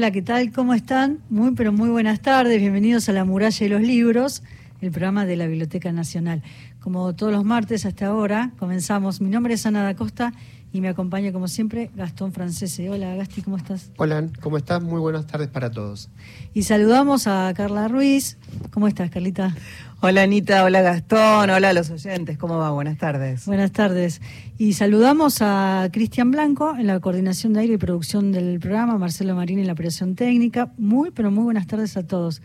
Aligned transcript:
Hola, 0.00 0.12
¿qué 0.12 0.22
tal? 0.22 0.50
¿Cómo 0.50 0.72
están? 0.72 1.18
Muy, 1.28 1.50
pero 1.54 1.74
muy 1.74 1.90
buenas 1.90 2.20
tardes. 2.20 2.58
Bienvenidos 2.58 3.10
a 3.10 3.12
La 3.12 3.26
Muralla 3.26 3.58
de 3.58 3.68
los 3.68 3.82
Libros, 3.82 4.42
el 4.80 4.90
programa 4.92 5.26
de 5.26 5.36
la 5.36 5.46
Biblioteca 5.46 5.92
Nacional. 5.92 6.42
Como 6.80 7.14
todos 7.14 7.30
los 7.30 7.44
martes 7.44 7.84
hasta 7.84 8.06
ahora, 8.06 8.50
comenzamos. 8.58 9.20
Mi 9.20 9.28
nombre 9.28 9.52
es 9.52 9.66
Ana 9.66 9.82
da 9.82 9.94
Costa 9.94 10.32
y 10.72 10.80
me 10.80 10.88
acompaña, 10.88 11.32
como 11.32 11.48
siempre, 11.48 11.90
Gastón 11.94 12.32
Francese. 12.32 12.88
Hola, 12.90 13.14
Gasti, 13.16 13.42
¿cómo 13.42 13.56
estás? 13.56 13.90
Hola, 13.96 14.28
¿cómo 14.40 14.56
estás? 14.56 14.82
Muy 14.82 15.00
buenas 15.00 15.26
tardes 15.26 15.48
para 15.48 15.70
todos. 15.70 16.10
Y 16.54 16.62
saludamos 16.62 17.26
a 17.26 17.52
Carla 17.56 17.88
Ruiz. 17.88 18.38
¿Cómo 18.70 18.86
estás, 18.86 19.10
Carlita? 19.10 19.54
Hola, 20.00 20.22
Anita. 20.22 20.64
Hola, 20.64 20.80
Gastón. 20.80 21.50
Hola 21.50 21.70
a 21.70 21.72
los 21.72 21.90
oyentes. 21.90 22.38
¿Cómo 22.38 22.56
va? 22.56 22.70
Buenas 22.70 22.98
tardes. 22.98 23.46
Buenas 23.46 23.72
tardes. 23.72 24.20
Y 24.58 24.74
saludamos 24.74 25.42
a 25.42 25.88
Cristian 25.92 26.30
Blanco 26.30 26.76
en 26.78 26.86
la 26.86 27.00
coordinación 27.00 27.52
de 27.52 27.60
aire 27.60 27.74
y 27.74 27.78
producción 27.78 28.30
del 28.30 28.60
programa, 28.60 28.96
Marcelo 28.96 29.34
Marín 29.34 29.58
en 29.58 29.66
la 29.66 29.72
operación 29.72 30.14
técnica. 30.14 30.72
Muy, 30.78 31.10
pero 31.10 31.30
muy 31.30 31.44
buenas 31.44 31.66
tardes 31.66 31.96
a 31.96 32.06
todos. 32.06 32.42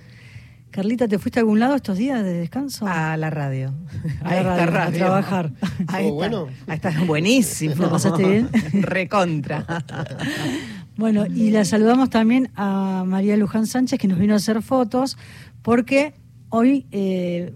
Carlita, 0.75 1.07
¿te 1.07 1.19
fuiste 1.19 1.39
a 1.39 1.41
algún 1.41 1.57
lado 1.57 1.73
estos 1.75 1.97
días 1.97 2.21
de 2.21 2.33
descanso? 2.33 2.85
A 2.85 3.15
la 3.15 3.29
radio. 3.29 3.73
A, 4.21 4.35
la 4.43 4.65
radio, 4.65 4.81
a 4.81 4.91
trabajar. 4.91 5.51
Ahí 5.87 6.07
está. 6.07 6.13
bueno? 6.13 6.47
Ahí 6.67 6.75
está 6.75 7.03
buenísimo. 7.05 7.75
¿Lo 7.75 7.89
pasaste 7.89 8.27
bien? 8.27 8.49
Recontra. 8.81 9.65
bueno, 10.97 11.27
y 11.27 11.51
la 11.51 11.63
saludamos 11.63 12.09
también 12.09 12.51
a 12.57 13.05
María 13.07 13.37
Luján 13.37 13.67
Sánchez, 13.67 13.97
que 13.97 14.09
nos 14.09 14.19
vino 14.19 14.33
a 14.33 14.35
hacer 14.35 14.61
fotos, 14.61 15.17
porque 15.61 16.13
hoy 16.49 16.85
eh, 16.91 17.53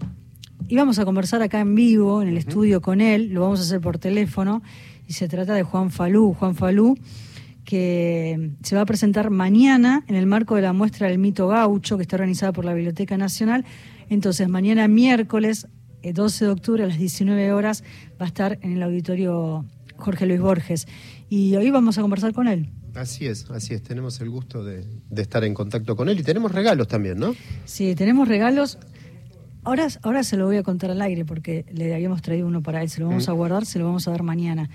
íbamos 0.68 0.98
a 0.98 1.04
conversar 1.04 1.42
acá 1.42 1.60
en 1.60 1.74
vivo, 1.74 2.22
en 2.22 2.28
el 2.28 2.38
estudio 2.38 2.80
con 2.80 3.02
él, 3.02 3.34
lo 3.34 3.42
vamos 3.42 3.60
a 3.60 3.64
hacer 3.64 3.82
por 3.82 3.98
teléfono, 3.98 4.62
y 5.06 5.12
se 5.12 5.28
trata 5.28 5.52
de 5.52 5.62
Juan 5.62 5.90
Falú. 5.90 6.32
Juan 6.32 6.54
Falú 6.54 6.96
que 7.64 8.52
se 8.62 8.74
va 8.74 8.82
a 8.82 8.86
presentar 8.86 9.30
mañana 9.30 10.04
en 10.08 10.16
el 10.16 10.26
marco 10.26 10.56
de 10.56 10.62
la 10.62 10.72
muestra 10.72 11.08
del 11.08 11.18
mito 11.18 11.48
gaucho 11.48 11.96
que 11.96 12.02
está 12.02 12.16
organizada 12.16 12.52
por 12.52 12.64
la 12.64 12.74
Biblioteca 12.74 13.16
Nacional. 13.16 13.64
Entonces, 14.08 14.48
mañana 14.48 14.88
miércoles, 14.88 15.68
12 16.02 16.44
eh, 16.44 16.46
de 16.46 16.52
octubre 16.52 16.84
a 16.84 16.86
las 16.86 16.98
19 16.98 17.52
horas, 17.52 17.84
va 18.20 18.24
a 18.24 18.28
estar 18.28 18.58
en 18.62 18.72
el 18.72 18.82
auditorio 18.82 19.64
Jorge 19.96 20.26
Luis 20.26 20.40
Borges. 20.40 20.88
Y 21.28 21.54
hoy 21.56 21.70
vamos 21.70 21.98
a 21.98 22.02
conversar 22.02 22.32
con 22.32 22.48
él. 22.48 22.70
Así 22.94 23.26
es, 23.26 23.48
así 23.50 23.74
es. 23.74 23.82
Tenemos 23.82 24.20
el 24.20 24.30
gusto 24.30 24.64
de, 24.64 24.84
estar 25.16 25.44
en 25.44 25.54
contacto 25.54 25.94
con 25.94 26.08
él 26.08 26.18
y 26.18 26.22
tenemos 26.22 26.50
regalos 26.50 26.88
también, 26.88 27.18
¿no? 27.18 27.34
Sí, 27.66 27.94
tenemos 27.94 28.26
regalos. 28.26 28.78
Ahora, 29.62 29.86
ahora 30.02 30.24
se 30.24 30.36
lo 30.36 30.46
voy 30.46 30.56
a 30.56 30.62
contar 30.62 30.90
al 30.90 31.00
aire 31.02 31.24
porque 31.24 31.66
le 31.72 31.94
habíamos 31.94 32.22
traído 32.22 32.46
uno 32.46 32.62
para 32.62 32.82
él. 32.82 32.88
Se 32.88 33.00
lo 33.00 33.06
vamos 33.06 33.28
a 33.28 33.32
guardar, 33.32 33.66
se 33.66 33.78
lo 33.78 33.84
vamos 33.84 34.08
a 34.08 34.10
dar 34.10 34.22
mañana 34.22 34.70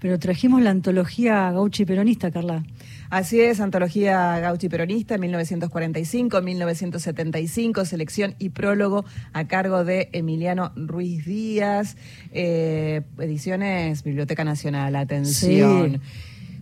pero 0.00 0.18
trajimos 0.18 0.62
la 0.62 0.70
antología 0.70 1.52
Gauchi 1.52 1.84
Peronista, 1.84 2.30
Carla. 2.30 2.64
Así 3.10 3.40
es, 3.40 3.60
antología 3.60 4.40
Gauchi 4.40 4.68
Peronista, 4.68 5.16
1945-1975, 5.18 7.84
selección 7.84 8.34
y 8.38 8.48
prólogo 8.50 9.04
a 9.32 9.46
cargo 9.46 9.84
de 9.84 10.08
Emiliano 10.12 10.72
Ruiz 10.74 11.24
Díaz, 11.26 11.96
eh, 12.32 13.02
ediciones 13.18 14.02
Biblioteca 14.02 14.42
Nacional, 14.44 14.96
atención. 14.96 16.00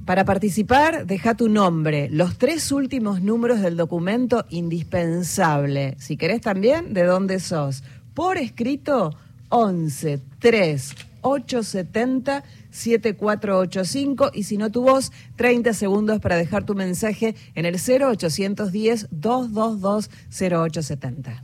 Para 0.05 0.25
participar, 0.25 1.07
deja 1.07 1.35
tu 1.35 1.49
nombre, 1.49 2.09
los 2.11 2.39
tres 2.39 2.71
últimos 2.73 3.21
números 3.21 3.61
del 3.61 3.77
documento 3.77 4.47
indispensable. 4.49 5.95
Si 5.99 6.17
querés 6.17 6.41
también, 6.41 6.95
de 6.95 7.05
dónde 7.05 7.39
sos. 7.41 7.85
Por 8.15 8.39
escrito, 8.39 9.15
11 9.51 10.19
3 10.39 11.08
870 11.23 12.45
7485 12.71 14.31
y 14.35 14.45
si 14.45 14.57
no 14.57 14.71
tu 14.71 14.83
voz, 14.83 15.13
30 15.37 15.73
segundos 15.73 16.21
para 16.21 16.37
dejar 16.37 16.65
tu 16.65 16.75
mensaje 16.75 17.35
en 17.55 17.67
el 17.67 17.77
0810 17.77 19.09
222 19.11 20.11
0870. 20.31 21.43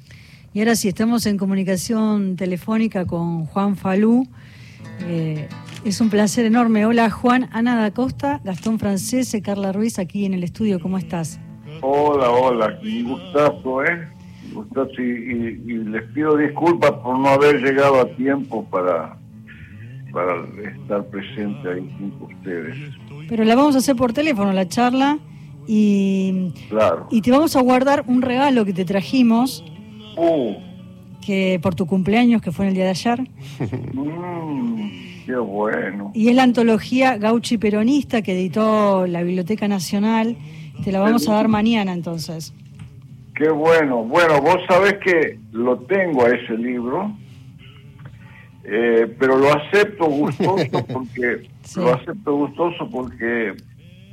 Y 0.52 0.60
ahora 0.60 0.76
sí, 0.76 0.88
estamos 0.88 1.26
en 1.26 1.36
comunicación 1.36 2.36
telefónica 2.36 3.06
con 3.06 3.46
Juan 3.46 3.76
Falú. 3.76 4.28
Eh, 5.00 5.48
es 5.84 6.00
un 6.00 6.10
placer 6.10 6.44
enorme. 6.44 6.86
Hola 6.86 7.10
Juan, 7.10 7.48
Ana 7.52 7.74
da 7.74 7.90
Costa, 7.90 8.40
Gastón 8.44 8.78
Francese, 8.78 9.42
Carla 9.42 9.72
Ruiz 9.72 9.98
aquí 9.98 10.24
en 10.24 10.34
el 10.34 10.44
estudio. 10.44 10.78
¿Cómo 10.80 10.98
estás? 10.98 11.40
Hola, 11.80 12.30
hola, 12.30 12.78
un 12.80 13.04
gustazo, 13.04 13.84
¿eh? 13.84 14.08
Gustazo 14.52 15.02
y, 15.02 15.60
y 15.66 15.72
les 15.84 16.04
pido 16.12 16.36
disculpas 16.36 16.92
por 16.92 17.18
no 17.18 17.28
haber 17.28 17.60
llegado 17.60 18.00
a 18.00 18.08
tiempo 18.14 18.64
para 18.66 19.18
para 20.14 20.44
estar 20.62 21.04
presente 21.06 21.68
ahí 21.68 21.94
junto 21.98 22.24
a 22.24 22.28
ustedes. 22.28 22.76
Pero 23.28 23.44
la 23.44 23.56
vamos 23.56 23.74
a 23.74 23.78
hacer 23.78 23.96
por 23.96 24.12
teléfono, 24.12 24.52
la 24.52 24.68
charla, 24.68 25.18
y, 25.66 26.52
claro. 26.68 27.08
y 27.10 27.20
te 27.20 27.30
vamos 27.30 27.56
a 27.56 27.62
guardar 27.62 28.04
un 28.06 28.22
regalo 28.22 28.64
que 28.64 28.72
te 28.72 28.84
trajimos. 28.84 29.64
Uh. 30.16 30.54
Que 31.20 31.58
por 31.60 31.74
tu 31.74 31.86
cumpleaños, 31.86 32.42
que 32.42 32.52
fue 32.52 32.66
en 32.66 32.68
el 32.70 32.74
día 32.74 32.84
de 32.84 32.90
ayer. 32.90 33.28
Mm, 33.94 35.24
qué 35.26 35.36
bueno. 35.36 36.10
Y 36.14 36.28
es 36.28 36.34
la 36.34 36.42
antología 36.42 37.16
Gauchi 37.16 37.56
Peronista 37.56 38.20
que 38.20 38.32
editó 38.32 39.06
la 39.06 39.22
Biblioteca 39.22 39.68
Nacional. 39.68 40.36
Te 40.84 40.92
la 40.92 41.00
vamos 41.00 41.28
a 41.28 41.34
dar 41.34 41.48
mañana 41.48 41.92
entonces. 41.92 42.52
Qué 43.34 43.48
bueno. 43.48 44.04
Bueno, 44.04 44.40
vos 44.42 44.58
sabés 44.68 44.94
que 45.04 45.38
lo 45.52 45.78
tengo 45.78 46.26
a 46.26 46.28
ese 46.28 46.58
libro 46.58 47.16
eh, 48.64 49.14
pero 49.18 49.36
lo 49.36 49.52
acepto 49.52 50.06
gustoso 50.08 50.86
porque 50.92 51.48
lo 51.76 51.92
acepto 51.92 52.36
gustoso 52.36 52.88
porque 52.90 53.54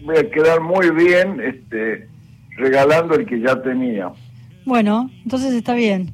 voy 0.03 0.17
a 0.17 0.29
quedar 0.29 0.61
muy 0.61 0.89
bien 0.91 1.39
este 1.39 2.09
regalando 2.57 3.15
el 3.15 3.25
que 3.25 3.39
ya 3.39 3.61
tenía. 3.61 4.11
Bueno, 4.65 5.09
entonces 5.23 5.53
está 5.53 5.73
bien. 5.73 6.11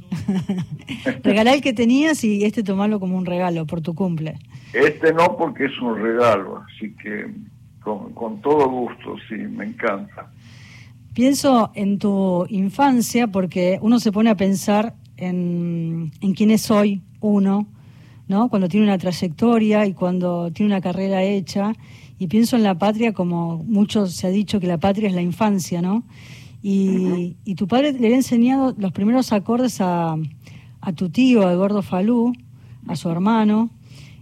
Regalá 1.23 1.53
el 1.53 1.61
que 1.61 1.73
tenías 1.73 2.23
y 2.23 2.45
este 2.45 2.63
tomarlo 2.63 2.99
como 2.99 3.17
un 3.17 3.25
regalo 3.25 3.65
por 3.65 3.81
tu 3.81 3.93
cumple. 3.93 4.39
Este 4.71 5.13
no 5.13 5.35
porque 5.37 5.65
es 5.65 5.79
un 5.81 5.99
regalo, 6.01 6.63
así 6.65 6.93
que 6.95 7.25
con, 7.81 8.13
con 8.13 8.41
todo 8.41 8.69
gusto, 8.69 9.15
sí, 9.27 9.35
me 9.35 9.65
encanta. 9.65 10.31
Pienso 11.13 11.71
en 11.73 11.97
tu 11.97 12.45
infancia 12.49 13.27
porque 13.27 13.79
uno 13.81 13.99
se 13.99 14.11
pone 14.11 14.29
a 14.29 14.35
pensar 14.35 14.93
en, 15.17 16.11
en 16.21 16.33
quién 16.33 16.51
es 16.51 16.69
hoy 16.69 17.01
uno 17.19 17.67
¿no? 18.27 18.49
Cuando 18.49 18.67
tiene 18.67 18.85
una 18.85 18.97
trayectoria 18.97 19.85
y 19.85 19.93
cuando 19.93 20.51
tiene 20.51 20.73
una 20.73 20.81
carrera 20.81 21.23
hecha. 21.23 21.73
Y 22.19 22.27
pienso 22.27 22.55
en 22.55 22.63
la 22.63 22.77
patria 22.77 23.13
como 23.13 23.63
mucho 23.63 24.07
se 24.07 24.27
ha 24.27 24.29
dicho 24.29 24.59
que 24.59 24.67
la 24.67 24.79
patria 24.79 25.09
es 25.09 25.15
la 25.15 25.21
infancia, 25.21 25.81
¿no? 25.81 26.03
Y, 26.63 27.35
tu 27.55 27.67
padre 27.67 27.93
le 27.93 28.07
había 28.07 28.17
enseñado 28.17 28.75
los 28.77 28.91
primeros 28.91 29.31
acordes 29.31 29.79
a, 29.79 30.17
a 30.81 30.93
tu 30.93 31.09
tío, 31.09 31.47
a 31.47 31.53
Eduardo 31.53 31.81
Falú, 31.81 32.33
a 32.87 32.95
su 32.95 33.09
hermano. 33.09 33.69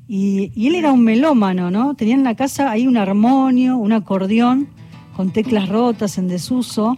Y, 0.07 0.51
y, 0.53 0.67
él 0.67 0.75
era 0.75 0.91
un 0.91 1.03
melómano, 1.03 1.71
¿no? 1.71 1.95
Tenía 1.95 2.15
en 2.15 2.23
la 2.23 2.35
casa 2.35 2.69
ahí 2.69 2.85
un 2.85 2.97
armonio, 2.97 3.77
un 3.77 3.93
acordeón 3.93 4.67
con 5.15 5.31
teclas 5.31 5.69
rotas 5.69 6.17
en 6.17 6.27
desuso. 6.27 6.97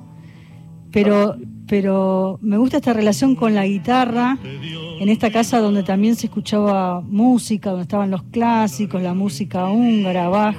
Pero, 0.92 1.38
pero 1.68 2.40
me 2.42 2.58
gusta 2.58 2.78
esta 2.78 2.94
relación 2.94 3.36
con 3.36 3.54
la 3.54 3.66
guitarra 3.66 4.38
en 4.44 5.10
esta 5.10 5.31
casa 5.31 5.60
donde 5.60 5.84
también 5.84 6.16
se 6.16 6.28
escuchaba 6.28 7.02
música, 7.02 7.72
donde 7.72 7.84
estaban 7.84 8.10
los 8.12 8.24
clásicos, 8.24 9.02
la 9.02 9.14
música 9.14 9.68
húngara, 9.68 10.30
Bach, 10.30 10.56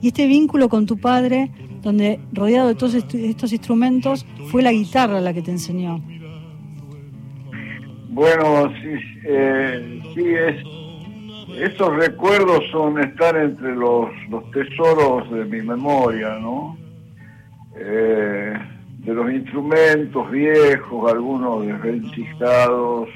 y 0.00 0.08
este 0.08 0.26
vínculo 0.26 0.68
con 0.68 0.86
tu 0.86 0.98
padre, 0.98 1.50
donde 1.80 2.20
rodeado 2.32 2.68
de 2.68 2.74
todos 2.74 2.94
estos 2.94 3.52
instrumentos, 3.52 4.26
fue 4.50 4.62
la 4.62 4.72
guitarra 4.72 5.20
la 5.20 5.32
que 5.32 5.42
te 5.42 5.50
enseñó. 5.50 6.00
Bueno, 8.10 8.70
sí, 8.82 8.98
eh, 9.24 10.02
sí 10.14 10.24
es, 10.28 11.62
estos 11.62 11.96
recuerdos 11.96 12.62
son 12.70 13.00
estar 13.00 13.36
entre 13.36 13.74
los, 13.74 14.10
los 14.28 14.50
tesoros 14.50 15.30
de 15.30 15.44
mi 15.46 15.62
memoria, 15.62 16.38
¿no? 16.38 16.76
Eh, 17.76 18.54
de 19.04 19.14
los 19.14 19.32
instrumentos 19.32 20.30
viejos, 20.30 21.12
algunos 21.12 21.66
desvencijados, 21.66 23.08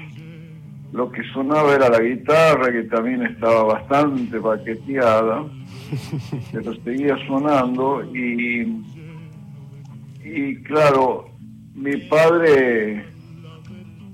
lo 0.92 1.10
que 1.12 1.22
sonaba 1.32 1.74
era 1.74 1.88
la 1.88 2.00
guitarra, 2.00 2.72
que 2.72 2.84
también 2.84 3.22
estaba 3.22 3.64
bastante 3.64 4.40
paqueteada, 4.40 5.44
pero 6.52 6.74
seguía 6.82 7.16
sonando 7.28 8.02
y, 8.12 8.82
y 10.24 10.56
claro, 10.62 11.28
mi 11.74 11.96
padre, 12.08 13.04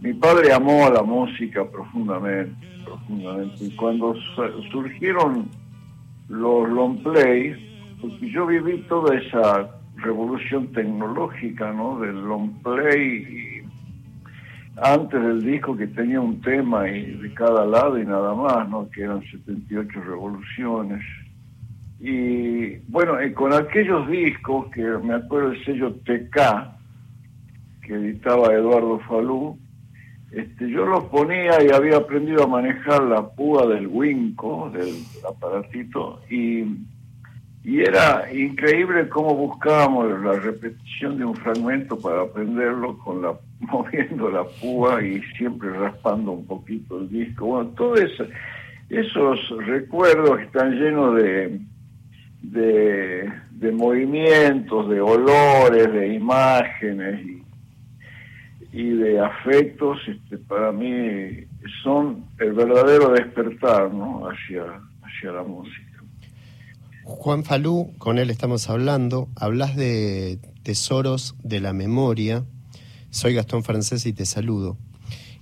mi 0.03 0.13
padre 0.13 0.53
amó 0.53 0.87
a 0.87 0.91
la 0.91 1.03
música 1.03 1.65
profundamente, 1.65 2.55
profundamente. 2.85 3.65
Y 3.65 3.77
cuando 3.77 4.15
surgieron 4.71 5.49
los 6.29 6.69
long 6.69 7.03
play, 7.03 7.97
porque 8.01 8.31
yo 8.31 8.47
viví 8.47 8.79
toda 8.89 9.17
esa 9.17 9.82
revolución 10.03 10.73
tecnológica, 10.73 11.73
¿no? 11.73 12.01
Del 12.01 12.21
long 12.23 12.63
play 12.63 13.53
antes 14.77 15.21
del 15.21 15.43
disco 15.43 15.77
que 15.77 15.87
tenía 15.87 16.21
un 16.21 16.41
tema 16.41 16.89
y 16.89 17.13
de 17.17 17.35
cada 17.35 17.67
lado 17.67 17.99
y 17.99 18.07
nada 18.07 18.35
más, 18.35 18.69
¿no? 18.69 18.89
que 18.91 19.03
eran 19.03 19.23
78 19.23 20.01
revoluciones. 20.01 21.03
Y 22.01 22.77
bueno, 22.89 23.21
eh, 23.21 23.33
con 23.33 23.53
aquellos 23.53 24.09
discos, 24.09 24.71
que 24.73 24.83
me 24.83 25.15
acuerdo 25.15 25.53
el 25.53 25.65
sello 25.65 25.95
TK, 26.05 26.37
que 27.83 27.95
editaba 27.95 28.53
Eduardo 28.55 28.99
Falú, 29.01 29.59
este, 30.33 30.71
yo 30.71 30.87
los 30.87 31.05
ponía 31.05 31.63
y 31.63 31.71
había 31.71 31.99
aprendido 31.99 32.45
a 32.45 32.49
manejar 32.49 33.03
la 33.03 33.29
púa 33.29 33.67
del 33.67 33.87
Winco, 33.87 34.71
del 34.71 35.05
aparatito, 35.29 36.21
y, 36.31 36.65
y 37.65 37.81
era 37.81 38.29
increíble 38.33 39.09
cómo 39.09 39.35
buscábamos 39.37 40.21
la 40.21 40.33
repetición 40.33 41.17
de 41.17 41.25
un 41.25 41.37
fragmento 41.37 41.97
para 41.99 42.23
aprenderlo 42.23 42.99
con 42.99 43.23
la 43.23 43.35
moviendo 43.61 44.31
la 44.31 44.45
púa 44.45 45.03
y 45.03 45.23
siempre 45.37 45.71
raspando 45.71 46.33
un 46.33 46.47
poquito 46.47 46.99
el 46.99 47.09
disco. 47.09 47.47
Bueno, 47.47 47.71
todos 47.71 48.01
esos 48.91 49.67
recuerdos 49.67 50.41
están 50.41 50.73
llenos 50.73 51.15
de, 51.17 51.61
de, 52.43 53.73
movimientos, 53.73 54.91
de 54.91 55.01
olores, 55.01 55.93
de 55.93 56.15
imágenes 56.15 57.25
y, 57.25 57.43
y 58.73 58.91
de 58.91 59.21
afectos, 59.21 59.99
este, 60.09 60.39
para 60.39 60.73
mí 60.73 61.45
son 61.83 62.25
el 62.39 62.53
verdadero 62.53 63.11
despertar 63.11 63.93
¿no? 63.95 64.29
hacia, 64.29 64.65
hacia 65.03 65.33
la 65.33 65.43
música. 65.45 65.92
Juan 67.05 67.45
Falú, 67.45 67.93
con 67.99 68.19
él 68.19 68.31
estamos 68.31 68.71
hablando, 68.71 69.29
hablas 69.37 69.77
de 69.77 70.39
tesoros 70.63 71.35
de 71.43 71.61
la 71.61 71.73
memoria. 71.73 72.45
Soy 73.11 73.35
Gastón 73.35 73.65
Francés 73.65 74.07
y 74.07 74.13
te 74.13 74.25
saludo. 74.25 74.77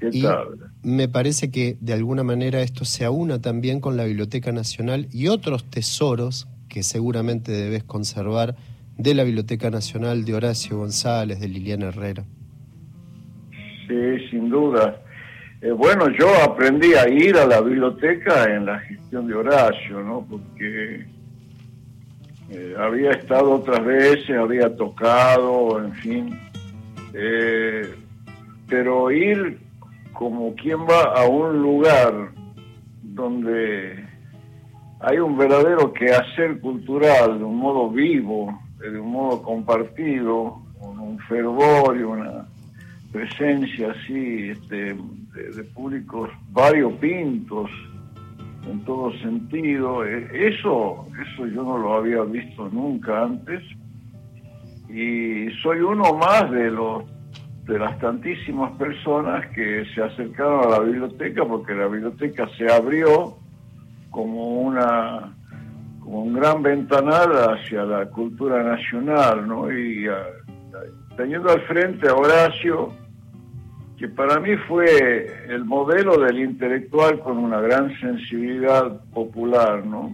¿Qué 0.00 0.08
y 0.12 0.22
tal? 0.22 0.48
me 0.82 1.08
parece 1.08 1.50
que 1.50 1.76
de 1.80 1.92
alguna 1.92 2.22
manera 2.22 2.62
esto 2.62 2.86
se 2.86 3.04
aúna 3.04 3.40
también 3.40 3.80
con 3.80 3.98
la 3.98 4.04
Biblioteca 4.04 4.50
Nacional 4.50 5.08
y 5.12 5.28
otros 5.28 5.68
tesoros 5.68 6.48
que 6.70 6.82
seguramente 6.82 7.52
debes 7.52 7.84
conservar 7.84 8.56
de 8.96 9.14
la 9.14 9.24
Biblioteca 9.24 9.70
Nacional 9.70 10.24
de 10.24 10.34
Horacio 10.34 10.78
González, 10.78 11.40
de 11.40 11.48
Liliana 11.48 11.88
Herrera. 11.88 12.24
Sí, 13.86 14.28
sin 14.30 14.48
duda. 14.48 15.02
Eh, 15.60 15.72
bueno, 15.72 16.08
yo 16.18 16.28
aprendí 16.42 16.94
a 16.94 17.08
ir 17.08 17.36
a 17.36 17.46
la 17.46 17.60
biblioteca 17.60 18.44
en 18.44 18.64
la 18.64 18.78
gestión 18.80 19.26
de 19.26 19.34
Horacio, 19.34 20.00
¿no? 20.00 20.26
Porque 20.28 21.04
eh, 22.50 22.74
había 22.76 23.12
estado 23.12 23.52
otras 23.52 23.84
veces, 23.84 24.36
había 24.36 24.74
tocado, 24.74 25.78
en 25.78 25.92
fin. 25.94 26.40
Eh, 27.14 27.94
pero 28.68 29.10
ir 29.12 29.58
como 30.12 30.54
quien 30.56 30.80
va 30.80 31.14
a 31.14 31.28
un 31.28 31.62
lugar 31.62 32.30
donde 33.02 34.04
hay 35.00 35.18
un 35.18 35.38
verdadero 35.38 35.92
quehacer 35.92 36.60
cultural, 36.60 37.38
de 37.38 37.44
un 37.44 37.56
modo 37.56 37.88
vivo, 37.88 38.60
de 38.78 38.98
un 38.98 39.12
modo 39.12 39.42
compartido, 39.42 40.60
con 40.80 40.98
un 40.98 41.18
fervor 41.20 41.96
y 41.96 42.02
una 42.02 42.46
presencia 43.12 43.92
así 43.92 44.50
este, 44.50 44.94
de, 44.94 45.50
de 45.54 45.64
públicos 45.64 46.30
variopintos 46.50 47.70
en 48.66 48.84
todo 48.84 49.12
sentido. 49.18 50.04
Eh, 50.04 50.28
Eso, 50.32 51.06
eso 51.20 51.46
yo 51.46 51.62
no 51.62 51.78
lo 51.78 51.94
había 51.94 52.22
visto 52.22 52.68
nunca 52.68 53.22
antes 53.22 53.62
y 54.88 55.48
soy 55.62 55.80
uno 55.80 56.14
más 56.14 56.50
de 56.50 56.70
los 56.70 57.04
de 57.64 57.78
las 57.78 57.98
tantísimas 58.00 58.72
personas 58.72 59.46
que 59.54 59.84
se 59.94 60.02
acercaron 60.02 60.64
a 60.64 60.68
la 60.70 60.78
biblioteca 60.80 61.44
porque 61.44 61.72
la 61.72 61.86
biblioteca 61.86 62.48
se 62.58 62.68
abrió 62.70 63.36
como 64.10 64.62
una 64.62 65.32
como 66.00 66.24
un 66.24 66.32
gran 66.32 66.62
ventanal 66.62 67.30
hacia 67.50 67.84
la 67.84 68.06
cultura 68.06 68.64
nacional, 68.64 69.46
¿no? 69.46 69.70
Y 69.70 70.08
a, 70.08 70.24
teniendo 71.16 71.50
al 71.50 71.60
frente 71.62 72.08
a 72.08 72.14
Horacio, 72.14 72.92
que 74.00 74.08
para 74.08 74.40
mí 74.40 74.56
fue 74.66 75.44
el 75.50 75.66
modelo 75.66 76.18
del 76.18 76.38
intelectual 76.38 77.20
con 77.20 77.36
una 77.36 77.60
gran 77.60 77.94
sensibilidad 78.00 78.98
popular, 79.12 79.84
¿no? 79.84 80.10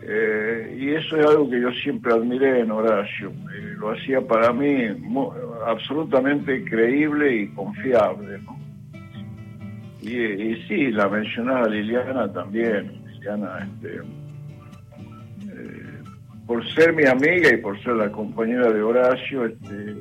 Eh, 0.00 0.78
y 0.80 0.88
eso 0.88 1.18
es 1.18 1.26
algo 1.26 1.50
que 1.50 1.60
yo 1.60 1.70
siempre 1.82 2.14
admiré 2.14 2.60
en 2.60 2.70
Horacio. 2.70 3.28
Eh, 3.28 3.74
lo 3.76 3.90
hacía 3.90 4.22
para 4.22 4.54
mí 4.54 4.86
absolutamente 5.66 6.64
creíble 6.64 7.42
y 7.42 7.48
confiable, 7.48 8.38
¿no? 8.38 8.58
Y, 10.00 10.16
y 10.16 10.62
sí, 10.66 10.90
la 10.90 11.06
mencionada 11.06 11.68
Liliana 11.68 12.32
también. 12.32 13.02
Liliana, 13.12 13.68
este, 13.68 13.96
eh, 15.52 16.02
por 16.46 16.66
ser 16.72 16.94
mi 16.94 17.04
amiga 17.04 17.52
y 17.52 17.58
por 17.58 17.78
ser 17.82 17.96
la 17.96 18.10
compañera 18.10 18.72
de 18.72 18.80
Horacio, 18.80 19.44
este, 19.44 19.94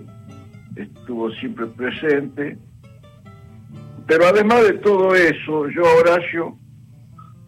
estuvo 0.78 1.30
siempre 1.32 1.66
presente. 1.66 2.58
Pero 4.08 4.26
además 4.26 4.64
de 4.64 4.74
todo 4.74 5.16
eso, 5.16 5.70
yo 5.70 5.84
Horacio 6.00 6.58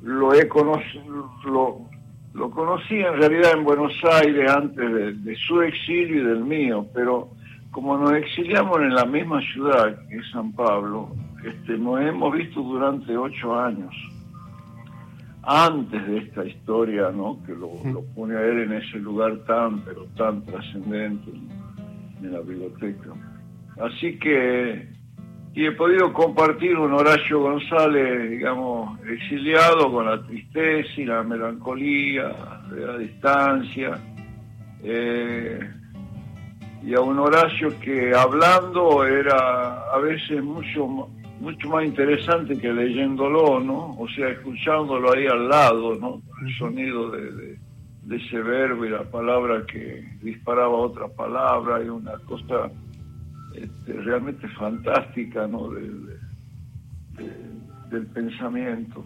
lo 0.02 0.34
he 0.34 0.48
conocido, 0.48 1.32
lo, 1.46 1.90
lo 2.34 2.52
conocí 2.52 2.96
en 2.96 3.18
realidad 3.18 3.54
en 3.58 3.64
Buenos 3.64 3.94
Aires 4.04 4.50
antes 4.50 4.94
de, 4.94 5.14
de 5.14 5.36
su 5.36 5.62
exilio 5.62 6.22
y 6.22 6.26
del 6.26 6.44
mío, 6.44 6.86
pero 6.94 7.30
como 7.72 7.98
nos 7.98 8.14
exiliamos 8.14 8.78
en 8.78 8.96
la 8.96 9.06
misma 9.06 9.42
ciudad 9.54 9.98
que 10.08 10.16
es 10.16 10.32
San 10.32 10.54
Pablo, 10.54 11.10
este, 11.44 11.78
nos 11.78 12.00
hemos 12.00 12.34
visto 12.34 12.62
durante 12.62 13.16
ocho 13.18 13.54
años, 13.54 13.94
antes 15.44 16.08
de 16.08 16.18
esta 16.20 16.46
historia, 16.46 17.12
¿no? 17.12 17.38
que 17.46 17.52
lo, 17.52 17.72
lo 17.92 18.02
pone 18.16 18.36
a 18.36 18.42
él 18.42 18.62
en 18.62 18.74
ese 18.74 18.98
lugar 18.98 19.38
tan, 19.46 19.82
pero 19.82 20.06
tan 20.18 20.42
trascendente 20.44 21.32
en 22.22 22.32
la 22.32 22.40
biblioteca. 22.40 23.10
Así 23.80 24.18
que, 24.20 24.88
y 25.56 25.66
he 25.66 25.72
podido 25.72 26.12
compartir 26.12 26.78
un 26.78 26.94
Horacio 26.94 27.40
González, 27.40 28.30
digamos, 28.30 29.00
exiliado 29.08 29.90
con 29.92 30.06
la 30.06 30.22
tristeza 30.22 30.90
y 31.02 31.06
la 31.06 31.24
melancolía 31.24 32.34
de 32.70 32.86
la 32.86 32.98
distancia. 32.98 33.98
eh, 34.84 35.60
y 36.84 36.94
a 36.94 37.00
un 37.02 37.18
Horacio 37.18 37.70
que 37.80 38.14
hablando 38.14 39.04
era 39.06 39.92
a 39.92 39.98
veces 39.98 40.44
mucho 40.44 41.10
mucho 41.40 41.68
más 41.70 41.84
interesante 41.84 42.58
que 42.58 42.72
leyéndolo, 42.72 43.60
¿no? 43.60 43.96
O 44.00 44.08
sea, 44.10 44.30
escuchándolo 44.30 45.12
ahí 45.14 45.26
al 45.28 45.50
lado, 45.50 45.96
¿no? 45.96 46.22
El 46.46 46.56
sonido 46.58 47.10
de, 47.12 47.32
de- 47.32 47.60
de 48.04 48.16
ese 48.18 48.40
verbo 48.40 48.86
y 48.86 48.90
la 48.90 49.04
palabra 49.04 49.64
que 49.66 50.04
disparaba 50.22 50.70
otra 50.76 51.08
palabra 51.08 51.84
y 51.84 51.90
una 51.90 52.14
cosa 52.28 52.70
este, 53.64 53.94
realmente 53.94 54.48
fantástica, 54.50 55.48
¿no? 55.48 55.70
De- 55.72 55.82
de- 55.82 57.24
de- 57.24 57.90
del 57.92 58.08
pensamiento. 58.08 59.06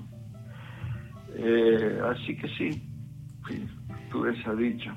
Eh, 1.35 1.99
así 2.11 2.35
que 2.35 2.47
sí, 2.57 2.81
sí, 3.47 3.65
tuve 4.11 4.37
esa 4.39 4.53
dicha. 4.55 4.95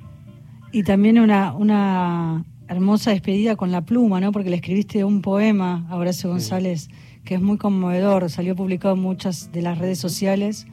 Y 0.73 0.83
también 0.85 1.19
una, 1.19 1.53
una 1.55 2.45
hermosa 2.69 3.11
despedida 3.11 3.57
con 3.57 3.71
la 3.71 3.83
pluma, 3.85 4.21
¿no? 4.21 4.33
Porque 4.33 4.49
le 4.51 4.57
escribiste 4.57 5.05
un 5.05 5.21
poema 5.21 5.87
a 5.91 5.97
Horacio 5.97 6.31
González 6.31 6.89
que 7.25 7.35
es 7.35 7.41
muy 7.43 7.59
conmovedor, 7.59 8.29
salió 8.31 8.57
publicado 8.57 8.95
en 8.95 9.01
muchas 9.03 9.53
de 9.53 9.63
las 9.63 9.79
redes 9.79 9.99
sociales. 9.99 10.67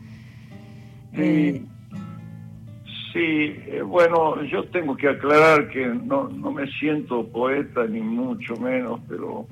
Eh, 1.14 1.64
Sí, 3.20 3.54
eh, 3.68 3.82
bueno, 3.82 4.42
yo 4.44 4.64
tengo 4.70 4.96
que 4.96 5.10
aclarar 5.10 5.68
que 5.68 5.86
no, 5.86 6.30
no 6.30 6.52
me 6.54 6.66
siento 6.80 7.28
poeta 7.28 7.86
ni 7.86 8.00
mucho 8.00 8.56
menos, 8.56 9.02
pero 9.10 9.46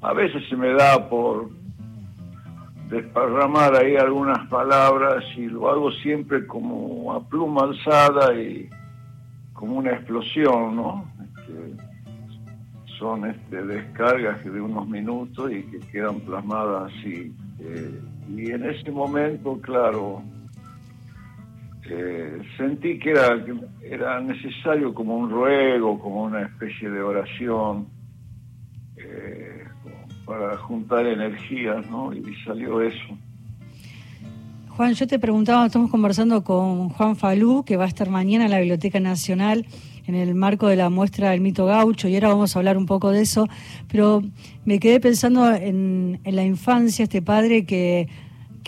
a 0.00 0.12
veces 0.12 0.42
se 0.48 0.56
me 0.56 0.72
da 0.72 1.08
por 1.08 1.50
desparramar 2.88 3.76
ahí 3.76 3.94
algunas 3.94 4.44
palabras 4.48 5.22
y 5.36 5.46
lo 5.46 5.70
hago 5.70 5.92
siempre 5.92 6.44
como 6.48 7.12
a 7.12 7.22
pluma 7.28 7.62
alzada 7.62 8.34
y 8.34 8.68
como 9.52 9.76
una 9.76 9.92
explosión, 9.92 10.74
¿no? 10.74 11.08
Este, 11.22 11.76
son 12.98 13.24
este, 13.30 13.66
descargas 13.66 14.42
de 14.42 14.60
unos 14.60 14.88
minutos 14.88 15.52
y 15.52 15.62
que 15.62 15.78
quedan 15.92 16.18
plasmadas 16.22 16.92
así. 16.92 17.32
Eh, 17.60 18.00
y 18.34 18.50
en 18.50 18.68
ese 18.68 18.90
momento, 18.90 19.60
claro, 19.60 20.24
eh, 21.92 22.38
sentí 22.56 23.00
que 23.00 23.10
era, 23.10 24.20
necesario 24.20 24.94
como 24.94 25.16
un 25.16 25.28
ruego, 25.28 25.98
como 25.98 26.22
una 26.22 26.42
especie 26.42 26.88
de 26.88 27.02
oración 27.02 27.88
eh, 28.96 29.64
para 30.24 30.56
juntar 30.58 31.04
energías, 31.06 31.84
¿no? 31.90 32.12
Y 32.12 32.22
salió 32.44 32.80
eso. 32.80 33.18
Juan, 34.68 34.94
yo 34.94 35.06
te 35.08 35.18
preguntaba, 35.18 35.66
estamos 35.66 35.90
conversando 35.90 36.44
con 36.44 36.90
Juan 36.90 37.16
Falú, 37.16 37.64
que 37.64 37.76
va 37.76 37.84
a 37.84 37.88
estar 37.88 38.08
mañana 38.08 38.44
en 38.44 38.52
la 38.52 38.58
Biblioteca 38.60 39.00
Nacional 39.00 39.66
en 40.06 40.14
el 40.14 40.34
marco 40.34 40.68
de 40.68 40.76
la 40.76 40.90
muestra 40.90 41.30
del 41.30 41.40
mito 41.40 41.66
gaucho, 41.66 42.08
y 42.08 42.14
ahora 42.14 42.28
vamos 42.28 42.54
a 42.54 42.58
hablar 42.60 42.78
un 42.78 42.86
poco 42.86 43.10
de 43.10 43.22
eso, 43.22 43.48
pero 43.90 44.22
me 44.64 44.78
quedé 44.78 45.00
pensando 45.00 45.52
en, 45.52 46.20
en 46.24 46.36
la 46.36 46.44
infancia, 46.44 47.02
este 47.02 47.20
padre 47.20 47.64
que, 47.64 48.08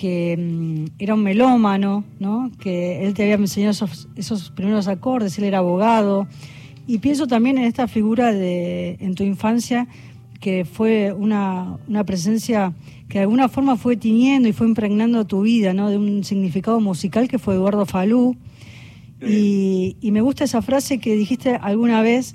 que 0.02 0.37
mm, 0.37 1.00
era 1.00 1.14
un 1.14 1.23
melómano, 1.23 2.02
¿no? 2.18 2.50
que 2.59 3.06
él 3.06 3.14
te 3.14 3.23
había 3.23 3.37
enseñado 3.37 3.71
esos, 3.71 4.09
esos 4.16 4.50
primeros 4.50 4.88
acordes, 4.88 5.38
él 5.38 5.44
era 5.44 5.59
abogado. 5.59 6.26
Y 6.88 6.99
pienso 6.99 7.28
también 7.28 7.56
en 7.56 7.64
esta 7.64 7.87
figura 7.87 8.32
de 8.32 8.97
en 8.99 9.14
tu 9.14 9.23
infancia, 9.23 9.87
que 10.40 10.64
fue 10.64 11.12
una, 11.12 11.78
una 11.87 12.02
presencia 12.02 12.73
que 13.09 13.18
de 13.18 13.23
alguna 13.23 13.49
forma 13.49 13.76
fue 13.76 13.97
tiñendo 13.97 14.49
y 14.49 14.52
fue 14.52 14.66
impregnando 14.66 15.25
tu 15.25 15.42
vida, 15.42 15.73
¿no? 15.73 15.88
de 15.88 15.99
un 15.99 16.25
significado 16.25 16.80
musical 16.80 17.28
que 17.28 17.38
fue 17.38 17.54
Eduardo 17.54 17.87
Falú. 17.87 18.37
Y, 19.25 19.97
y 20.00 20.11
me 20.11 20.21
gusta 20.21 20.42
esa 20.42 20.62
frase 20.62 20.99
que 20.99 21.14
dijiste 21.14 21.54
alguna 21.54 22.02
vez, 22.02 22.32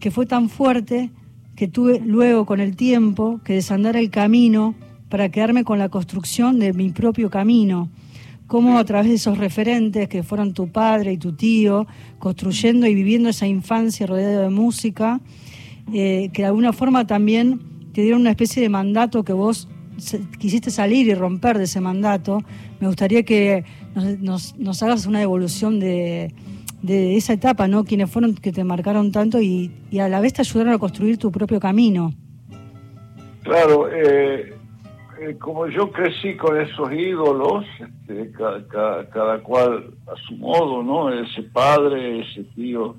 que 0.00 0.10
fue 0.10 0.26
tan 0.26 0.48
fuerte 0.48 1.10
que 1.54 1.68
tuve 1.68 2.00
luego 2.04 2.46
con 2.46 2.58
el 2.58 2.74
tiempo 2.74 3.40
que 3.44 3.52
desandar 3.52 3.94
el 3.94 4.10
camino 4.10 4.74
para 5.08 5.28
quedarme 5.28 5.64
con 5.64 5.78
la 5.78 5.88
construcción 5.88 6.58
de 6.58 6.72
mi 6.72 6.90
propio 6.90 7.30
camino. 7.30 7.90
Cómo 8.46 8.78
a 8.78 8.84
través 8.84 9.08
de 9.08 9.14
esos 9.14 9.38
referentes 9.38 10.08
que 10.08 10.22
fueron 10.22 10.54
tu 10.54 10.68
padre 10.68 11.12
y 11.12 11.18
tu 11.18 11.32
tío, 11.32 11.86
construyendo 12.18 12.86
y 12.86 12.94
viviendo 12.94 13.28
esa 13.28 13.46
infancia 13.46 14.06
rodeada 14.06 14.42
de 14.42 14.50
música, 14.50 15.20
eh, 15.92 16.30
que 16.32 16.42
de 16.42 16.46
alguna 16.46 16.72
forma 16.72 17.06
también 17.06 17.60
te 17.92 18.02
dieron 18.02 18.20
una 18.20 18.30
especie 18.30 18.62
de 18.62 18.68
mandato 18.68 19.24
que 19.24 19.32
vos 19.32 19.68
quisiste 20.38 20.70
salir 20.70 21.08
y 21.08 21.14
romper 21.14 21.58
de 21.58 21.64
ese 21.64 21.80
mandato. 21.80 22.42
Me 22.80 22.86
gustaría 22.86 23.22
que 23.22 23.64
nos, 24.20 24.54
hagas 24.82 25.06
una 25.06 25.22
evolución 25.22 25.80
de, 25.80 26.32
esa 26.86 27.32
etapa, 27.32 27.66
¿no? 27.66 27.84
Quienes 27.84 28.10
fueron 28.10 28.34
que 28.34 28.52
te 28.52 28.62
marcaron 28.62 29.10
tanto 29.10 29.40
y, 29.40 29.72
y, 29.90 29.98
a 29.98 30.08
la 30.08 30.20
vez 30.20 30.34
te 30.34 30.42
ayudaron 30.42 30.74
a 30.74 30.78
construir 30.78 31.18
tu 31.18 31.32
propio 31.32 31.58
camino. 31.58 32.12
Claro, 33.42 33.88
eh, 33.92 34.55
eh, 35.20 35.36
como 35.38 35.66
yo 35.68 35.90
crecí 35.90 36.36
con 36.36 36.60
esos 36.60 36.92
ídolos, 36.92 37.64
este, 37.80 38.30
cada, 38.32 39.38
cual 39.42 39.94
a 40.06 40.16
su 40.26 40.36
modo, 40.36 40.82
¿no? 40.82 41.10
Ese 41.12 41.42
padre, 41.42 42.20
ese 42.20 42.44
tío. 42.54 42.96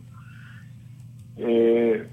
Eh, 1.37 2.07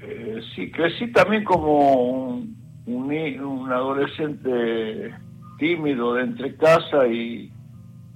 eh, 0.00 0.40
sí, 0.54 0.70
crecí 0.70 1.12
también 1.12 1.44
como 1.44 2.04
un, 2.04 2.56
un, 2.86 3.72
adolescente 3.72 5.14
tímido 5.58 6.14
de 6.14 6.22
entre 6.22 6.56
casa 6.56 7.06
y, 7.06 7.52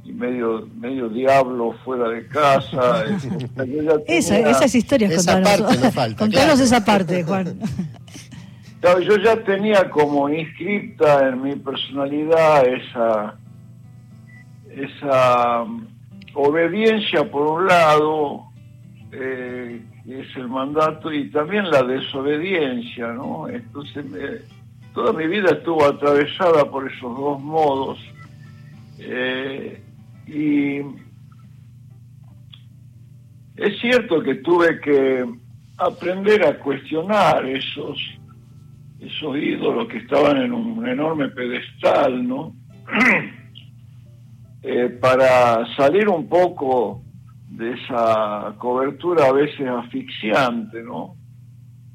medio 0.05 0.69
medio 0.77 1.09
diablo 1.09 1.73
fuera 1.85 2.09
de 2.09 2.27
casa. 2.29 3.05
esa, 4.07 4.39
esas 4.39 4.75
historias, 4.75 5.12
esa 5.12 5.35
contanos, 5.35 6.17
contanos 6.17 6.61
esa 6.61 6.85
parte, 6.85 7.23
Juan. 7.23 7.59
yo 8.83 9.17
ya 9.17 9.37
tenía 9.45 9.89
como 9.91 10.29
inscripta 10.29 11.29
en 11.29 11.41
mi 11.41 11.55
personalidad 11.55 12.67
esa, 12.67 13.39
esa 14.71 15.62
um, 15.62 15.87
obediencia 16.35 17.31
por 17.31 17.61
un 17.61 17.67
lado, 17.69 18.45
eh, 19.12 19.81
es 20.09 20.37
el 20.37 20.49
mandato, 20.49 21.12
y 21.12 21.31
también 21.31 21.71
la 21.71 21.85
desobediencia, 21.85 23.09
¿no? 23.12 23.49
Entonces, 23.49 24.05
toda 24.93 25.12
mi 25.12 25.29
vida 25.29 25.51
estuvo 25.53 25.85
atravesada 25.85 26.69
por 26.69 26.91
esos 26.91 27.17
dos 27.17 27.41
modos. 27.41 28.01
Eh, 28.99 29.81
y 30.27 30.79
es 33.57 33.81
cierto 33.81 34.21
que 34.23 34.37
tuve 34.37 34.81
que 34.81 35.25
aprender 35.79 36.45
a 36.45 36.59
cuestionar 36.59 37.47
esos 37.47 37.99
esos 39.03 39.37
ídolos 39.37 39.89
que 39.89 39.99
estaban 39.99 40.37
en 40.37 40.53
un 40.53 40.87
enorme 40.87 41.29
pedestal, 41.29 42.27
¿no? 42.27 42.55
Eh, 44.65 44.97
para 45.01 45.67
salir 45.75 46.09
un 46.09 46.29
poco 46.29 47.03
de 47.49 47.73
esa 47.73 48.55
cobertura 48.59 49.27
a 49.27 49.33
veces 49.33 49.67
asfixiante, 49.67 50.85
¿no? 50.85 51.17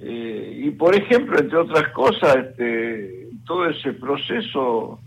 Eh, 0.01 0.63
y 0.65 0.71
por 0.71 0.93
ejemplo, 0.93 1.39
entre 1.39 1.59
otras 1.59 1.87
cosas, 1.93 2.35
este, 2.35 3.29
todo 3.45 3.69
ese 3.69 3.93
proceso 3.93 4.99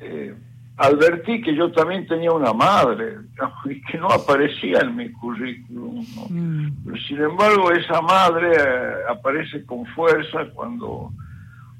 eh, 0.00 0.34
advertí 0.82 1.40
que 1.40 1.54
yo 1.54 1.70
también 1.70 2.06
tenía 2.08 2.32
una 2.32 2.52
madre 2.52 3.18
y 3.66 3.80
que 3.82 3.98
no 3.98 4.08
aparecía 4.08 4.80
en 4.80 4.96
mi 4.96 5.12
currículum. 5.12 6.04
Mm. 6.28 6.96
sin 7.06 7.18
embargo, 7.18 7.70
esa 7.70 8.00
madre 8.00 8.50
eh, 8.50 8.94
aparece 9.08 9.64
con 9.64 9.86
fuerza 9.86 10.44
cuando 10.52 11.12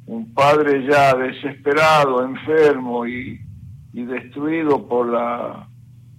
un 0.07 0.33
padre 0.33 0.87
ya 0.89 1.15
desesperado, 1.15 2.25
enfermo 2.25 3.05
y, 3.07 3.41
destruido 3.93 4.87
por 4.87 5.09
la 5.09 5.67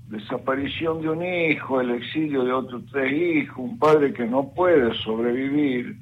desaparición 0.07 1.01
de 1.01 1.09
un 1.09 1.23
hijo, 1.23 1.81
el 1.81 1.91
exilio 1.91 2.43
de 2.43 2.51
otros 2.51 2.83
tres 2.91 3.13
hijos, 3.13 3.57
un 3.57 3.79
padre 3.79 4.13
que 4.13 4.25
no 4.25 4.49
puede 4.53 4.93
sobrevivir, 5.03 5.95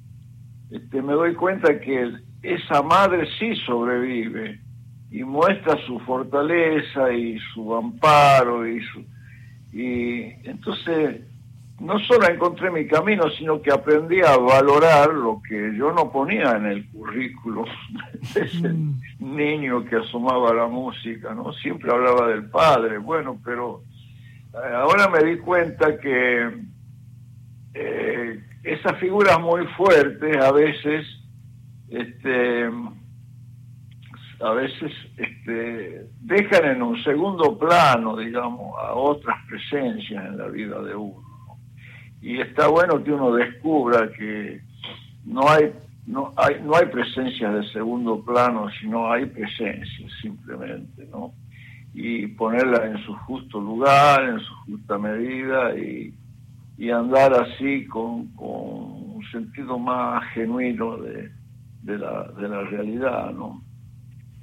este, 0.71 1.01
me 1.01 1.13
doy 1.13 1.33
cuenta 1.35 1.79
que 1.79 2.11
esa 2.41 2.81
madre 2.81 3.27
sí 3.39 3.55
sobrevive 3.65 4.59
y 5.12 5.24
muestra 5.25 5.77
su 5.86 6.00
fortaleza 6.00 7.12
y 7.12 7.38
su 7.53 7.75
amparo 7.75 8.65
y 8.65 8.82
su 8.86 9.03
y 9.74 10.24
entonces 10.44 11.22
no 11.80 12.00
solo 12.00 12.30
encontré 12.30 12.72
mi 12.72 12.88
camino 12.88 13.30
sino 13.32 13.62
que 13.62 13.72
aprendí 13.72 14.22
a 14.22 14.38
valorar 14.38 15.13
lo 15.13 15.41
que 15.48 15.75
yo 15.75 15.91
no 15.91 16.12
ponía 16.12 16.51
en 16.51 16.65
el 16.65 16.89
currículo 16.89 17.65
ese 18.36 18.70
mm. 18.70 19.00
niño 19.20 19.84
que 19.84 19.98
asomaba 19.98 20.53
la 20.53 20.68
música 20.68 21.34
no 21.36 21.51
siempre 21.53 21.91
hablaba 21.91 22.30
del 22.30 22.50
padre 22.50 22.98
bueno 22.98 23.38
pero 23.44 23.84
eh, 24.53 24.74
ahora 24.74 25.10
me 25.10 25.24
di 25.30 25.38
cuenta 25.39 26.00
que 26.00 26.51
eh, 27.74 28.39
esas 28.63 28.98
figuras 28.98 29.39
muy 29.41 29.65
fuertes 29.75 30.38
a 30.38 30.51
veces 30.53 31.06
este 31.89 32.70
a 34.43 34.51
veces 34.51 34.91
este, 35.17 36.07
dejan 36.21 36.65
en 36.65 36.81
un 36.81 37.01
segundo 37.03 37.57
plano, 37.57 38.17
digamos, 38.17 38.75
a 38.79 38.93
otras 38.93 39.38
presencias 39.48 40.25
en 40.25 40.38
la 40.38 40.48
vida 40.48 40.81
de 40.81 40.95
uno. 40.95 41.24
Y 42.21 42.39
está 42.39 42.67
bueno 42.67 43.03
que 43.03 43.12
uno 43.12 43.33
descubra 43.33 44.12
que 44.13 44.62
no 45.25 45.48
hay, 45.50 45.71
no 46.07 46.33
hay, 46.38 46.62
no 46.63 46.75
hay 46.75 46.86
presencias 46.88 47.53
de 47.53 47.71
segundo 47.71 48.24
plano, 48.24 48.69
sino 48.79 49.12
hay 49.12 49.25
presencias 49.25 50.12
simplemente, 50.21 51.07
¿no? 51.12 51.33
Y 51.93 52.27
ponerla 52.27 52.86
en 52.86 52.98
su 53.05 53.13
justo 53.13 53.60
lugar, 53.60 54.24
en 54.24 54.39
su 54.39 54.53
justa 54.65 54.98
medida 54.98 55.75
y, 55.75 56.13
andar 56.91 57.31
así 57.33 57.86
con, 57.86 58.31
un 58.38 59.21
sentido 59.31 59.77
más 59.77 60.24
genuino 60.33 60.98
de, 60.98 61.31
de, 61.83 61.98
la, 61.98 62.24
de 62.24 62.50
la 62.50 62.62
realidad, 62.63 63.31
¿no? 63.33 63.62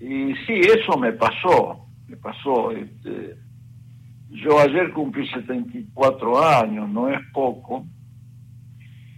Y 0.00 0.34
sí, 0.46 0.60
eso 0.60 0.98
me 0.98 1.12
pasó, 1.12 1.86
me 2.06 2.16
pasó. 2.16 2.70
Este, 2.70 3.36
yo 4.30 4.58
ayer 4.60 4.92
cumplí 4.92 5.26
74 5.28 6.38
años, 6.44 6.88
no 6.88 7.08
es 7.08 7.20
poco, 7.32 7.84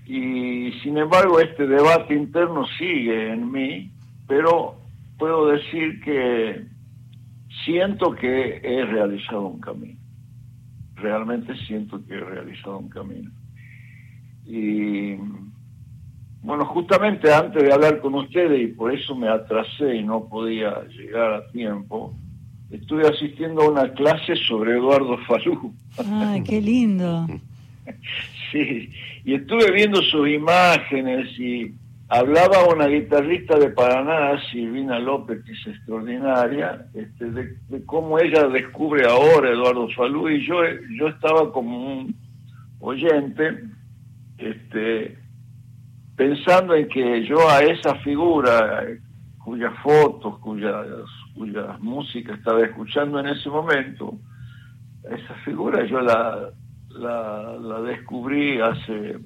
y 0.07 0.73
sin 0.83 0.99
embargo 0.99 1.39
este 1.39 1.69
debate 1.69 2.15
interno 2.15 2.67
sigue 2.79 3.33
en 3.33 3.51
mí, 3.53 3.93
pero 4.27 4.81
puedo 5.19 5.49
decir 5.49 6.01
que 6.01 6.65
siento 7.65 8.13
que 8.17 8.61
he 8.63 8.85
realizado 8.85 9.47
un 9.47 9.61
camino, 9.61 10.01
realmente 10.97 11.55
siento 11.67 12.05
que 12.07 12.15
he 12.15 12.21
realizado 12.21 12.79
un 12.79 12.89
camino. 12.89 13.31
Y 14.47 15.15
bueno, 16.43 16.65
justamente 16.65 17.33
antes 17.33 17.63
de 17.63 17.73
hablar 17.73 18.01
con 18.01 18.15
ustedes, 18.15 18.63
y 18.63 18.73
por 18.73 18.95
eso 18.95 19.15
me 19.15 19.29
atrasé 19.29 19.97
y 19.97 20.03
no 20.03 20.27
podía 20.27 20.83
llegar 20.89 21.35
a 21.35 21.47
tiempo, 21.49 22.15
estuve 22.71 23.07
asistiendo 23.07 23.63
a 23.63 23.71
una 23.71 23.93
clase 23.93 24.35
sobre 24.49 24.73
Eduardo 24.73 25.19
Falú. 25.27 25.75
¡Ay, 25.99 26.43
qué 26.43 26.61
lindo! 26.63 27.27
sí, 28.53 28.91
y 29.25 29.35
estuve 29.35 29.71
viendo 29.73 30.01
sus 30.03 30.29
imágenes 30.29 31.29
y 31.39 31.75
hablaba 32.09 32.65
una 32.73 32.87
guitarrista 32.87 33.59
de 33.59 33.69
Paraná, 33.71 34.41
Silvina 34.51 34.99
López, 34.99 35.45
que 35.45 35.53
es 35.53 35.67
extraordinaria, 35.67 36.87
este, 36.95 37.31
de, 37.33 37.57
de, 37.69 37.85
cómo 37.85 38.19
ella 38.19 38.49
descubre 38.49 39.07
ahora 39.07 39.51
Eduardo 39.51 39.89
Falú, 39.91 40.31
y 40.31 40.47
yo, 40.47 40.57
yo 40.99 41.09
estaba 41.09 41.53
como 41.53 42.01
un 42.01 42.15
oyente, 42.81 43.63
este 44.39 45.20
pensando 46.21 46.75
en 46.75 46.87
que 46.87 47.25
yo 47.25 47.49
a 47.49 47.61
esa 47.61 47.95
figura, 48.01 48.85
cuyas 49.43 49.73
fotos, 49.83 50.39
cuyas, 50.41 50.87
cuyas 51.35 51.81
músicas 51.81 52.37
estaba 52.37 52.63
escuchando 52.63 53.21
en 53.21 53.29
ese 53.29 53.49
momento, 53.49 54.19
esa 55.03 55.35
figura 55.47 55.83
yo 55.87 56.03
la, 56.03 56.51
la, 56.91 57.81
descubrí 57.81 58.61
hace, 58.61 59.17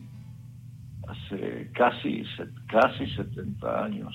hace 1.09 1.69
casi, 1.75 2.23
casi 2.69 3.09
70 3.09 3.85
años. 3.85 4.15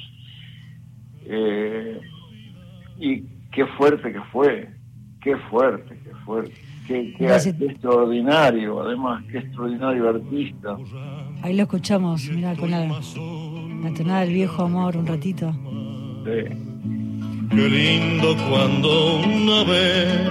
Eh, 1.25 1.99
y 2.97 3.23
qué 3.51 3.65
fuerte 3.77 4.13
que 4.13 4.21
fue, 4.31 4.69
qué 5.21 5.35
fuerte 5.49 5.97
que 6.03 6.11
fue, 6.25 6.43
qué, 6.87 7.13
qué, 7.17 7.35
extraordinario, 7.35 8.81
además, 8.81 9.23
qué 9.31 9.39
extraordinario 9.39 10.09
artista. 10.09 10.77
Ahí 11.41 11.55
lo 11.55 11.63
escuchamos, 11.63 12.29
mira, 12.29 12.55
con 12.55 12.71
la, 12.71 12.85
la 12.85 13.93
tonada 13.95 14.21
del 14.21 14.33
viejo 14.33 14.63
amor 14.63 14.97
un 14.97 15.07
ratito. 15.07 15.53
Sí. 16.25 16.55
Qué 17.49 17.67
lindo 17.67 18.35
cuando 18.49 19.21
una 19.21 19.63
vez, 19.63 20.29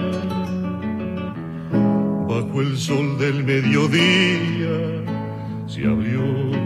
bajo 2.28 2.60
el 2.60 2.76
sol 2.76 3.18
del 3.18 3.42
mediodía, 3.42 5.04
se 5.66 5.84
abrió 5.84 6.20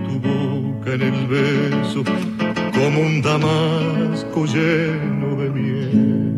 tu 0.06 0.20
boca 0.20 0.92
en 0.92 1.02
el 1.02 1.26
beso 1.26 2.04
como 2.74 3.00
un 3.00 3.22
damasco 3.22 4.44
lleno 4.44 5.36
de 5.36 5.50
miel. 5.50 6.32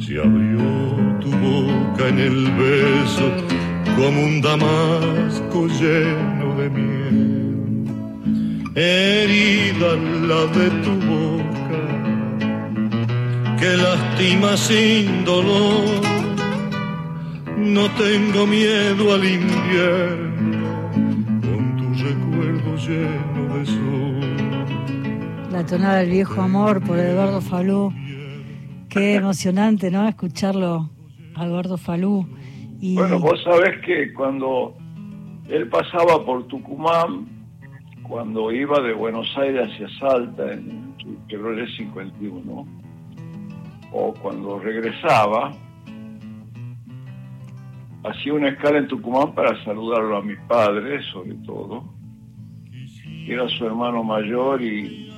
Se 0.00 0.18
abrió 0.18 0.39
tu 0.39 0.39
boca 2.00 2.08
en 2.08 2.18
el 2.18 2.50
beso 2.52 3.30
como 3.96 4.22
un 4.22 4.40
damasco 4.40 5.66
lleno 5.66 6.54
de 6.56 6.70
miel. 6.70 7.84
Herida 8.74 9.96
la 10.28 10.46
de 10.46 10.70
tu 10.82 10.92
boca 11.12 11.82
que 13.58 13.76
lastima 13.76 14.56
sin 14.56 15.24
dolor. 15.24 16.00
No 17.56 17.90
tengo 17.90 18.46
miedo 18.46 19.14
al 19.14 19.24
invierno 19.24 20.90
con 21.42 21.76
tu 21.76 21.86
recuerdo 22.02 22.76
lleno 22.76 23.56
de 23.56 23.66
sol. 23.66 24.20
La 25.52 25.66
tonada 25.66 25.98
del 25.98 26.10
viejo 26.10 26.40
amor 26.40 26.80
por 26.80 26.98
Eduardo 26.98 27.40
Falú. 27.40 27.92
Qué 28.88 29.14
emocionante, 29.16 29.90
¿no? 29.90 30.08
Escucharlo 30.08 30.90
a 31.34 31.46
Eduardo 31.46 31.76
Falú. 31.76 32.26
Bueno, 32.80 33.18
vos 33.18 33.42
sabés 33.42 33.78
que 33.84 34.12
cuando 34.14 34.74
él 35.48 35.68
pasaba 35.68 36.24
por 36.24 36.46
Tucumán, 36.46 37.26
cuando 38.02 38.50
iba 38.52 38.80
de 38.80 38.94
Buenos 38.94 39.26
Aires 39.36 39.68
hacia 39.70 39.88
Salta 39.98 40.52
en 40.52 40.94
Chevrolet 41.28 41.68
51, 41.76 42.66
o 43.92 44.14
cuando 44.14 44.58
regresaba, 44.60 45.52
hacía 48.04 48.34
una 48.34 48.48
escala 48.48 48.78
en 48.78 48.88
Tucumán 48.88 49.34
para 49.34 49.62
saludarlo 49.64 50.16
a 50.16 50.22
mis 50.22 50.38
padres, 50.40 51.04
sobre 51.12 51.34
todo. 51.46 51.84
Era 53.26 53.48
su 53.48 53.66
hermano 53.66 54.02
mayor 54.02 54.62
y, 54.62 55.12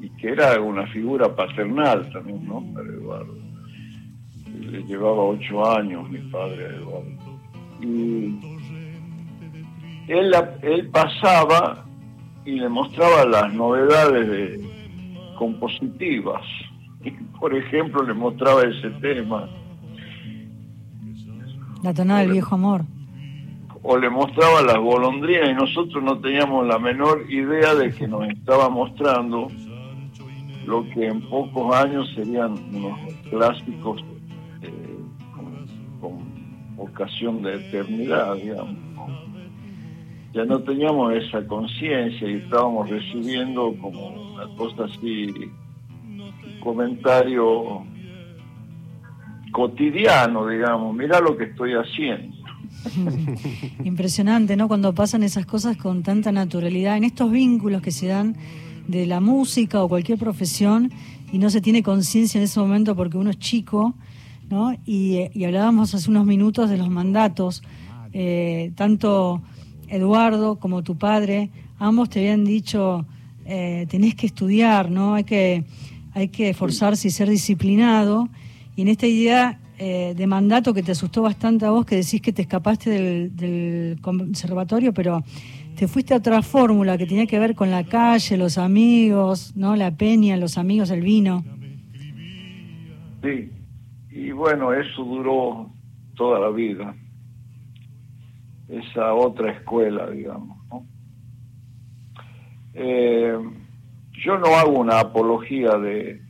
y, 0.00 0.10
que 0.18 0.28
era 0.28 0.60
una 0.60 0.86
figura 0.86 1.34
paternal 1.34 2.10
también, 2.12 2.46
¿no? 2.46 2.64
Para 2.72 2.88
Eduardo. 2.88 3.43
Le 4.54 4.82
llevaba 4.84 5.22
ocho 5.22 5.64
años 5.76 6.08
mi 6.08 6.18
padre 6.30 6.66
a 6.66 6.68
Eduardo. 6.68 7.10
Y 7.80 8.38
él, 10.08 10.34
él 10.62 10.88
pasaba 10.90 11.84
y 12.44 12.52
le 12.52 12.68
mostraba 12.68 13.24
las 13.24 13.52
novedades 13.52 14.28
de, 14.28 14.74
compositivas. 15.36 16.42
Y, 17.06 17.10
por 17.38 17.54
ejemplo, 17.54 18.02
le 18.02 18.14
mostraba 18.14 18.62
ese 18.62 18.88
tema. 19.02 19.46
La 21.82 21.92
tonada 21.92 22.20
del 22.20 22.30
viejo 22.30 22.54
amor. 22.54 22.86
O 23.82 23.98
le 23.98 24.08
mostraba 24.08 24.62
las 24.62 24.78
golondrinas 24.78 25.50
y 25.50 25.52
nosotros 25.52 26.02
no 26.02 26.18
teníamos 26.20 26.66
la 26.66 26.78
menor 26.78 27.30
idea 27.30 27.74
de 27.74 27.92
que 27.92 28.08
nos 28.08 28.26
estaba 28.26 28.70
mostrando 28.70 29.48
lo 30.64 30.88
que 30.88 31.08
en 31.08 31.20
pocos 31.28 31.76
años 31.76 32.10
serían 32.14 32.52
unos 32.72 32.98
clásicos 33.28 34.02
ocasión 36.76 37.42
de 37.42 37.54
eternidad, 37.54 38.36
digamos 38.36 38.94
ya 40.34 40.44
no 40.44 40.60
teníamos 40.60 41.14
esa 41.14 41.46
conciencia 41.46 42.28
y 42.28 42.34
estábamos 42.34 42.90
recibiendo 42.90 43.72
como 43.80 44.08
una 44.34 44.48
cosa 44.56 44.84
así, 44.86 45.32
un 46.08 46.60
comentario 46.60 47.84
cotidiano, 49.52 50.48
digamos, 50.48 50.94
mira 50.96 51.20
lo 51.20 51.36
que 51.36 51.44
estoy 51.44 51.74
haciendo. 51.74 52.36
Impresionante, 53.84 54.56
¿no? 54.56 54.66
Cuando 54.66 54.92
pasan 54.92 55.22
esas 55.22 55.46
cosas 55.46 55.76
con 55.76 56.02
tanta 56.02 56.32
naturalidad, 56.32 56.96
en 56.96 57.04
estos 57.04 57.30
vínculos 57.30 57.80
que 57.80 57.92
se 57.92 58.08
dan 58.08 58.36
de 58.88 59.06
la 59.06 59.20
música 59.20 59.84
o 59.84 59.88
cualquier 59.88 60.18
profesión 60.18 60.90
y 61.32 61.38
no 61.38 61.48
se 61.48 61.60
tiene 61.60 61.84
conciencia 61.84 62.38
en 62.38 62.44
ese 62.44 62.58
momento 62.58 62.96
porque 62.96 63.16
uno 63.16 63.30
es 63.30 63.38
chico, 63.38 63.94
¿no? 64.50 64.74
Y, 64.84 65.28
y 65.32 65.44
hablábamos 65.44 65.94
hace 65.94 66.10
unos 66.10 66.26
minutos 66.26 66.70
de 66.70 66.78
los 66.78 66.90
mandatos, 66.90 67.62
eh, 68.12 68.72
tanto 68.76 69.42
Eduardo 69.88 70.56
como 70.56 70.82
tu 70.82 70.96
padre, 70.96 71.50
ambos 71.78 72.10
te 72.10 72.20
habían 72.20 72.44
dicho, 72.44 73.06
eh, 73.44 73.86
tenés 73.88 74.14
que 74.14 74.26
estudiar, 74.26 74.90
¿no? 74.90 75.14
Hay 75.14 75.24
que, 75.24 75.64
hay 76.12 76.28
que 76.28 76.50
esforzarse 76.50 77.08
y 77.08 77.10
ser 77.10 77.28
disciplinado. 77.28 78.28
Y 78.76 78.82
en 78.82 78.88
esta 78.88 79.06
idea 79.06 79.60
eh, 79.78 80.14
de 80.16 80.26
mandato 80.26 80.72
que 80.72 80.82
te 80.82 80.92
asustó 80.92 81.22
bastante 81.22 81.66
a 81.66 81.70
vos, 81.70 81.84
que 81.84 81.96
decís 81.96 82.20
que 82.20 82.32
te 82.32 82.42
escapaste 82.42 82.90
del, 82.90 83.98
conservatorio, 84.00 84.94
pero 84.94 85.24
te 85.76 85.88
fuiste 85.88 86.14
a 86.14 86.18
otra 86.18 86.42
fórmula 86.42 86.96
que 86.96 87.06
tenía 87.06 87.26
que 87.26 87.38
ver 87.38 87.54
con 87.54 87.70
la 87.70 87.84
calle, 87.84 88.36
los 88.36 88.58
amigos, 88.58 89.52
¿no? 89.56 89.74
La 89.74 89.90
peña, 89.90 90.36
los 90.36 90.56
amigos, 90.56 90.90
el 90.90 91.02
vino. 91.02 91.44
Sí, 93.22 93.50
y 94.14 94.30
bueno, 94.32 94.72
eso 94.72 95.04
duró 95.04 95.70
toda 96.14 96.38
la 96.38 96.50
vida 96.50 96.94
esa 98.68 99.14
otra 99.14 99.52
escuela, 99.52 100.08
digamos. 100.10 100.58
Eh, 102.74 103.36
yo 104.12 104.38
no 104.38 104.46
hago 104.56 104.80
una 104.80 105.00
apología 105.00 105.76
de, 105.78 106.20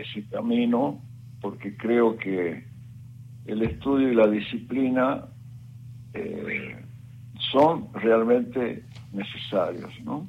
ese 0.00 0.26
camino 0.28 1.00
porque 1.40 1.76
creo 1.76 2.16
que 2.16 2.64
el 3.46 3.62
estudio 3.62 4.10
y 4.10 4.14
la 4.14 4.26
disciplina 4.26 5.26
eh, 6.14 6.76
son 7.52 7.92
realmente 7.94 8.84
necesarios, 9.12 9.92
¿no? 10.04 10.26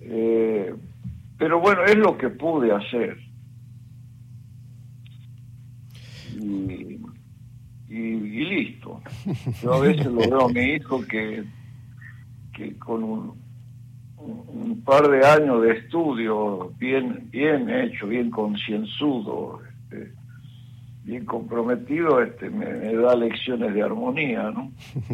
Eh, 0.00 0.74
pero 1.36 1.60
bueno, 1.60 1.84
es 1.84 1.96
lo 1.96 2.16
que 2.16 2.28
pude 2.30 2.72
hacer. 2.72 3.18
Y 6.40 6.98
y, 7.88 8.44
listo. 8.44 9.00
Yo 9.62 9.74
a 9.74 9.80
veces 9.80 10.06
lo 10.06 10.20
veo 10.20 10.46
a 10.46 10.52
mi 10.52 10.60
hijo 10.60 11.02
que, 11.02 11.44
que 12.54 12.78
con 12.78 13.02
un, 13.04 13.32
un 14.18 14.82
par 14.84 15.08
de 15.08 15.26
años 15.26 15.62
de 15.62 15.72
estudio 15.72 16.72
bien, 16.78 17.28
bien 17.30 17.68
hecho, 17.68 18.06
bien 18.06 18.30
concienzudo, 18.30 19.60
este, 19.62 20.12
bien 21.04 21.24
comprometido, 21.24 22.22
este, 22.22 22.50
me, 22.50 22.66
da 22.94 23.14
lecciones 23.14 23.74
de 23.74 23.82
armonía, 23.82 24.50
¿no? 24.50 24.72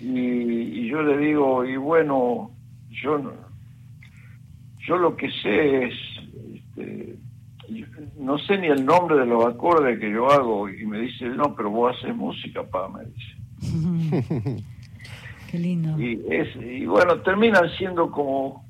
Y, 0.00 0.10
y, 0.10 0.88
yo 0.90 1.02
le 1.02 1.16
digo, 1.16 1.64
y 1.64 1.78
bueno, 1.78 2.50
yo, 2.90 3.32
yo 4.86 4.98
lo 4.98 5.16
que 5.16 5.30
sé 5.30 5.84
es 5.84 5.94
no 8.18 8.38
sé 8.38 8.58
ni 8.58 8.68
el 8.68 8.84
nombre 8.84 9.16
de 9.16 9.26
los 9.26 9.44
acordes 9.46 9.98
que 9.98 10.10
yo 10.10 10.30
hago 10.30 10.68
y 10.68 10.86
me 10.86 11.00
dice, 11.00 11.26
no, 11.28 11.54
pero 11.54 11.70
vos 11.70 11.96
haces 11.96 12.14
música, 12.14 12.62
pa, 12.62 12.88
me 12.88 13.04
dice. 13.04 14.64
Qué 15.50 15.58
lindo. 15.58 16.00
Y, 16.00 16.20
es, 16.30 16.54
y 16.56 16.86
bueno, 16.86 17.20
terminan 17.20 17.68
siendo 17.78 18.10
como 18.10 18.64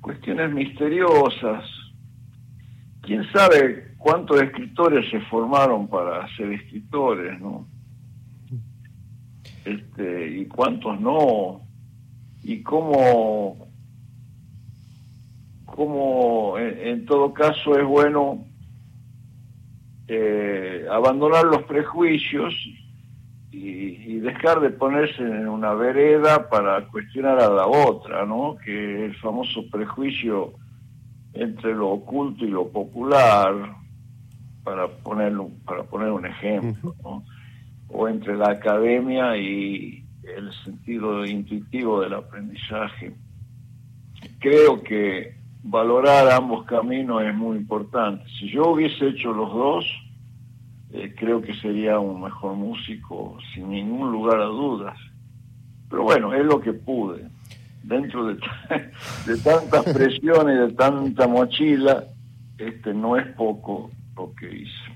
cuestiones 0.00 0.52
misteriosas. 0.52 1.64
¿Quién 3.02 3.24
sabe 3.32 3.94
cuántos 3.98 4.40
escritores 4.40 5.10
se 5.10 5.20
formaron 5.22 5.88
para 5.88 6.26
ser 6.36 6.52
escritores, 6.52 7.40
no? 7.40 7.66
Este, 9.64 10.38
y 10.38 10.46
cuántos 10.46 11.00
no, 11.00 11.62
y 12.42 12.62
cómo 12.62 13.68
como 15.64 16.58
en, 16.58 17.06
todo 17.06 17.32
caso 17.32 17.78
es 17.78 17.86
bueno 17.86 18.44
eh, 20.08 20.86
abandonar 20.90 21.44
los 21.44 21.62
prejuicios 21.64 22.54
y, 23.50 24.18
dejar 24.20 24.60
de 24.60 24.70
ponerse 24.70 25.20
en 25.20 25.48
una 25.48 25.74
vereda 25.74 26.48
para 26.48 26.86
cuestionar 26.86 27.40
a 27.40 27.50
la 27.50 27.66
otra, 27.66 28.24
¿no? 28.24 28.56
Que 28.64 29.06
el 29.06 29.16
famoso 29.16 29.68
prejuicio 29.68 30.52
entre 31.32 31.74
lo 31.74 31.88
oculto 31.88 32.44
y 32.44 32.48
lo 32.48 32.68
popular, 32.68 33.54
para 34.62 34.86
poner, 34.86 35.32
para 35.64 35.82
poner 35.82 36.10
un 36.12 36.24
ejemplo, 36.24 36.94
¿no? 37.02 37.24
o 37.92 38.08
entre 38.08 38.36
la 38.36 38.50
academia 38.50 39.36
y 39.36 40.04
el 40.36 40.52
sentido 40.64 41.26
intuitivo 41.26 42.00
del 42.00 42.14
aprendizaje. 42.14 43.12
Creo 44.38 44.82
que 44.82 45.41
valorar 45.62 46.30
ambos 46.30 46.64
caminos 46.66 47.22
es 47.22 47.34
muy 47.34 47.56
importante. 47.56 48.24
Si 48.38 48.50
yo 48.50 48.70
hubiese 48.70 49.08
hecho 49.08 49.32
los 49.32 49.52
dos, 49.52 49.84
eh, 50.92 51.14
creo 51.16 51.40
que 51.40 51.54
sería 51.54 51.98
un 51.98 52.20
mejor 52.22 52.54
músico 52.56 53.38
sin 53.54 53.70
ningún 53.70 54.12
lugar 54.12 54.40
a 54.40 54.46
dudas. 54.46 54.98
Pero 55.88 56.02
bueno, 56.04 56.34
es 56.34 56.44
lo 56.44 56.60
que 56.60 56.72
pude. 56.72 57.28
Dentro 57.82 58.26
de, 58.26 58.34
de 59.26 59.38
tantas 59.38 59.84
presiones 59.84 60.56
y 60.56 60.60
de 60.68 60.72
tanta 60.74 61.26
mochila, 61.26 62.04
este 62.58 62.94
no 62.94 63.16
es 63.16 63.26
poco 63.34 63.90
lo 64.16 64.32
que 64.34 64.54
hice. 64.54 64.92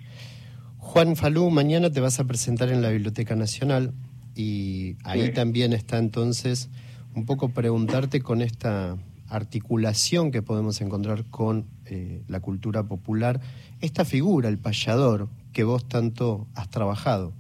Juan 0.79 1.16
Falú, 1.16 1.50
mañana 1.50 1.90
te 1.90 2.00
vas 2.00 2.20
a 2.20 2.24
presentar 2.24 2.70
en 2.70 2.81
la 2.81 2.90
Biblioteca 2.90 3.35
Nacional 3.35 3.92
y 4.35 4.96
ahí 5.02 5.33
también 5.33 5.72
está 5.72 5.98
entonces 5.98 6.70
un 7.14 7.24
poco 7.26 7.48
preguntarte 7.48 8.20
con 8.20 8.40
esta 8.40 8.96
articulación 9.29 10.31
que 10.31 10.43
podemos 10.43 10.81
encontrar 10.81 11.25
con 11.31 11.67
eh, 11.87 12.23
la 12.29 12.41
cultura 12.41 12.83
popular, 12.85 13.41
esta 13.81 14.05
figura, 14.05 14.49
el 14.49 14.59
payador, 14.59 15.29
que 15.53 15.65
vos 15.65 15.89
tanto 15.89 16.47
has 16.55 16.69
trabajado? 16.71 17.33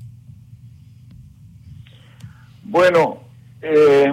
Bueno, 2.64 3.18
eh, 3.62 4.12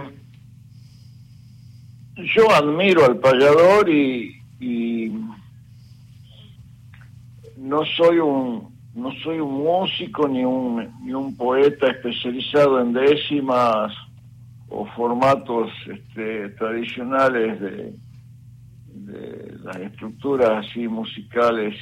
yo 2.16 2.52
admiro 2.52 3.06
al 3.06 3.18
payador 3.18 3.90
y, 3.90 4.40
no 7.58 7.86
soy 7.98 8.20
un 8.20 8.74
no 8.94 9.12
soy 9.24 9.40
un 9.40 9.64
músico 9.64 10.28
ni 10.28 10.44
un 10.44 10.94
ni 11.04 11.14
un 11.14 11.36
poeta 11.36 11.88
especializado 11.88 12.82
en 12.82 12.94
décimas 12.94 13.92
o 14.74 14.88
formatos 14.88 15.72
este, 15.88 16.50
tradicionales 16.50 17.62
de, 17.62 17.94
las 19.64 19.78
estructuras 19.78 20.66
así 20.66 20.88
musicales 20.88 21.76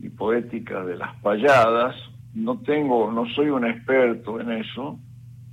y 0.00 0.08
poética 0.08 0.84
de 0.84 0.96
las 0.96 1.14
payadas. 1.20 1.94
No 2.34 2.60
tengo, 2.60 3.10
no 3.12 3.26
soy 3.34 3.50
un 3.50 3.66
experto 3.66 4.40
en 4.40 4.52
eso, 4.52 4.98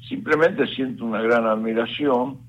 simplemente 0.07 0.67
siento 0.67 1.05
una 1.05 1.21
gran 1.21 1.45
admiración. 1.45 2.39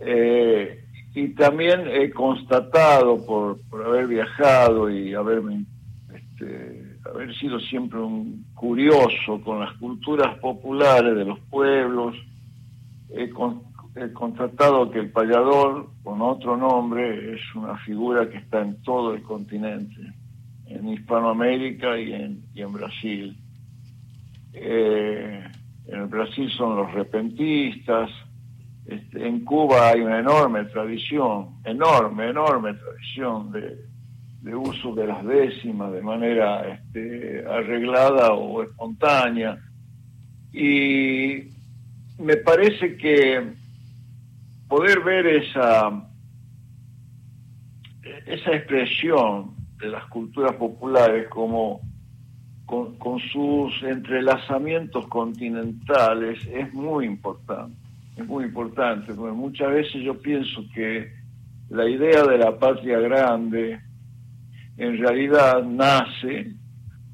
Eh, 0.00 0.84
y 1.14 1.28
también 1.28 1.82
he 1.88 2.10
constatado 2.10 3.24
por, 3.26 3.60
por 3.68 3.84
haber 3.84 4.06
viajado 4.06 4.90
y 4.90 5.14
haberme 5.14 5.64
este, 6.14 6.96
haber 7.04 7.34
sido 7.36 7.58
siempre 7.60 7.98
un 7.98 8.44
curioso 8.60 9.40
con 9.42 9.60
las 9.60 9.72
culturas 9.78 10.38
populares 10.38 11.16
de 11.16 11.24
los 11.24 11.38
pueblos, 11.48 12.14
he, 13.08 13.30
he 13.96 14.12
constatado 14.12 14.90
que 14.90 14.98
el 14.98 15.10
payador, 15.10 15.88
con 16.02 16.20
otro 16.20 16.58
nombre, 16.58 17.36
es 17.36 17.40
una 17.54 17.78
figura 17.78 18.28
que 18.28 18.36
está 18.36 18.60
en 18.60 18.82
todo 18.82 19.14
el 19.14 19.22
continente, 19.22 20.12
en 20.66 20.90
Hispanoamérica 20.90 21.98
y 21.98 22.12
en, 22.12 22.44
y 22.54 22.60
en 22.60 22.72
Brasil. 22.74 23.34
Eh, 24.52 25.42
en 25.86 25.98
el 25.98 26.06
Brasil 26.08 26.50
son 26.50 26.76
los 26.76 26.92
repentistas, 26.92 28.10
este, 28.84 29.26
en 29.26 29.42
Cuba 29.42 29.88
hay 29.88 30.02
una 30.02 30.18
enorme 30.18 30.64
tradición, 30.64 31.60
enorme, 31.64 32.28
enorme 32.28 32.74
tradición 32.74 33.52
de, 33.52 33.89
de 34.40 34.54
uso 34.54 34.94
de 34.94 35.06
las 35.06 35.24
décimas 35.24 35.92
de 35.92 36.02
manera 36.02 36.66
este, 36.68 37.44
arreglada 37.46 38.32
o 38.32 38.62
espontánea. 38.62 39.58
Y 40.52 41.44
me 42.18 42.36
parece 42.36 42.96
que 42.96 43.52
poder 44.68 45.00
ver 45.00 45.26
esa, 45.26 45.90
esa 48.26 48.52
expresión 48.52 49.54
de 49.78 49.88
las 49.88 50.04
culturas 50.06 50.54
populares 50.54 51.28
como 51.28 51.80
con, 52.66 53.18
sus 53.32 53.82
entrelazamientos 53.82 55.06
continentales 55.08 56.38
es 56.46 56.72
muy 56.72 57.04
importante, 57.04 57.74
es 58.16 58.26
muy 58.26 58.44
importante, 58.44 59.12
porque 59.12 59.34
muchas 59.34 59.72
veces 59.72 60.02
yo 60.02 60.14
pienso 60.14 60.62
que 60.72 61.12
la 61.68 61.88
idea 61.88 62.22
de 62.24 62.38
la 62.38 62.56
patria 62.56 63.00
grande 63.00 63.80
en 64.80 64.98
realidad 64.98 65.62
nace 65.62 66.54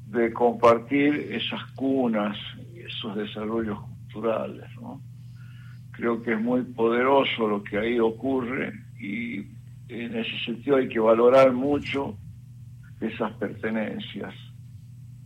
de 0.07 0.33
compartir 0.33 1.31
esas 1.31 1.63
cunas, 1.73 2.37
esos 2.75 3.15
desarrollos 3.15 3.77
culturales, 3.79 4.65
¿no? 4.81 5.01
creo 5.97 6.21
que 6.21 6.33
es 6.33 6.39
muy 6.39 6.61
poderoso 6.61 7.47
lo 7.47 7.63
que 7.63 7.77
ahí 7.77 7.99
ocurre 7.99 8.71
y 8.99 9.39
en 9.89 10.15
ese 10.15 10.45
sentido 10.45 10.77
hay 10.77 10.87
que 10.87 10.99
valorar 10.99 11.51
mucho 11.53 12.15
esas 13.01 13.33
pertenencias. 13.33 14.33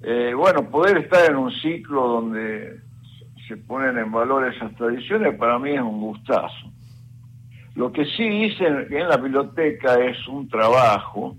Eh, 0.01 0.33
bueno, 0.35 0.69
poder 0.69 0.97
estar 0.97 1.29
en 1.29 1.37
un 1.37 1.51
ciclo 1.51 2.07
donde 2.07 2.79
se 3.47 3.57
ponen 3.57 3.97
en 3.97 4.11
valor 4.11 4.47
esas 4.47 4.73
tradiciones 4.75 5.37
para 5.37 5.59
mí 5.59 5.71
es 5.71 5.81
un 5.81 5.99
gustazo. 5.99 6.71
Lo 7.75 7.91
que 7.91 8.05
sí 8.05 8.23
hice 8.23 8.65
en, 8.65 9.07
la 9.07 9.17
biblioteca 9.17 9.95
es 9.95 10.27
un 10.27 10.47
trabajo 10.47 11.35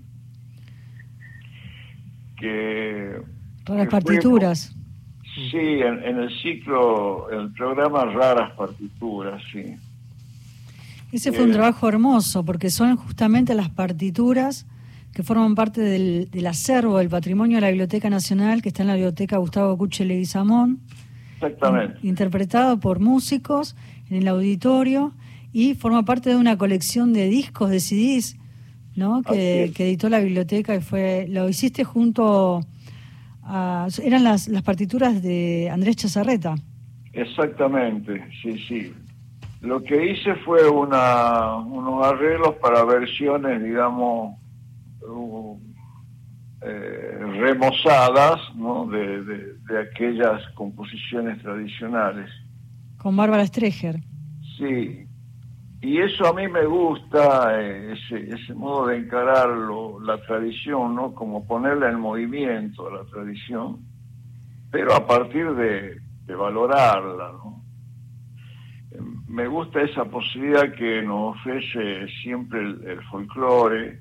que... 2.43 3.21
Para 3.65 3.87
partituras. 3.87 4.75
Sí, 5.33 5.57
en, 5.57 6.19
el 6.19 6.29
ciclo, 6.41 7.31
en 7.31 7.39
el 7.39 7.53
programa 7.53 8.03
Raras 8.05 8.51
Partituras, 8.51 9.41
sí. 9.51 9.75
Ese 11.11 11.31
fue 11.31 11.45
un 11.45 11.51
eh, 11.51 11.53
trabajo 11.53 11.87
hermoso, 11.87 12.43
porque 12.43 12.69
son 12.69 12.97
justamente 12.97 13.55
las 13.55 13.69
partituras 13.69 14.67
que 15.13 15.23
forman 15.23 15.55
parte 15.55 15.81
del, 15.81 16.45
acervo 16.45 16.97
del 16.97 17.07
patrimonio 17.07 17.57
de 17.57 17.61
la 17.61 17.69
Biblioteca 17.69 18.09
Nacional, 18.09 18.61
que 18.61 18.69
está 18.69 18.83
en 18.83 18.89
la 18.89 18.95
Biblioteca 18.95 19.37
Gustavo 19.37 19.77
Cuche 19.77 20.05
Leguizamón. 20.05 20.79
Exactamente. 21.35 21.99
interpretado 22.03 22.79
por 22.79 22.99
músicos 22.99 23.75
en 24.09 24.17
el 24.17 24.27
auditorio 24.29 25.13
y 25.51 25.75
forma 25.75 26.03
parte 26.03 26.29
de 26.29 26.37
una 26.37 26.57
colección 26.57 27.11
de 27.11 27.27
discos, 27.27 27.69
de 27.69 27.79
CDs, 27.79 28.37
¿no? 28.95 29.21
Que, 29.23 29.71
que 29.75 29.85
editó 29.85 30.09
la 30.09 30.19
biblioteca 30.19 30.75
y 30.75 30.81
fue, 30.81 31.27
lo 31.29 31.49
hiciste 31.49 31.83
junto 31.83 32.61
eran 34.03 34.23
las, 34.23 34.47
las 34.47 34.63
partituras 34.63 35.21
de 35.21 35.69
Andrés 35.71 35.97
Chazarreta. 35.97 36.55
Exactamente, 37.11 38.25
sí, 38.41 38.57
sí. 38.67 38.93
Lo 39.61 39.83
que 39.83 40.11
hice 40.11 40.35
fue 40.35 40.67
una, 40.69 41.57
unos 41.57 42.05
arreglos 42.05 42.55
para 42.61 42.83
versiones, 42.83 43.63
digamos, 43.63 44.35
uh, 45.07 45.57
eh, 46.61 47.17
remozadas 47.39 48.39
¿no? 48.55 48.87
de, 48.87 49.23
de, 49.23 49.79
aquellas 49.79 50.41
composiciones 50.55 51.41
tradicionales. 51.41 52.29
Con 52.97 53.15
Bárbara 53.15 53.45
Streger. 53.45 53.99
Sí, 54.57 55.05
y 55.83 55.99
eso 55.99 56.25
a 56.27 56.33
mí 56.33 56.47
me 56.47 56.65
gusta, 56.65 57.59
eh, 57.59 57.91
ese, 57.91 58.33
ese 58.33 58.53
modo 58.53 58.87
de 58.87 58.99
encararlo, 58.99 59.99
la 59.99 60.17
tradición, 60.21 60.95
¿no? 60.95 61.13
Como 61.13 61.45
ponerla 61.45 61.89
en 61.89 61.99
movimiento 61.99 62.87
a 62.87 62.99
la 62.99 63.03
tradición, 63.03 63.79
pero 64.71 64.93
a 64.95 65.05
partir 65.05 65.53
de, 65.55 66.01
valorarla, 66.33 67.33
¿no? 67.33 67.61
Me 69.27 69.45
gusta 69.45 69.81
esa 69.81 70.05
posibilidad 70.05 70.73
que 70.73 71.01
nos 71.01 71.35
ofrece 71.35 72.07
siempre 72.21 72.61
el, 72.61 73.01
folclore, 73.11 73.99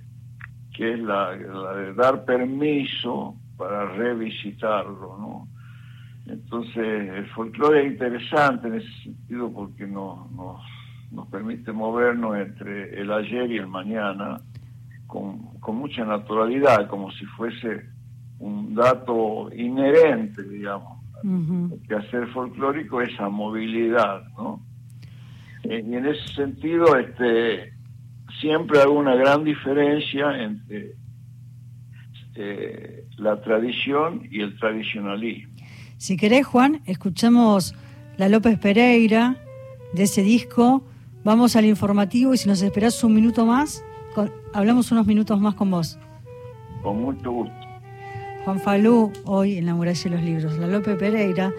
que 0.76 0.92
es 0.92 1.00
la, 1.00 1.32
de 1.32 1.94
dar 1.94 2.24
permiso 2.24 3.34
para 3.56 3.86
revisitarlo, 3.86 5.18
¿no? 5.18 5.48
Entonces, 6.32 7.10
el 7.10 7.26
folclore 7.30 7.80
es 7.80 7.92
interesante 7.92 8.68
en 8.68 8.74
ese 8.74 9.02
sentido 9.02 9.52
porque 9.52 9.84
nos 9.84 10.30
permite 11.30 11.72
movernos 11.72 12.36
entre 12.36 13.00
el 13.00 13.12
ayer 13.12 13.50
y 13.50 13.58
el 13.58 13.66
mañana 13.66 14.40
con, 15.06 15.50
mucha 15.74 16.04
naturalidad, 16.04 16.88
como 16.88 17.10
si 17.12 17.24
fuese 17.26 17.86
un 18.38 18.74
dato 18.74 19.50
inherente, 19.54 20.42
digamos. 20.42 21.00
Que 21.86 21.94
hacer 21.94 22.26
folclórico 22.28 23.00
esa 23.00 23.28
movilidad, 23.28 24.24
¿no? 24.36 24.60
Eh, 25.62 25.84
y 25.86 25.94
en 25.94 26.06
ese 26.06 26.34
sentido, 26.34 26.96
este, 26.96 27.72
siempre 28.40 28.80
hago 28.80 28.98
una 28.98 29.14
gran 29.14 29.44
diferencia 29.44 30.42
entre 30.42 30.96
eh, 32.34 33.04
la 33.18 33.40
tradición 33.40 34.26
y 34.30 34.40
el 34.40 34.58
tradicionalismo. 34.58 35.52
Si 35.96 36.16
querés, 36.16 36.44
Juan, 36.44 36.80
escuchamos 36.86 37.76
la 38.16 38.28
López 38.28 38.58
Pereira 38.58 39.36
de 39.92 40.02
ese 40.02 40.22
disco 40.22 40.82
Vamos 41.24 41.54
al 41.54 41.66
informativo 41.66 42.34
y 42.34 42.38
si 42.38 42.48
nos 42.48 42.62
esperás 42.62 43.02
un 43.04 43.14
minuto 43.14 43.46
más, 43.46 43.84
hablamos 44.52 44.90
unos 44.90 45.06
minutos 45.06 45.40
más 45.40 45.54
con 45.54 45.70
vos. 45.70 45.98
Con 46.82 47.00
mucho 47.00 47.30
gusto. 47.30 47.54
Juan 48.44 48.58
Falú, 48.58 49.12
hoy 49.24 49.58
en 49.58 49.66
la 49.66 49.74
muralla 49.74 50.02
de 50.02 50.10
los 50.10 50.22
libros. 50.22 50.58
La 50.58 50.66
Lope 50.66 50.96
Pereira, 50.96 51.52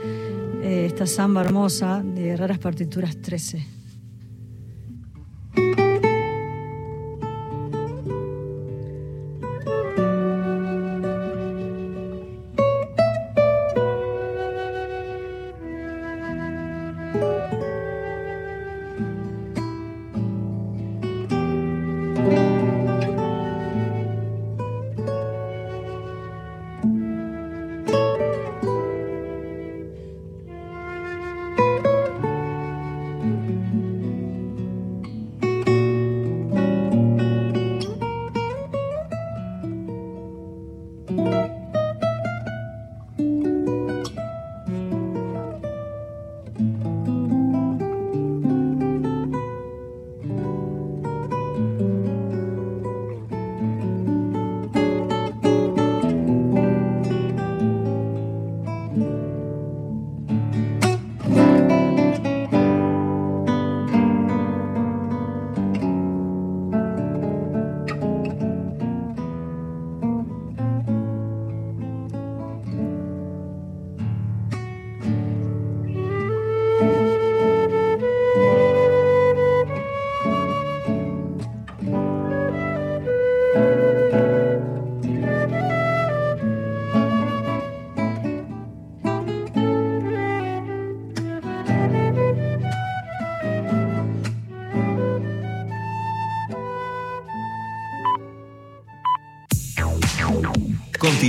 eh, 0.62 0.86
esta 0.86 1.06
samba 1.06 1.42
hermosa 1.42 2.04
de 2.04 2.36
Raras 2.36 2.60
Partituras 2.60 3.16
13. 3.22 3.66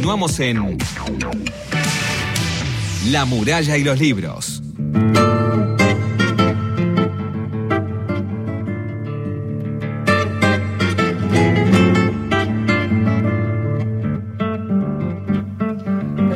Continuamos 0.04 0.38
en 0.38 0.76
La 3.10 3.24
muralla 3.24 3.78
y 3.78 3.84
los 3.84 3.98
libros. 3.98 4.62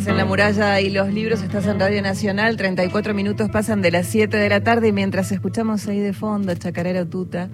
en 0.06 0.16
La 0.16 0.24
muralla 0.24 0.80
y 0.80 0.88
los 0.88 1.12
libros, 1.12 1.42
estás 1.42 1.66
en 1.66 1.78
Radio 1.78 2.00
Nacional, 2.00 2.56
34 2.56 3.12
minutos 3.12 3.50
pasan 3.50 3.82
de 3.82 3.90
las 3.90 4.06
7 4.06 4.34
de 4.34 4.48
la 4.48 4.64
tarde 4.64 4.88
y 4.88 4.92
mientras 4.92 5.30
escuchamos 5.30 5.86
ahí 5.88 6.00
de 6.00 6.14
fondo 6.14 6.54
Chacarero 6.54 7.06
Tuta 7.06 7.50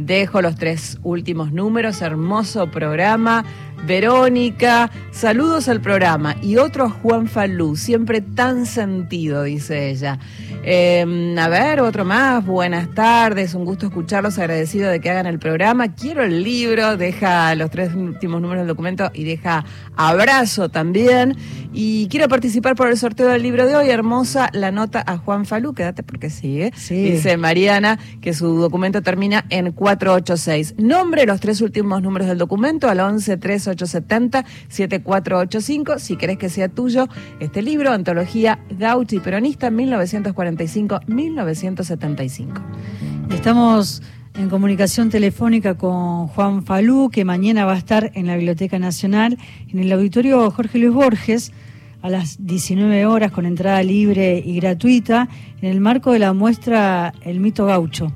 Dejo 0.00 0.40
los 0.40 0.56
tres 0.56 0.98
últimos 1.02 1.52
números, 1.52 2.00
hermoso 2.00 2.70
programa. 2.70 3.44
Verónica, 3.86 4.90
saludos 5.10 5.68
al 5.68 5.80
programa. 5.80 6.36
Y 6.42 6.56
otro 6.56 6.90
Juan 6.90 7.28
Falú, 7.28 7.76
siempre 7.76 8.20
tan 8.20 8.66
sentido, 8.66 9.44
dice 9.44 9.90
ella. 9.90 10.18
Em, 10.62 11.38
a 11.38 11.48
ver, 11.48 11.80
otro 11.80 12.04
más, 12.04 12.44
buenas 12.44 12.94
tardes, 12.94 13.54
un 13.54 13.64
gusto 13.64 13.86
escucharlos, 13.86 14.38
agradecido 14.38 14.90
de 14.90 15.00
que 15.00 15.08
hagan 15.08 15.26
el 15.26 15.38
programa. 15.38 15.94
Quiero 15.94 16.22
el 16.22 16.44
libro, 16.44 16.98
deja 16.98 17.54
los 17.54 17.70
tres 17.70 17.94
últimos 17.94 18.42
números 18.42 18.62
del 18.62 18.68
documento 18.68 19.10
y 19.14 19.24
deja 19.24 19.64
abrazo 19.96 20.68
también. 20.68 21.36
Y 21.72 22.08
quiero 22.08 22.28
participar 22.28 22.74
por 22.74 22.88
el 22.88 22.98
sorteo 22.98 23.28
del 23.28 23.42
libro 23.42 23.66
de 23.66 23.76
hoy. 23.76 23.88
Hermosa 23.88 24.50
la 24.52 24.70
nota 24.70 25.02
a 25.06 25.16
Juan 25.16 25.46
Falú, 25.46 25.72
quédate 25.72 26.02
porque 26.02 26.28
sigue. 26.28 26.72
Sí. 26.76 27.12
Dice 27.12 27.36
Mariana 27.36 27.98
que 28.20 28.34
su 28.34 28.56
documento 28.56 29.00
termina 29.02 29.46
en 29.48 29.72
486. 29.72 30.74
Nombre 30.78 31.24
los 31.24 31.40
tres 31.40 31.60
últimos 31.62 32.02
números 32.02 32.28
del 32.28 32.38
documento 32.38 32.88
al 32.88 33.00
113870-7485. 33.76 35.98
Si 35.98 36.16
querés 36.16 36.38
que 36.38 36.48
sea 36.48 36.68
tuyo 36.68 37.08
este 37.40 37.62
libro, 37.62 37.92
Antología 37.92 38.58
Gauchi 38.78 39.18
Peronista 39.20 39.70
1945-1975. 39.70 42.62
Estamos 43.32 44.02
en 44.34 44.48
comunicación 44.48 45.10
telefónica 45.10 45.76
con 45.76 46.28
Juan 46.28 46.64
Falú, 46.64 47.10
que 47.10 47.24
mañana 47.24 47.64
va 47.64 47.74
a 47.74 47.78
estar 47.78 48.12
en 48.14 48.26
la 48.26 48.36
Biblioteca 48.36 48.78
Nacional, 48.78 49.38
en 49.68 49.78
el 49.78 49.92
auditorio 49.92 50.50
Jorge 50.50 50.78
Luis 50.78 50.94
Borges, 50.94 51.52
a 52.02 52.08
las 52.08 52.46
19 52.46 53.04
horas 53.06 53.32
con 53.32 53.44
entrada 53.44 53.82
libre 53.82 54.42
y 54.44 54.56
gratuita, 54.56 55.28
en 55.60 55.68
el 55.68 55.80
marco 55.80 56.12
de 56.12 56.20
la 56.20 56.32
muestra 56.32 57.12
El 57.22 57.40
mito 57.40 57.66
gaucho. 57.66 58.12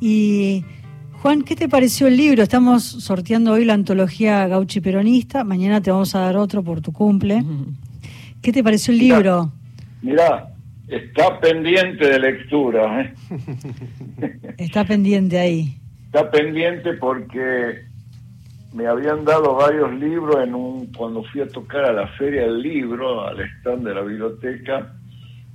Y 0.00 0.64
Juan, 1.22 1.42
¿qué 1.42 1.56
te 1.56 1.68
pareció 1.68 2.06
el 2.06 2.16
libro? 2.16 2.44
Estamos 2.44 2.84
sorteando 2.84 3.52
hoy 3.52 3.64
la 3.64 3.74
antología 3.74 4.46
Gauchi 4.46 4.80
Peronista, 4.80 5.42
mañana 5.42 5.80
te 5.80 5.90
vamos 5.90 6.14
a 6.14 6.20
dar 6.20 6.36
otro 6.36 6.62
por 6.62 6.80
tu 6.80 6.92
cumple. 6.92 7.42
¿Qué 8.40 8.52
te 8.52 8.62
pareció 8.62 8.92
el 8.92 9.00
libro? 9.00 9.50
Mirá, 10.00 10.54
está 10.86 11.40
pendiente 11.40 12.06
de 12.06 12.20
lectura. 12.20 13.00
¿eh? 13.02 13.14
está 14.58 14.84
pendiente 14.84 15.40
ahí. 15.40 15.76
Está 16.06 16.30
pendiente 16.30 16.92
porque 16.94 17.82
me 18.72 18.86
habían 18.86 19.24
dado 19.24 19.56
varios 19.56 19.92
libros 19.94 20.46
en 20.46 20.54
un 20.54 20.86
cuando 20.92 21.24
fui 21.24 21.40
a 21.40 21.48
tocar 21.48 21.84
a 21.84 21.92
la 21.92 22.06
feria 22.16 22.42
del 22.42 22.62
libro, 22.62 23.26
al 23.26 23.40
stand 23.40 23.88
de 23.88 23.94
la 23.94 24.02
biblioteca, 24.02 24.94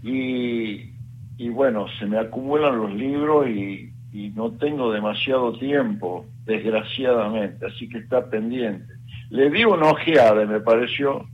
y, 0.04 0.90
y 1.38 1.50
bueno, 1.50 1.86
se 2.00 2.06
me 2.06 2.20
acumulan 2.20 2.78
los 2.78 2.94
libros 2.94 3.48
y, 3.48 3.93
y 4.14 4.30
no 4.30 4.52
tengo 4.52 4.92
demasiado 4.92 5.58
tiempo, 5.58 6.28
desgraciadamente, 6.46 7.66
así 7.66 7.90
que 7.90 7.98
está 7.98 8.30
pendiente. 8.30 8.94
Le 9.32 9.50
di 9.50 9.66
una 9.66 9.90
ojeada 9.90 10.44
y 10.44 10.48
me 10.48 10.60
pareció, 10.60 11.26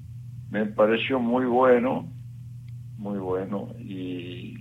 me 0.50 0.66
pareció 0.66 1.20
muy 1.20 1.46
bueno, 1.46 2.08
muy 2.98 3.20
bueno, 3.20 3.68
y 3.78 4.56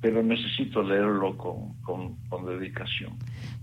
pero 0.00 0.22
necesito 0.22 0.82
leerlo 0.82 1.36
con, 1.36 1.74
con, 1.82 2.16
dedicación. 2.46 3.12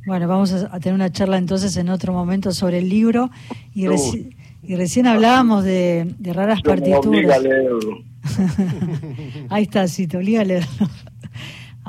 Bueno, 0.06 0.28
vamos 0.28 0.54
a, 0.54 0.80
tener 0.80 0.94
una 0.94 1.12
charla 1.12 1.38
entonces 1.38 1.76
en 1.76 1.90
otro 1.90 2.14
momento 2.14 2.52
sobre 2.52 2.78
el 2.78 2.88
libro 2.88 3.30
y, 3.74 3.88
y 4.64 4.76
recién 4.76 5.06
hablábamos 5.06 5.66
de, 5.66 6.16
raras 6.34 6.62
partituras. 6.62 7.40
Ahí 9.50 9.64
está, 9.64 9.88
sí, 9.90 10.08
te 10.08 10.16
obliga 10.16 10.42
a 10.42 10.46
leerlo 10.46 10.88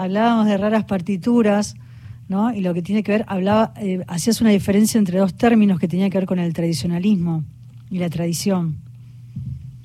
hablábamos 0.02 0.46
de 0.46 0.56
raras 0.56 0.84
partituras, 0.84 1.76
¿no? 2.28 2.52
Y 2.52 2.60
lo 2.60 2.72
que 2.74 2.82
tiene 2.82 3.02
que 3.02 3.12
ver, 3.12 3.24
hablaba, 3.28 3.74
eh, 3.76 4.02
hacías 4.08 4.40
una 4.40 4.50
diferencia 4.50 4.98
entre 4.98 5.18
dos 5.18 5.36
términos 5.36 5.78
que 5.78 5.88
tenía 5.88 6.08
que 6.08 6.18
ver 6.18 6.26
con 6.26 6.38
el 6.38 6.52
tradicionalismo 6.54 7.44
y 7.90 7.98
la 7.98 8.08
tradición. 8.08 8.76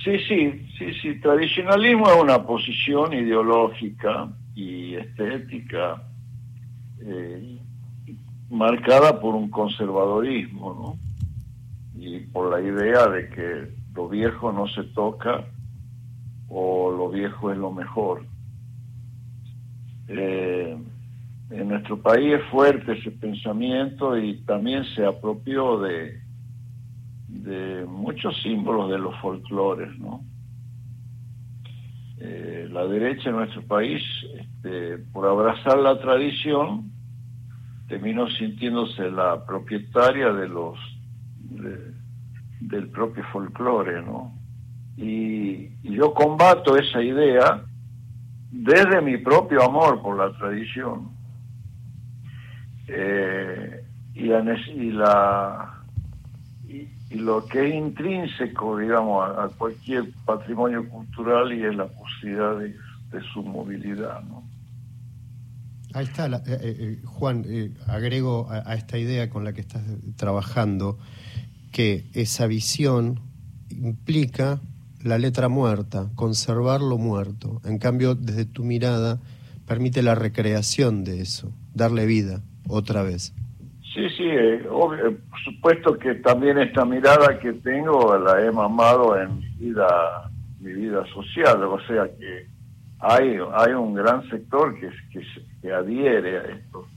Sí, 0.03 0.17
sí, 0.27 0.67
sí, 0.77 0.93
sí. 1.01 1.19
Tradicionalismo 1.19 2.07
es 2.09 2.21
una 2.21 2.45
posición 2.45 3.13
ideológica 3.13 4.29
y 4.55 4.95
estética 4.95 6.03
eh, 7.01 7.57
marcada 8.49 9.19
por 9.19 9.35
un 9.35 9.49
conservadorismo, 9.49 10.97
¿no? 11.95 12.01
Y 12.01 12.19
por 12.19 12.51
la 12.51 12.61
idea 12.61 13.07
de 13.07 13.29
que 13.29 13.67
lo 13.95 14.07
viejo 14.07 14.51
no 14.51 14.67
se 14.67 14.83
toca 14.83 15.45
o 16.47 16.91
lo 16.91 17.09
viejo 17.09 17.51
es 17.51 17.57
lo 17.57 17.71
mejor. 17.71 18.34
Eh, 20.07 20.77
en 21.51 21.67
nuestro 21.67 22.01
país 22.01 22.33
es 22.33 22.43
fuerte 22.49 22.93
ese 22.93 23.11
pensamiento 23.11 24.17
y 24.17 24.37
también 24.45 24.83
se 24.95 25.05
apropió 25.05 25.79
de, 25.79 26.23
muchos 27.87 28.35
símbolos 28.41 28.89
de 28.89 28.97
los 28.97 29.15
folclores, 29.19 29.97
¿no? 29.99 30.21
Eh, 32.19 32.67
la 32.71 32.87
derecha 32.87 33.29
en 33.29 33.35
nuestro 33.35 33.61
país, 33.63 34.01
este, 34.39 34.97
por 35.13 35.27
abrazar 35.27 35.77
la 35.77 35.99
tradición, 35.99 36.91
terminó 37.87 38.27
sintiéndose 38.29 39.11
la 39.11 39.45
propietaria 39.45 40.31
de 40.33 40.47
los 40.47 40.79
del 42.61 42.89
propio 42.89 43.23
folclore, 43.31 44.01
¿no? 44.01 44.33
y 44.97 45.69
yo 45.83 46.13
combato 46.13 46.77
esa 46.77 47.03
idea 47.03 47.63
desde 48.55 49.01
mi 49.01 49.17
propio 49.17 49.63
amor 49.63 50.01
por 50.01 50.17
la 50.17 50.31
tradición 50.37 51.09
eh, 52.87 53.83
y, 54.13 54.27
la, 54.91 55.83
y, 56.67 57.15
lo 57.15 57.45
que 57.45 57.67
es 57.67 57.75
intrínseco, 57.75 58.77
digamos, 58.77 59.29
a, 59.29 59.49
cualquier 59.57 60.09
patrimonio 60.25 60.87
cultural 60.87 61.51
y 61.51 61.65
es 61.65 61.75
la 61.75 61.87
posibilidad 61.87 62.57
de, 62.57 62.75
su 63.33 63.43
movilidad. 63.43 64.21
Ahí 65.93 66.03
está, 66.03 66.27
eh, 66.27 66.41
eh, 66.47 67.01
Juan, 67.05 67.45
agrego 67.87 68.47
a, 68.49 68.73
esta 68.73 68.97
idea 68.97 69.29
con 69.29 69.43
la 69.43 69.53
que 69.53 69.61
estás 69.61 69.83
trabajando 70.17 70.97
que 71.71 72.05
esa 72.13 72.47
visión 72.47 73.19
implica 73.69 74.59
la 75.05 75.19
letra 75.19 75.49
muerta, 75.49 76.09
conservar 76.15 76.81
lo 76.81 76.97
muerto. 76.97 77.61
En 77.63 77.77
cambio, 77.77 78.15
desde 78.15 78.43
tu 78.43 78.63
mirada, 78.63 79.19
permite 79.67 80.01
la 80.01 80.15
recreación 80.15 81.03
de 81.03 81.21
eso, 81.21 81.51
darle 81.75 82.07
vida 82.07 82.41
otra 82.67 83.03
vez. 83.03 83.31
Sí, 83.93 84.09
sí, 84.17 84.23
eh, 84.23 84.67
por 84.67 85.39
supuesto 85.43 85.93
que 85.99 86.15
también 86.15 86.57
esta 86.57 86.85
mirada 86.85 87.37
que 87.39 87.53
tengo 87.53 88.17
la 88.17 88.41
he 88.43 88.51
mamado 88.51 89.15
en 89.21 89.37
mi 89.37 89.47
vida, 89.59 90.31
mi 90.59 90.73
vida 90.73 91.05
social, 91.13 91.63
o 91.63 91.79
sea 91.85 92.05
que 92.17 92.47
hay, 92.99 93.37
hay 93.53 93.73
un 93.73 93.93
gran 93.93 94.27
sector 94.27 94.73
que, 94.79 94.89
que, 95.61 95.71
adhiere 95.71 96.39
a 96.39 96.41
esto, 96.45 96.87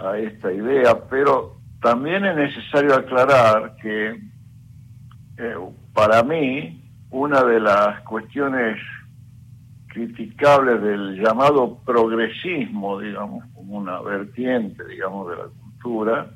a 0.00 0.18
esta 0.18 0.52
idea, 0.52 1.08
pero 1.08 1.56
también 1.80 2.26
es 2.26 2.36
necesario 2.36 2.94
aclarar 2.94 3.76
que 3.76 4.10
eh, 5.38 5.54
para 5.94 6.22
mí 6.22 6.84
una 7.10 7.42
de 7.44 7.60
las 7.60 8.00
cuestiones 8.02 8.80
criticables 9.88 10.82
del 10.82 11.22
llamado 11.22 11.78
progresismo, 11.84 13.00
digamos, 13.00 13.44
como 13.54 13.78
una 13.78 14.00
vertiente, 14.00 14.86
digamos, 14.86 15.30
de 15.30 15.36
la 15.36 15.48
cultura, 15.48 16.30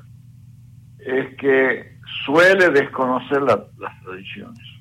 es 0.99 1.37
que 1.37 1.99
suele 2.25 2.71
desconocer 2.71 3.43
las 3.43 4.03
tradiciones. 4.03 4.73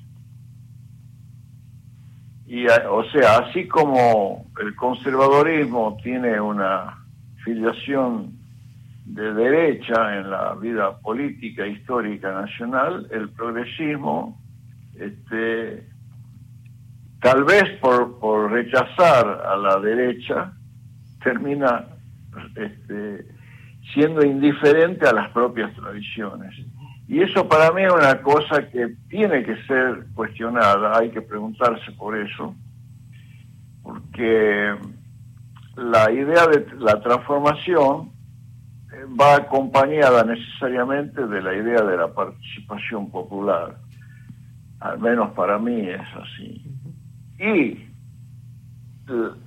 y 2.46 2.66
o 2.66 3.02
sea, 3.10 3.38
así 3.38 3.66
como 3.66 4.44
el 4.60 4.76
conservadorismo 4.76 5.96
tiene 6.02 6.38
una 6.38 6.98
filiación 7.44 8.34
de 9.06 9.32
derecha 9.32 10.18
en 10.18 10.30
la 10.30 10.54
vida 10.54 10.98
política 10.98 11.66
histórica 11.66 12.30
nacional, 12.32 13.08
el 13.10 13.30
progresismo, 13.30 14.41
este, 14.94 15.88
tal 17.20 17.44
vez 17.44 17.64
por, 17.80 18.50
rechazar 18.50 19.42
a 19.46 19.56
la 19.56 19.78
derecha, 19.80 20.52
termina 21.22 21.86
este, 22.56 23.26
siendo 23.94 24.24
indiferente 24.24 25.06
a 25.06 25.12
las 25.12 25.30
propias 25.30 25.74
tradiciones. 25.74 26.54
Y 27.08 27.20
eso 27.20 27.48
para 27.48 27.72
mí 27.72 27.82
es 27.82 27.92
una 27.92 28.22
cosa 28.22 28.68
que 28.70 28.94
tiene 29.08 29.44
que 29.44 29.56
ser 29.64 30.06
cuestionada, 30.14 30.98
hay 30.98 31.10
que 31.10 31.20
preguntarse 31.20 31.92
por 31.92 32.16
eso, 32.16 32.54
porque 33.82 34.74
la 35.76 36.10
idea 36.10 36.46
de 36.46 36.66
la 36.78 37.00
transformación 37.00 38.10
va 39.20 39.36
acompañada 39.36 40.24
necesariamente 40.24 41.26
de 41.26 41.42
la 41.42 41.54
idea 41.54 41.82
de 41.82 41.96
la 41.96 42.08
participación 42.12 43.10
popular. 43.10 43.76
Al 44.82 44.98
menos 44.98 45.32
para 45.32 45.58
mí 45.58 45.88
es 45.88 46.00
así. 46.00 46.64
Y 47.38 47.88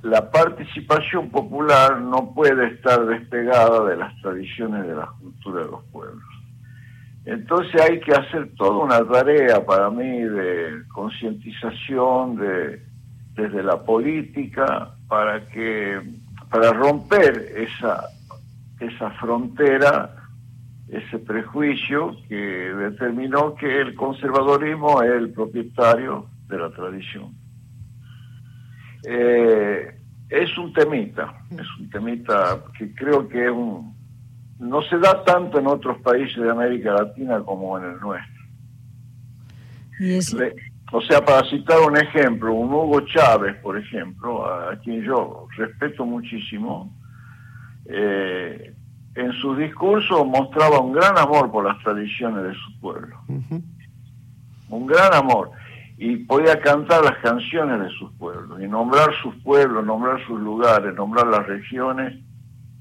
la 0.03 0.29
participación 0.31 1.29
popular 1.29 1.99
no 1.99 2.33
puede 2.33 2.67
estar 2.67 3.05
despegada 3.05 3.85
de 3.85 3.97
las 3.97 4.21
tradiciones 4.21 4.85
de 4.87 4.95
la 4.95 5.07
cultura 5.19 5.63
de 5.63 5.71
los 5.71 5.83
pueblos. 5.85 6.23
Entonces 7.25 7.81
hay 7.81 7.99
que 8.01 8.11
hacer 8.11 8.51
toda 8.55 8.83
una 8.83 9.03
tarea 9.07 9.65
para 9.65 9.89
mí 9.89 10.21
de 10.21 10.83
concientización 10.93 12.35
de, 12.35 12.81
desde 13.33 13.63
la 13.63 13.81
política 13.83 14.91
para 15.07 15.45
que 15.47 15.99
para 16.49 16.71
romper 16.71 17.53
esa 17.55 18.05
esa 18.79 19.09
frontera, 19.11 20.09
ese 20.97 21.19
prejuicio 21.19 22.15
que 22.27 22.36
determinó 22.36 23.55
que 23.55 23.81
el 23.81 23.95
conservadorismo 23.95 25.01
es 25.01 25.12
el 25.12 25.31
propietario 25.31 26.27
de 26.47 26.58
la 26.58 26.69
tradición. 26.71 27.34
Eh, 29.03 29.99
es 30.29 30.58
un 30.58 30.73
temita, 30.73 31.34
es 31.51 31.67
un 31.79 31.89
temita 31.89 32.63
que 32.77 32.93
creo 32.93 33.27
que 33.27 33.51
no 34.60 34.81
se 34.84 34.97
da 34.97 35.23
tanto 35.23 35.60
en 35.60 35.67
otros 35.67 35.99
países 36.01 36.38
de 36.38 36.49
América 36.49 36.93
Latina 36.93 37.41
como 37.41 37.77
en 37.77 37.86
el 37.86 37.99
nuestro. 37.99 38.43
o 40.91 41.01
sea, 41.01 41.23
para 41.23 41.47
citar 41.49 41.79
un 41.81 41.97
ejemplo, 41.97 42.53
un 42.53 42.73
Hugo 42.73 43.01
Chávez, 43.01 43.55
por 43.58 43.77
ejemplo, 43.77 44.45
a 44.45 44.77
quien 44.79 45.03
yo 45.03 45.47
respeto 45.58 46.05
muchísimo, 46.05 46.95
eh, 47.86 48.74
en 49.15 49.32
sus 49.34 49.58
discursos 49.58 50.25
mostraba 50.28 50.80
un 50.80 50.91
gran 50.93 51.17
amor 51.17 51.51
por 51.51 51.65
las 51.65 51.82
tradiciones 51.84 52.43
de 52.43 52.54
su 52.54 52.80
pueblo. 52.80 53.17
Un 54.69 54.86
gran 54.86 55.13
amor. 55.13 55.51
Y 55.97 56.17
podía 56.17 56.60
cantar 56.60 57.04
las 57.06 57.17
canciones 57.19 57.80
de 57.80 57.89
sus 57.97 58.12
pueblos, 58.13 58.62
y 58.62 58.67
nombrar 58.67 59.10
sus 59.23 59.34
pueblos, 59.43 59.86
nombrar 59.86 60.19
sus 60.28 60.39
lugares, 60.41 60.93
nombrar 60.93 61.28
las 61.28 61.47
regiones, 61.47 62.13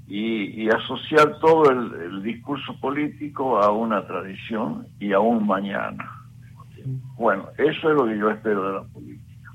y, 0.06 0.68
asociar 0.68 1.38
todo 1.40 1.70
el, 1.70 2.22
discurso 2.22 2.78
político 2.80 3.58
a 3.58 3.70
una 3.70 4.06
tradición 4.06 4.86
y 4.98 5.12
a 5.12 5.20
un 5.20 5.46
mañana. 5.46 6.10
Bueno, 7.16 7.48
eso 7.56 7.90
es 7.90 7.96
lo 7.96 8.06
que 8.06 8.18
yo 8.18 8.30
espero 8.30 8.66
de 8.66 8.72
la 8.74 8.82
política. 8.84 9.50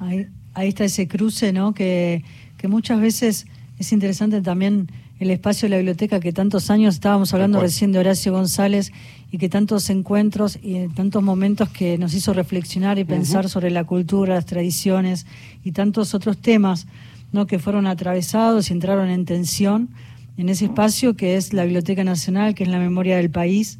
Ahí, 0.00 0.28
ahí 0.54 0.68
está 0.68 0.84
ese 0.84 1.08
cruce, 1.08 1.52
¿no? 1.52 1.72
Que, 1.74 2.22
que 2.56 2.68
muchas 2.68 3.00
veces 3.00 3.46
es 3.78 3.92
interesante 3.92 4.40
también 4.40 4.88
el 5.18 5.30
espacio 5.30 5.66
de 5.66 5.70
la 5.70 5.76
biblioteca 5.78 6.20
que 6.20 6.32
tantos 6.32 6.70
años 6.70 6.94
estábamos 6.94 7.34
hablando 7.34 7.60
recién 7.60 7.90
de 7.90 7.98
Horacio 7.98 8.32
González 8.32 8.92
y 9.32 9.38
que 9.38 9.48
tantos 9.48 9.90
encuentros 9.90 10.58
y 10.62 10.86
tantos 10.88 11.22
momentos 11.22 11.68
que 11.68 11.98
nos 11.98 12.14
hizo 12.14 12.32
reflexionar 12.32 12.98
y 12.98 13.04
pensar 13.04 13.48
sobre 13.48 13.70
la 13.70 13.84
cultura, 13.84 14.34
las 14.34 14.46
tradiciones 14.46 15.26
y 15.64 15.72
tantos 15.72 16.14
otros 16.14 16.38
temas 16.38 16.86
¿no? 17.32 17.46
que 17.46 17.58
fueron 17.58 17.86
atravesados 17.86 18.70
y 18.70 18.72
entraron 18.72 19.10
en 19.10 19.24
tensión 19.24 19.88
en 20.36 20.48
ese 20.48 20.66
espacio 20.66 21.16
que 21.16 21.36
es 21.36 21.52
la 21.52 21.64
Biblioteca 21.64 22.04
Nacional, 22.04 22.54
que 22.54 22.62
es 22.62 22.70
la 22.70 22.78
memoria 22.78 23.16
del 23.16 23.30
país. 23.30 23.78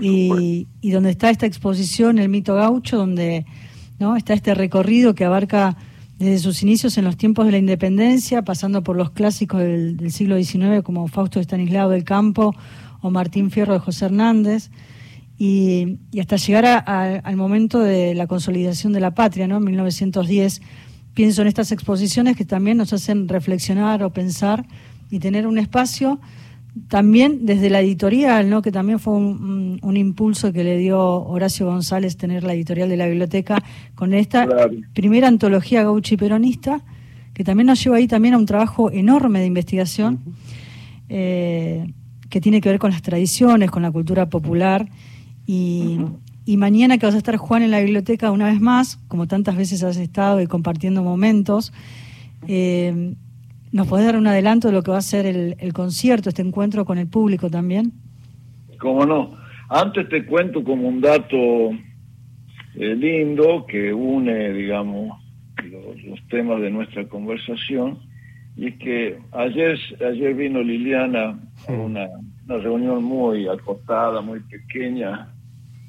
Y, 0.00 0.66
y 0.80 0.90
donde 0.90 1.10
está 1.10 1.28
esta 1.28 1.44
exposición, 1.44 2.18
el 2.18 2.30
mito 2.30 2.54
gaucho, 2.54 2.96
donde 2.96 3.44
no 3.98 4.16
está 4.16 4.32
este 4.32 4.54
recorrido 4.54 5.14
que 5.14 5.26
abarca 5.26 5.76
desde 6.18 6.38
sus 6.38 6.62
inicios 6.62 6.96
en 6.96 7.04
los 7.04 7.16
tiempos 7.16 7.46
de 7.46 7.52
la 7.52 7.58
independencia, 7.58 8.42
pasando 8.42 8.82
por 8.82 8.96
los 8.96 9.10
clásicos 9.10 9.60
del, 9.60 10.10
siglo 10.12 10.36
XIX 10.36 10.82
como 10.82 11.08
Fausto 11.08 11.40
Estanislao 11.40 11.90
del 11.90 12.04
Campo 12.04 12.54
o 13.00 13.10
Martín 13.10 13.50
Fierro 13.50 13.74
de 13.74 13.80
José 13.80 14.06
Hernández, 14.06 14.70
y, 15.36 15.98
hasta 16.20 16.36
llegar 16.36 16.84
al 16.86 17.36
momento 17.36 17.80
de 17.80 18.14
la 18.14 18.28
consolidación 18.28 18.92
de 18.92 19.00
la 19.00 19.14
patria, 19.14 19.48
¿no? 19.48 19.56
En 19.56 19.64
1910. 19.64 20.62
Pienso 21.12 21.42
en 21.42 21.48
estas 21.48 21.72
exposiciones 21.72 22.36
que 22.36 22.44
también 22.44 22.76
nos 22.76 22.92
hacen 22.92 23.28
reflexionar 23.28 24.02
o 24.04 24.12
pensar 24.12 24.66
y 25.10 25.18
tener 25.18 25.46
un 25.46 25.58
espacio 25.58 26.20
también 26.88 27.46
desde 27.46 27.70
la 27.70 27.80
editorial, 27.80 28.50
¿no? 28.50 28.60
que 28.60 28.72
también 28.72 28.98
fue 28.98 29.14
un, 29.14 29.96
impulso 29.96 30.52
que 30.52 30.64
le 30.64 30.76
dio 30.76 31.00
Horacio 31.00 31.66
González 31.66 32.16
tener 32.16 32.42
la 32.42 32.54
editorial 32.54 32.88
de 32.88 32.96
la 32.96 33.06
biblioteca 33.06 33.62
con 33.94 34.12
esta 34.12 34.46
primera 34.92 35.28
antología 35.28 35.84
gauchi 35.84 36.16
peronista, 36.16 36.82
que 37.32 37.44
también 37.44 37.66
nos 37.66 37.82
lleva 37.82 37.96
ahí 37.96 38.08
también 38.08 38.34
a 38.34 38.38
un 38.38 38.46
trabajo 38.46 38.90
enorme 38.90 39.40
de 39.40 39.46
investigación 39.46 40.20
eh, 41.08 41.92
que 42.28 42.40
tiene 42.40 42.60
que 42.60 42.68
ver 42.68 42.78
con 42.78 42.90
las 42.90 43.02
tradiciones, 43.02 43.70
con 43.70 43.82
la 43.82 43.92
cultura 43.92 44.28
popular. 44.28 44.88
Y, 45.46 46.00
y 46.44 46.56
mañana 46.56 46.98
que 46.98 47.06
vas 47.06 47.14
a 47.14 47.18
estar 47.18 47.36
Juan 47.36 47.62
en 47.62 47.70
la 47.70 47.80
biblioteca 47.80 48.32
una 48.32 48.46
vez 48.46 48.60
más, 48.60 48.98
como 49.06 49.28
tantas 49.28 49.56
veces 49.56 49.82
has 49.84 49.96
estado 49.96 50.40
y 50.40 50.46
compartiendo 50.46 51.02
momentos, 51.02 51.72
eh, 52.48 53.14
¿Nos 53.74 53.88
podés 53.88 54.06
dar 54.06 54.16
un 54.16 54.28
adelanto 54.28 54.68
de 54.68 54.74
lo 54.74 54.84
que 54.84 54.92
va 54.92 54.98
a 54.98 55.02
ser 55.02 55.26
el, 55.26 55.72
concierto, 55.72 56.28
este 56.28 56.42
encuentro 56.42 56.84
con 56.84 56.96
el 56.96 57.08
público 57.08 57.50
también? 57.50 57.90
Cómo 58.78 59.04
no. 59.04 59.36
Antes 59.68 60.08
te 60.08 60.24
cuento 60.24 60.62
como 60.62 60.86
un 60.86 61.00
dato 61.00 61.36
eh, 62.76 62.94
lindo 62.94 63.66
que 63.66 63.92
une, 63.92 64.52
digamos, 64.52 65.20
los, 65.64 66.24
temas 66.28 66.60
de 66.60 66.70
nuestra 66.70 67.08
conversación. 67.08 67.98
Y 68.56 68.68
es 68.68 68.76
que 68.76 69.18
ayer, 69.32 69.76
ayer 70.08 70.34
vino 70.34 70.62
Liliana 70.62 71.36
a 71.66 71.72
una, 71.72 72.06
una 72.46 72.58
reunión 72.58 73.02
muy 73.02 73.48
acotada, 73.48 74.20
muy 74.20 74.38
pequeña 74.38 75.34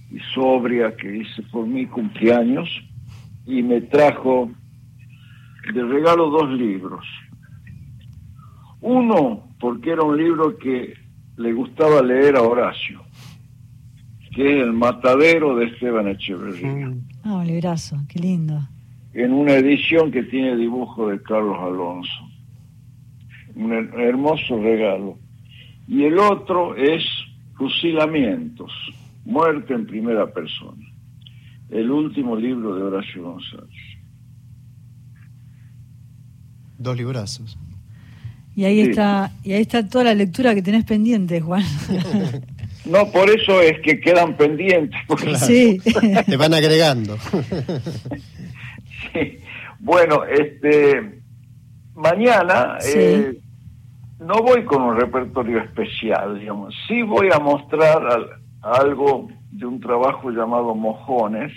y 0.10 0.18
sobria 0.34 0.96
que 0.98 1.18
hice 1.18 1.44
por 1.52 1.68
mi 1.68 1.86
cumpleaños 1.86 2.68
y 3.46 3.62
me 3.62 3.80
trajo 3.82 4.50
de 5.72 5.84
regalo 5.84 6.32
dos 6.32 6.50
libros. 6.50 7.06
Uno, 8.86 9.50
porque 9.60 9.90
era 9.94 10.04
un 10.04 10.16
libro 10.16 10.60
que 10.60 10.94
le 11.38 11.54
gustaba 11.54 12.04
leer 12.04 12.36
a 12.36 12.44
Horacio, 12.44 13.02
que 14.36 14.44
es 14.44 14.64
El 14.64 14.74
Matadero 14.74 15.56
de 15.56 15.66
Esteban 15.66 16.08
Echeverría. 16.08 16.94
Ah, 17.24 17.38
un 17.38 17.48
librazo, 17.48 17.98
qué 18.08 18.20
lindo. 18.20 18.70
En 19.14 19.34
una 19.34 19.54
edición 19.54 20.12
que 20.12 20.22
tiene 20.22 20.56
dibujo 20.56 21.08
de 21.08 21.20
Carlos 21.24 21.58
Alonso. 21.60 22.30
Un 23.56 23.74
hermoso 23.74 24.62
regalo. 24.62 25.18
Y 25.88 26.04
el 26.04 26.20
otro 26.20 26.76
es 26.76 27.04
Fusilamientos, 27.58 28.72
Muerte 29.26 29.74
en 29.74 29.88
Primera 29.88 30.32
Persona. 30.32 30.86
El 31.72 31.90
último 31.90 32.36
libro 32.36 32.76
de 32.76 32.84
Horacio 32.84 33.24
González. 33.24 33.98
Dos 36.78 36.96
librazos. 36.96 37.58
Y 38.56 38.64
ahí 38.64 38.80
está, 38.82 39.32
y 39.44 39.52
ahí 39.52 39.62
está 39.62 39.88
toda 39.88 40.06
la 40.06 40.14
lectura 40.14 40.56
que 40.56 40.62
tenés 40.62 40.86
pendiente, 40.86 41.42
Juan. 41.42 41.64
No, 42.86 43.12
por 43.12 43.28
eso 43.32 43.64
es 43.64 43.80
que 43.82 44.00
quedan 44.00 44.38
pendientes. 44.38 45.00
Sí. 45.40 45.80
Te 46.26 46.38
van 46.38 46.54
agregando. 46.54 47.18
Sí. 49.14 49.40
Bueno, 49.80 50.24
este 50.26 51.22
mañana 51.94 52.78
eh, 52.86 53.40
no 54.20 54.36
voy 54.36 54.66
con 54.66 54.82
un 54.82 54.98
repertorio 54.98 55.60
especial, 55.60 56.40
digamos. 56.40 56.76
Sí 56.88 57.02
voy 57.02 57.30
a 57.34 57.40
mostrar 57.40 58.02
algo 58.62 59.30
de 59.52 59.66
un 59.66 59.80
trabajo 59.80 60.32
llamado 60.32 60.76
Mojones 60.76 61.52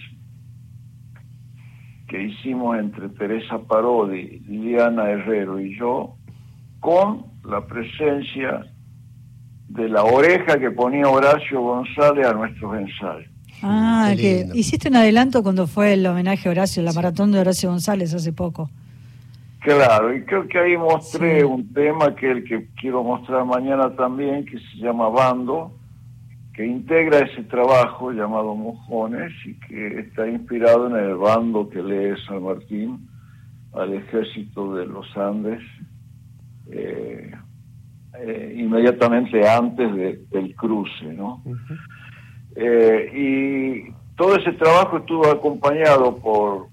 que 2.06 2.22
hicimos 2.22 2.78
entre 2.78 3.08
Teresa 3.08 3.58
Parodi, 3.58 4.40
Liliana 4.46 5.10
Herrero 5.10 5.58
y 5.58 5.76
yo 5.78 6.17
con 6.80 7.24
la 7.44 7.66
presencia 7.66 8.66
de 9.68 9.88
la 9.88 10.02
oreja 10.04 10.58
que 10.58 10.70
ponía 10.70 11.08
Horacio 11.08 11.60
González 11.60 12.26
a 12.26 12.32
nuestros 12.32 12.76
ensayos. 12.78 13.30
Ah, 13.62 14.12
que 14.16 14.46
hiciste 14.54 14.88
un 14.88 14.96
adelanto 14.96 15.42
cuando 15.42 15.66
fue 15.66 15.94
el 15.94 16.06
homenaje 16.06 16.48
a 16.48 16.52
Horacio, 16.52 16.82
la 16.82 16.92
maratón 16.92 17.32
de 17.32 17.40
Horacio 17.40 17.68
González 17.70 18.14
hace 18.14 18.32
poco. 18.32 18.70
Claro, 19.60 20.14
y 20.16 20.22
creo 20.24 20.46
que 20.46 20.58
ahí 20.58 20.76
mostré 20.76 21.40
Sí. 21.40 21.44
un 21.44 21.72
tema 21.72 22.14
que 22.14 22.30
el 22.30 22.44
que 22.44 22.68
quiero 22.80 23.02
mostrar 23.02 23.44
mañana 23.44 23.90
también, 23.96 24.44
que 24.44 24.58
se 24.58 24.76
llama 24.76 25.08
Bando, 25.08 25.72
que 26.54 26.64
integra 26.64 27.18
ese 27.18 27.42
trabajo 27.44 28.12
llamado 28.12 28.54
Mojones 28.54 29.32
y 29.44 29.54
que 29.66 30.00
está 30.00 30.28
inspirado 30.28 30.86
en 30.88 30.96
el 31.04 31.16
bando 31.16 31.68
que 31.68 31.82
lee 31.82 32.14
San 32.26 32.42
Martín 32.44 33.08
al 33.74 33.92
ejército 33.94 34.74
de 34.74 34.86
los 34.86 35.06
Andes 35.16 35.60
eh, 36.70 37.30
eh, 38.20 38.54
inmediatamente 38.58 39.48
antes 39.48 39.94
de- 39.94 40.20
del 40.30 40.54
cruce, 40.54 41.04
¿no? 41.14 41.42
Eh, 42.56 43.10
y 43.88 43.92
todo 44.16 44.36
ese 44.36 44.52
trabajo 44.52 44.98
estuvo 44.98 45.26
acompañado 45.30 46.16
por, 46.16 46.66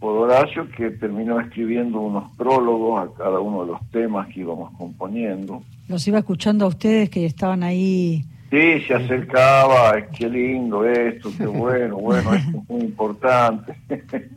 por 0.00 0.16
Horacio, 0.30 0.68
que 0.70 0.90
terminó 0.92 1.38
escribiendo 1.40 2.00
unos 2.00 2.30
prólogos 2.36 3.08
a 3.10 3.14
cada 3.18 3.40
uno 3.40 3.62
de 3.66 3.72
los 3.72 3.90
temas 3.90 4.28
que 4.28 4.40
íbamos 4.40 4.72
componiendo. 4.78 5.62
Los 5.88 6.06
iba 6.08 6.18
escuchando 6.18 6.64
a 6.64 6.68
ustedes 6.68 7.10
que 7.10 7.26
estaban 7.26 7.62
ahí. 7.62 8.24
Sí, 8.50 8.80
se 8.86 8.94
acercaba, 8.94 10.00
qué 10.16 10.28
lindo 10.30 10.84
esto, 10.86 11.30
qué 11.36 11.46
bueno, 11.46 11.96
bueno, 11.96 12.32
esto 12.34 12.58
es 12.58 12.68
muy 12.70 12.80
importante. 12.82 13.74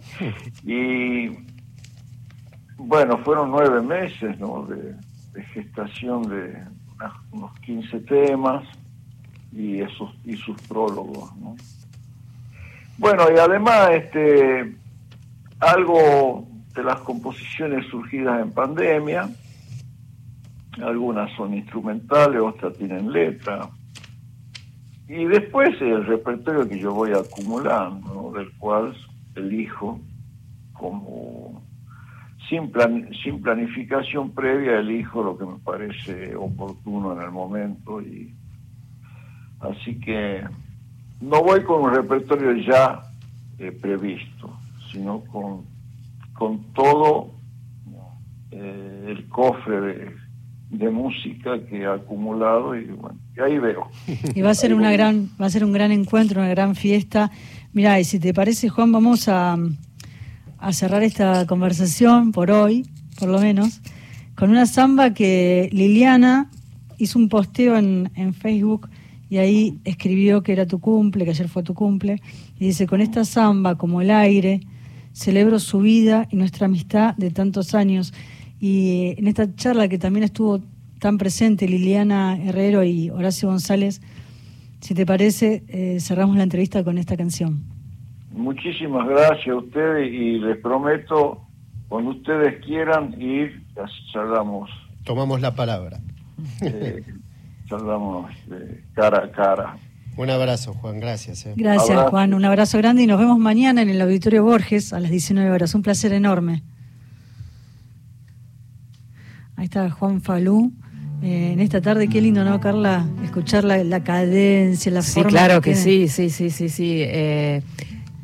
y 0.66 1.30
bueno, 2.80 3.18
fueron 3.20 3.52
nueve 3.52 3.82
meses 3.82 4.38
de, 4.40 5.44
gestación 5.54 6.30
de 6.30 6.64
unos 7.32 7.60
15 7.60 8.00
temas 8.02 8.64
y 9.52 9.82
esos 9.82 10.14
y 10.24 10.36
sus 10.38 10.60
prólogos. 10.64 11.36
¿no? 11.38 11.56
Bueno, 12.98 13.24
y 13.34 13.38
además 13.38 13.90
este 13.92 14.76
algo 15.60 16.48
de 16.74 16.84
las 16.84 17.02
composiciones 17.02 17.86
surgidas 17.88 18.42
en 18.42 18.52
pandemia, 18.52 19.30
algunas 20.82 21.36
son 21.36 21.54
instrumentales, 21.54 22.42
otras 22.42 22.78
tienen 22.78 23.12
letra. 23.12 23.70
Y 25.08 25.26
después 25.26 25.70
el 25.82 26.06
repertorio 26.06 26.68
que 26.68 26.80
yo 26.80 26.94
voy 26.94 27.12
acumulando, 27.12 28.32
del 28.34 28.50
cual 28.58 28.96
elijo 29.36 30.00
como 30.74 31.62
sin, 32.50 32.72
plan- 32.72 33.10
sin 33.24 33.41
planificación 33.41 34.32
previa, 34.32 34.80
elijo 34.80 35.24
lo 35.24 35.38
que 35.38 35.45
me 35.45 35.60
parece 35.60 36.36
oportuno 36.36 37.14
en 37.14 37.22
el 37.22 37.32
momento. 37.32 38.02
y 38.02 38.34
Así 39.60 40.00
que 40.00 40.43
no 41.22 41.43
voy 41.43 41.64
con 41.64 41.84
un 41.84 41.93
repertorio 41.93 42.54
ya 42.54 43.04
eh, 43.60 43.72
previsto, 43.72 44.58
sino 44.91 45.20
con, 45.26 45.66
con 46.34 46.64
todo 46.74 47.32
eh, 48.52 49.06
el 49.10 49.28
cofre 49.28 50.16
de, 50.70 50.89
música 50.89 51.60
que 51.68 51.82
he 51.82 51.86
acumulado 51.88 52.76
y 52.76 52.86
bueno, 52.86 53.18
y 53.36 53.41
ahí 53.41 53.60
veo. 53.60 53.89
Y 54.36 54.41
va 54.41 54.52
a 54.52 54.56
ser 54.56 54.74
una 54.74 54.91
gran, 54.91 55.30
va 55.41 55.47
a 55.47 55.50
ser 55.50 55.64
un 55.66 55.74
gran 55.74 55.91
encuentro, 55.91 56.39
una 56.41 56.50
gran 56.50 56.76
fiesta. 56.76 57.32
Mira, 57.74 58.00
y 58.00 58.04
si 58.06 58.20
te 58.20 58.34
parece, 58.34 58.70
Juan, 58.70 58.91
vamos 58.91 59.28
a, 59.28 59.58
a 60.60 60.74
cerrar 60.74 61.03
esta 61.03 61.45
conversación 61.45 62.32
por 62.32 62.51
hoy, 62.51 62.86
por 63.20 63.30
lo 63.30 63.39
menos, 63.39 63.82
con 64.36 64.49
una 64.49 64.66
samba 64.66 65.14
que 65.14 65.70
Liliana 65.72 66.49
hizo 66.97 67.20
un 67.20 67.30
posteo 67.30 67.78
en, 67.78 68.12
en 68.16 68.34
Facebook 68.34 68.89
y 69.30 69.38
ahí 69.38 69.80
escribió 69.84 70.41
que 70.41 70.51
era 70.51 70.66
tu 70.66 70.80
cumple, 70.80 71.24
que 71.24 71.32
ayer 71.32 71.47
fue 71.47 71.64
tu 71.64 71.74
cumple, 71.74 72.22
y 72.60 72.66
dice, 72.66 72.88
con 72.88 72.99
esta 72.99 73.24
samba 73.26 73.76
como 73.76 74.01
el 74.01 74.10
aire, 74.10 74.62
celebro 75.14 75.60
su 75.60 75.80
vida 75.80 76.28
y 76.32 76.36
nuestra 76.36 76.66
amistad 76.66 77.16
de 77.16 77.30
tantos 77.30 77.76
años. 77.76 78.14
Y 78.60 79.14
en 79.18 79.28
esta 79.28 79.53
charla 79.55 79.88
que 79.88 79.97
también 79.97 80.24
estuvo 80.24 80.62
tan 80.99 81.18
presente 81.18 81.68
Liliana 81.68 82.38
Herrero 82.43 82.84
y 82.84 83.10
Horacio 83.10 83.49
González, 83.49 84.01
si 84.82 84.93
te 84.93 85.05
parece, 85.05 85.64
eh, 85.68 85.97
cerramos 85.99 86.38
la 86.38 86.43
entrevista 86.43 86.84
con 86.84 86.97
esta 86.97 87.16
canción. 87.16 87.79
Muchísimas 88.40 89.08
gracias 89.08 89.48
a 89.50 89.56
ustedes 89.56 90.12
y 90.12 90.40
les 90.40 90.58
prometo, 90.58 91.42
cuando 91.88 92.12
ustedes 92.12 92.64
quieran 92.66 93.20
ir, 93.22 93.64
charlamos, 94.14 94.70
Tomamos 95.04 95.42
la 95.42 95.54
palabra. 95.56 96.00
eh, 96.62 97.04
charlamos 97.68 98.32
eh, 98.52 98.84
cara 98.94 99.26
a 99.26 99.32
cara. 99.32 99.78
Un 100.18 100.30
abrazo, 100.30 100.74
Juan, 100.74 101.00
gracias. 101.00 101.46
eh. 101.46 101.54
Gracias, 101.56 101.90
Abrazo. 101.92 102.10
Juan. 102.12 102.34
Un 102.34 102.46
abrazo 102.46 102.78
grande 102.78 103.04
y 103.04 103.08
nos 103.08 103.20
vemos 103.20 103.38
mañana 103.40 103.82
en 103.82 103.90
el 103.90 104.02
Auditorio 104.02 104.44
Borges 104.44 104.92
a 104.94 105.00
las 105.00 105.12
19 105.12 105.50
horas. 105.52 105.74
Un 105.76 105.82
placer 105.82 106.12
enorme. 106.14 106.64
Ahí 109.56 109.66
está 109.66 109.90
Juan 109.90 110.22
Falú. 110.22 110.72
Eh, 111.22 111.52
en 111.54 111.60
esta 111.60 111.82
tarde, 111.82 112.08
qué 112.08 112.22
lindo, 112.22 112.44
¿no, 112.46 112.60
Carla? 112.62 113.06
Escuchar 113.24 113.66
la, 113.66 113.84
la 113.84 114.04
cadencia, 114.04 114.90
la 114.92 115.02
Sí, 115.02 115.16
forma. 115.16 115.30
claro 115.30 115.62
que 115.62 115.76
sí, 115.76 116.08
sí, 116.08 116.30
sí, 116.30 116.50
sí, 116.50 116.70
sí. 116.70 117.02
Eh, 117.02 117.62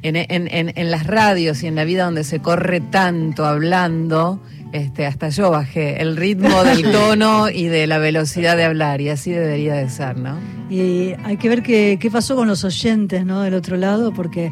en, 0.04 0.16
en- 0.16 0.28
en- 0.30 0.74
en 0.76 0.92
las 0.92 1.08
radios 1.08 1.64
y 1.64 1.68
en 1.68 1.76
la 1.76 1.84
vida 1.84 2.06
donde 2.06 2.24
se 2.24 2.40
corre 2.40 2.80
tanto 2.82 3.46
hablando, 3.46 4.40
este, 4.72 5.06
hasta 5.06 5.30
yo 5.30 5.52
bajé 5.52 6.02
el 6.02 6.18
ritmo 6.18 6.64
del 6.64 6.92
tono 6.92 7.50
y 7.50 7.68
de 7.68 7.88
la 7.88 7.98
velocidad 7.98 8.58
de 8.58 8.66
hablar 8.66 9.02
y 9.02 9.10
así 9.10 9.32
debería 9.32 9.74
de 9.76 9.90
ser, 9.90 10.18
¿no? 10.18 10.38
Y 10.70 11.14
hay 11.24 11.38
que 11.38 11.48
ver 11.50 11.62
qué, 11.64 11.98
qué 12.00 12.10
pasó 12.12 12.36
con 12.36 12.48
los 12.48 12.64
oyentes, 12.64 13.26
¿no? 13.26 13.42
Del 13.42 13.54
otro 13.54 13.78
lado, 13.78 14.14
porque 14.14 14.52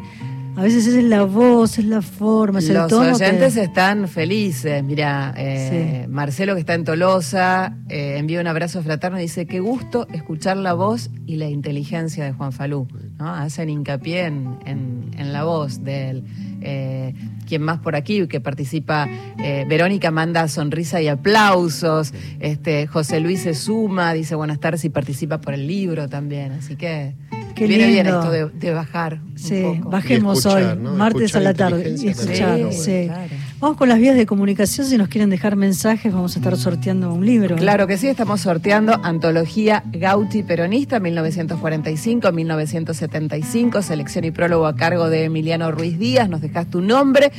a 0.56 0.62
veces 0.62 0.86
es 0.86 1.02
la 1.04 1.24
voz, 1.24 1.78
es 1.78 1.84
la 1.86 2.00
forma, 2.02 2.60
es 2.60 2.68
el 2.68 2.74
Los 2.76 2.88
tono. 2.88 3.16
que- 3.18 3.24
oyentes 3.24 3.56
están 3.56 4.08
felices. 4.08 4.82
Mira, 4.84 5.34
eh, 5.36 6.02
Sí. 6.04 6.08
Marcelo 6.10 6.54
que 6.54 6.60
está 6.60 6.74
en 6.74 6.84
Tolosa 6.84 7.76
eh, 7.88 8.16
envía 8.18 8.40
un 8.40 8.46
abrazo 8.46 8.82
fraterno 8.82 9.18
y 9.18 9.22
dice 9.22 9.46
qué 9.46 9.60
gusto 9.60 10.06
escuchar 10.12 10.56
la 10.56 10.72
voz 10.74 11.10
y 11.26 11.36
la 11.36 11.48
inteligencia 11.48 12.24
de 12.24 12.32
Juan 12.32 12.52
Falú. 12.52 12.86
¿no? 13.18 13.28
Hacen 13.32 13.68
hincapié 13.70 14.24
en, 14.26 14.56
en- 14.66 15.10
en 15.16 15.32
la 15.32 15.44
voz 15.44 15.82
de 15.84 16.10
él. 16.10 16.24
Eh, 16.62 17.14
quien 17.46 17.62
más 17.62 17.78
por 17.80 17.94
aquí 17.94 18.26
que 18.26 18.40
participa, 18.40 19.08
eh, 19.38 19.66
Verónica 19.68 20.10
manda 20.10 20.48
sonrisa 20.48 21.00
y 21.02 21.08
aplausos. 21.08 22.12
Este 22.40 22.86
José 22.86 23.20
Luis 23.20 23.42
se 23.42 23.54
suma, 23.54 24.12
dice 24.14 24.34
buenas 24.34 24.60
tardes 24.60 24.84
y 24.84 24.88
participa 24.88 25.40
por 25.40 25.52
el 25.54 25.66
libro 25.66 26.08
también. 26.08 26.52
Así 26.52 26.74
que 26.76 27.14
Qué 27.54 27.66
viene 27.66 27.86
bien 27.88 28.06
esto 28.06 28.30
de, 28.30 28.48
de 28.50 28.70
bajar. 28.72 29.20
un 29.22 29.38
Sí, 29.38 29.62
poco. 29.62 29.90
bajemos 29.90 30.38
escuchar, 30.38 30.76
hoy, 30.76 30.82
¿no? 30.82 30.94
martes 30.94 31.22
Escuchar 31.22 31.40
a 31.40 31.44
la 31.44 31.54
tarde. 31.54 31.94
Y 31.98 32.08
escuchar, 32.08 32.58
sí. 32.72 32.78
Sí, 32.82 33.04
claro. 33.06 33.30
Vamos 33.60 33.76
con 33.78 33.88
las 33.88 33.98
vías 33.98 34.16
de 34.16 34.26
comunicación. 34.26 34.86
Si 34.86 34.98
nos 34.98 35.08
quieren 35.08 35.30
dejar 35.30 35.56
mensajes, 35.56 36.12
vamos 36.12 36.36
a 36.36 36.38
estar 36.38 36.56
sorteando 36.56 37.12
un 37.14 37.24
libro. 37.24 37.56
Claro 37.56 37.86
que 37.86 37.96
sí, 37.96 38.08
estamos 38.08 38.40
sorteando 38.42 39.00
Antología 39.02 39.82
Gauti 39.92 40.42
Peronista 40.42 41.00
1945-1975, 41.00 43.82
selección 43.82 44.24
y 44.24 44.30
prólogo 44.30 44.66
a 44.66 44.74
cargo 44.76 45.08
de 45.08 45.24
Emiliano 45.24 45.70
Ruiz 45.70 45.98
Díaz. 45.98 46.28
Nos 46.28 46.40
dejas 46.40 46.66
tu 46.68 46.80
nombre 46.80 47.30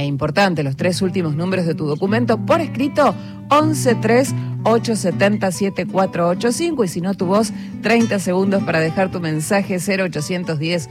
e 0.00 0.06
importante, 0.06 0.62
los 0.62 0.76
tres 0.76 1.02
últimos 1.02 1.36
números 1.36 1.66
de 1.66 1.74
tu 1.74 1.84
documento 1.84 2.38
por 2.38 2.62
escrito 2.62 3.14
113 3.50 4.34
870 4.64 5.52
7485 5.52 6.84
y 6.84 6.88
si 6.88 7.00
no 7.02 7.14
tu 7.14 7.26
voz 7.26 7.52
30 7.82 8.18
segundos 8.18 8.62
para 8.62 8.80
dejar 8.80 9.10
tu 9.10 9.20
mensaje 9.20 9.76
0810 9.78 10.88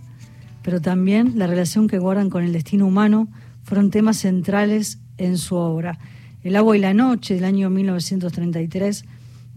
pero 0.63 0.81
también 0.81 1.39
la 1.39 1.47
relación 1.47 1.89
que 1.89 1.99
guardan 1.99 2.31
con 2.31 2.45
el 2.45 2.53
destino 2.53 2.87
humano, 2.87 3.29
fueron 3.63 3.91
temas 3.91 4.19
centrales 4.19 4.99
en 5.19 5.39
su 5.39 5.57
obra. 5.57 5.99
El 6.43 6.57
agua 6.57 6.77
y 6.77 6.81
la 6.81 6.95
noche 6.95 7.35
del 7.35 7.45
año 7.45 7.71
1933, 7.71 9.05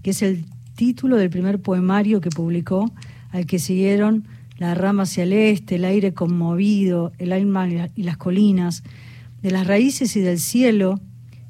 que 0.01 0.09
es 0.09 0.21
el 0.21 0.45
título 0.75 1.17
del 1.17 1.29
primer 1.29 1.61
poemario 1.61 2.19
que 2.19 2.29
publicó, 2.29 2.91
al 3.31 3.45
que 3.45 3.59
siguieron 3.59 4.27
La 4.57 4.75
rama 4.75 5.03
hacia 5.03 5.23
el 5.23 5.33
este, 5.33 5.75
El 5.75 5.85
aire 5.85 6.13
conmovido, 6.13 7.11
El 7.17 7.31
alma 7.31 7.67
y 7.95 8.03
las 8.03 8.17
colinas, 8.17 8.83
de 9.41 9.51
las 9.51 9.67
raíces 9.67 10.15
y 10.15 10.21
del 10.21 10.39
cielo, 10.39 10.99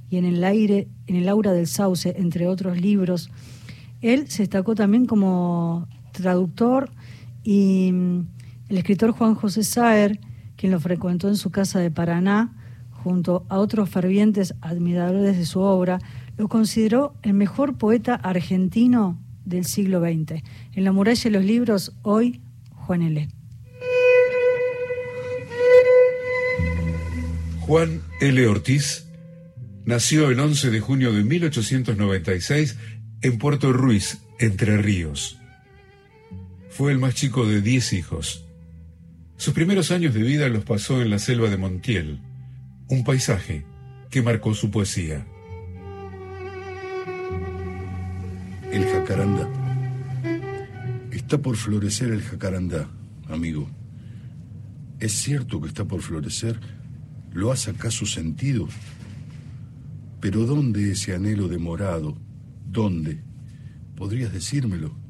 y 0.09 0.17
en 0.17 0.25
el 0.25 0.43
aire, 0.43 0.87
en 1.07 1.15
el 1.15 1.27
aura 1.29 1.53
del 1.53 1.67
sauce, 1.67 2.13
entre 2.17 2.47
otros 2.47 2.79
libros. 2.79 3.31
Él 4.01 4.29
se 4.29 4.43
destacó 4.43 4.75
también 4.75 5.05
como 5.05 5.87
traductor 6.14 6.89
y 7.43 7.91
mm, 7.91 8.28
el 8.70 8.78
escritor 8.78 9.11
Juan 9.11 9.36
José 9.36 9.64
Saer, 9.64 10.20
quien 10.55 10.72
lo 10.72 10.80
frecuentó 10.80 11.28
en 11.28 11.36
su 11.36 11.51
casa 11.51 11.80
de 11.80 11.91
Paraná, 11.91 12.55
junto 12.91 13.45
a 13.49 13.59
otros 13.59 13.89
fervientes 13.89 14.55
admiradores 14.61 15.38
de 15.38 15.45
su 15.45 15.59
obra, 15.59 15.99
lo 16.38 16.47
consideró 16.47 17.16
el 17.22 17.34
mejor 17.34 17.78
poeta 17.78 18.16
argentino 18.16 19.22
del 19.43 19.66
siglo 19.66 19.99
XX. 19.99 20.41
En 20.74 20.84
la 20.86 20.93
muralla 20.93 21.24
de 21.24 21.30
los 21.30 21.43
libros, 21.43 21.93
hoy, 22.01 22.41
Juan 22.72 23.01
L. 23.01 23.28
Juan 27.59 28.01
L. 28.20 28.47
Ortiz 28.47 29.07
nació 29.86 30.30
el 30.30 30.39
11 30.39 30.70
de 30.70 30.80
junio 30.80 31.11
de 31.14 31.24
1896 31.24 32.78
en 33.22 33.38
Puerto 33.38 33.72
Ruiz, 33.72 34.20
Entre 34.39 34.78
Ríos. 34.78 35.39
Fue 36.76 36.91
el 36.91 36.97
más 36.97 37.13
chico 37.13 37.45
de 37.45 37.61
diez 37.61 37.93
hijos. 37.93 38.45
Sus 39.38 39.53
primeros 39.53 39.91
años 39.91 40.15
de 40.15 40.24
vida 40.24 40.49
los 40.49 40.65
pasó 40.65 41.03
en 41.03 41.11
la 41.11 41.19
selva 41.19 41.47
de 41.47 41.55
Montiel, 41.55 42.19
un 42.89 43.03
paisaje 43.03 43.63
que 44.09 44.24
marcó 44.24 44.55
su 44.55 44.71
poesía. 44.71 45.24
El 48.71 48.86
jacarandá. 48.86 49.47
Está 51.11 51.38
por 51.38 51.57
florecer 51.57 52.09
el 52.11 52.24
jacarandá, 52.24 52.89
amigo. 53.30 53.69
¿Es 54.99 55.11
cierto 55.11 55.61
que 55.61 55.67
está 55.67 55.86
por 55.86 56.01
florecer? 56.01 56.59
¿Lo 57.34 57.51
has 57.51 57.67
acaso 57.67 58.07
sentido? 58.07 58.67
Pero 60.19 60.47
¿dónde 60.47 60.93
ese 60.93 61.13
anhelo 61.13 61.47
demorado? 61.47 62.17
¿Dónde? 62.65 63.21
¿Podrías 63.95 64.34
decírmelo? 64.34 65.02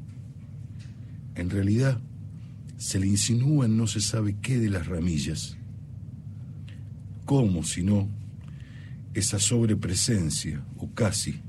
En 1.34 1.50
realidad, 1.50 2.00
se 2.76 3.00
le 3.00 3.06
insinúa 3.06 3.66
en 3.66 3.76
no 3.76 3.86
se 3.86 4.00
sabe 4.00 4.36
qué 4.40 4.58
de 4.58 4.70
las 4.70 4.86
ramillas. 4.86 5.56
¿Cómo, 7.24 7.64
si 7.64 7.82
no, 7.82 8.08
esa 9.14 9.38
sobrepresencia, 9.38 10.64
o 10.76 10.92
casi, 10.92 11.40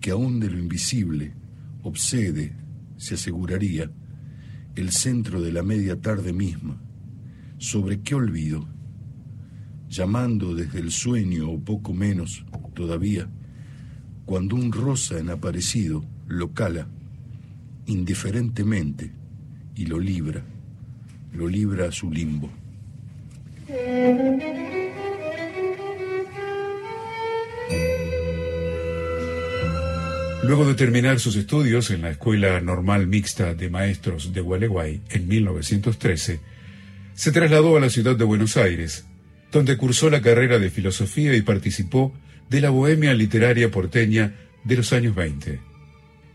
que 0.00 0.10
aún 0.10 0.40
de 0.40 0.50
lo 0.50 0.58
invisible 0.58 1.34
obsede, 1.82 2.52
se 2.96 3.14
aseguraría, 3.14 3.90
el 4.76 4.90
centro 4.90 5.40
de 5.40 5.52
la 5.52 5.62
media 5.62 6.00
tarde 6.00 6.32
misma? 6.32 6.80
¿Sobre 7.58 8.00
qué 8.00 8.14
olvido? 8.14 8.68
Llamando 9.88 10.54
desde 10.54 10.80
el 10.80 10.90
sueño, 10.90 11.50
o 11.50 11.60
poco 11.60 11.94
menos 11.94 12.44
todavía, 12.74 13.28
cuando 14.26 14.56
un 14.56 14.72
rosa 14.72 15.18
en 15.18 15.30
aparecido 15.30 16.04
lo 16.26 16.52
cala 16.52 16.86
indiferentemente 17.90 19.10
y 19.74 19.86
lo 19.86 19.98
libra, 19.98 20.42
lo 21.32 21.48
libra 21.48 21.88
a 21.88 21.92
su 21.92 22.10
limbo. 22.10 22.50
Luego 30.42 30.66
de 30.66 30.74
terminar 30.74 31.20
sus 31.20 31.36
estudios 31.36 31.90
en 31.90 32.02
la 32.02 32.10
Escuela 32.10 32.60
Normal 32.60 33.06
Mixta 33.06 33.54
de 33.54 33.68
Maestros 33.68 34.32
de 34.32 34.40
Gualeguay 34.40 35.00
en 35.10 35.28
1913, 35.28 36.40
se 37.14 37.32
trasladó 37.32 37.76
a 37.76 37.80
la 37.80 37.90
ciudad 37.90 38.16
de 38.16 38.24
Buenos 38.24 38.56
Aires, 38.56 39.04
donde 39.52 39.76
cursó 39.76 40.10
la 40.10 40.22
carrera 40.22 40.58
de 40.58 40.70
filosofía 40.70 41.34
y 41.36 41.42
participó 41.42 42.14
de 42.48 42.60
la 42.60 42.70
bohemia 42.70 43.14
literaria 43.14 43.70
porteña 43.70 44.34
de 44.64 44.76
los 44.76 44.92
años 44.92 45.14
20. 45.14 45.69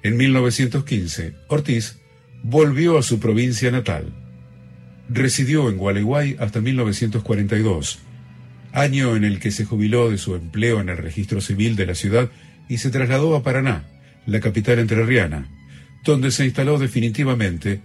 En 0.05 0.17
1915, 0.17 1.33
Ortiz 1.47 1.97
volvió 2.43 2.99
a 2.99 3.01
su 3.01 3.19
provincia 3.19 3.71
natal. 3.71 4.13
Residió 5.09 5.67
en 5.67 5.77
Gualeguay 5.77 6.35
hasta 6.39 6.61
1942, 6.61 7.97
año 8.71 9.15
en 9.15 9.23
el 9.23 9.39
que 9.39 9.49
se 9.49 9.65
jubiló 9.65 10.11
de 10.11 10.19
su 10.19 10.35
empleo 10.35 10.79
en 10.79 10.89
el 10.89 10.97
registro 10.97 11.41
civil 11.41 11.75
de 11.75 11.87
la 11.87 11.95
ciudad 11.95 12.29
y 12.69 12.77
se 12.77 12.91
trasladó 12.91 13.35
a 13.35 13.41
Paraná, 13.41 13.87
la 14.27 14.39
capital 14.41 14.77
entrerriana, 14.77 15.49
donde 16.03 16.29
se 16.29 16.45
instaló 16.45 16.77
definitivamente 16.77 17.81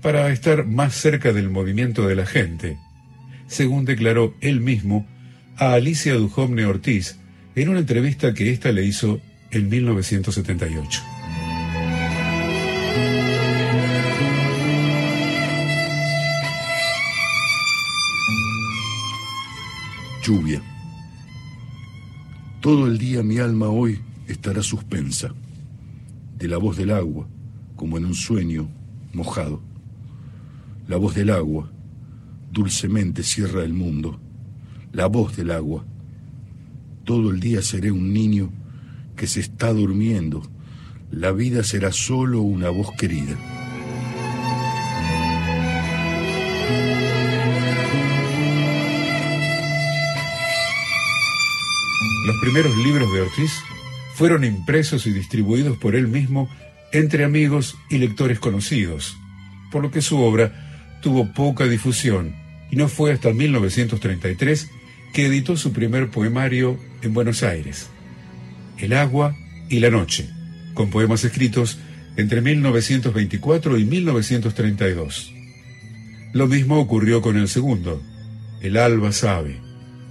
para 0.00 0.30
estar 0.30 0.66
más 0.66 0.94
cerca 0.94 1.32
del 1.32 1.50
movimiento 1.50 2.06
de 2.06 2.14
la 2.14 2.24
gente, 2.24 2.78
según 3.48 3.84
declaró 3.84 4.36
él 4.40 4.60
mismo 4.60 5.08
a 5.56 5.72
Alicia 5.72 6.14
Dujovne 6.14 6.66
Ortiz 6.66 7.18
en 7.56 7.68
una 7.68 7.80
entrevista 7.80 8.32
que 8.32 8.52
ésta 8.52 8.70
le 8.70 8.84
hizo 8.84 9.20
en 9.50 9.68
1978. 9.68 11.13
Lluvia. 20.24 20.62
Todo 22.62 22.86
el 22.86 22.96
día 22.96 23.22
mi 23.22 23.38
alma 23.38 23.68
hoy 23.68 24.00
estará 24.26 24.62
suspensa, 24.62 25.34
de 26.38 26.48
la 26.48 26.56
voz 26.56 26.78
del 26.78 26.92
agua, 26.92 27.28
como 27.76 27.98
en 27.98 28.06
un 28.06 28.14
sueño 28.14 28.70
mojado. 29.12 29.60
La 30.88 30.96
voz 30.96 31.14
del 31.14 31.28
agua 31.28 31.70
dulcemente 32.50 33.22
cierra 33.22 33.64
el 33.64 33.74
mundo, 33.74 34.18
la 34.92 35.08
voz 35.08 35.36
del 35.36 35.50
agua. 35.50 35.84
Todo 37.04 37.30
el 37.30 37.38
día 37.40 37.60
seré 37.60 37.90
un 37.90 38.14
niño 38.14 38.50
que 39.16 39.26
se 39.26 39.40
está 39.40 39.74
durmiendo, 39.74 40.42
la 41.16 41.32
vida 41.32 41.62
será 41.62 41.92
solo 41.92 42.40
una 42.40 42.70
voz 42.70 42.90
querida. 42.96 43.36
Los 52.26 52.36
primeros 52.40 52.76
libros 52.78 53.12
de 53.12 53.20
Ortiz 53.20 53.52
fueron 54.14 54.44
impresos 54.44 55.06
y 55.06 55.12
distribuidos 55.12 55.76
por 55.76 55.94
él 55.94 56.08
mismo 56.08 56.48
entre 56.92 57.24
amigos 57.24 57.76
y 57.90 57.98
lectores 57.98 58.38
conocidos, 58.38 59.16
por 59.70 59.82
lo 59.82 59.90
que 59.90 60.00
su 60.00 60.20
obra 60.20 60.98
tuvo 61.00 61.32
poca 61.32 61.64
difusión 61.64 62.34
y 62.70 62.76
no 62.76 62.88
fue 62.88 63.12
hasta 63.12 63.32
1933 63.32 64.70
que 65.12 65.26
editó 65.26 65.56
su 65.56 65.72
primer 65.72 66.10
poemario 66.10 66.78
en 67.02 67.14
Buenos 67.14 67.42
Aires, 67.42 67.88
El 68.78 68.94
agua 68.94 69.36
y 69.68 69.78
la 69.80 69.90
noche, 69.90 70.28
con 70.74 70.90
poemas 70.90 71.24
escritos 71.24 71.78
entre 72.16 72.40
1924 72.40 73.78
y 73.78 73.84
1932. 73.84 75.32
Lo 76.32 76.46
mismo 76.46 76.78
ocurrió 76.78 77.22
con 77.22 77.36
el 77.36 77.48
segundo, 77.48 78.02
El 78.60 78.76
alba 78.76 79.12
sabe, 79.12 79.60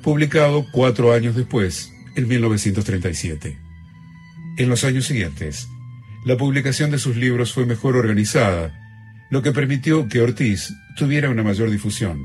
publicado 0.01 0.65
cuatro 0.71 1.13
años 1.13 1.35
después, 1.35 1.91
en 2.15 2.27
1937. 2.27 3.57
En 4.57 4.69
los 4.69 4.83
años 4.83 5.05
siguientes, 5.05 5.67
la 6.25 6.37
publicación 6.37 6.91
de 6.91 6.99
sus 6.99 7.17
libros 7.17 7.53
fue 7.53 7.65
mejor 7.65 7.97
organizada, 7.97 8.79
lo 9.31 9.41
que 9.41 9.51
permitió 9.51 10.07
que 10.07 10.21
Ortiz 10.21 10.71
tuviera 10.95 11.29
una 11.29 11.43
mayor 11.43 11.71
difusión. 11.71 12.23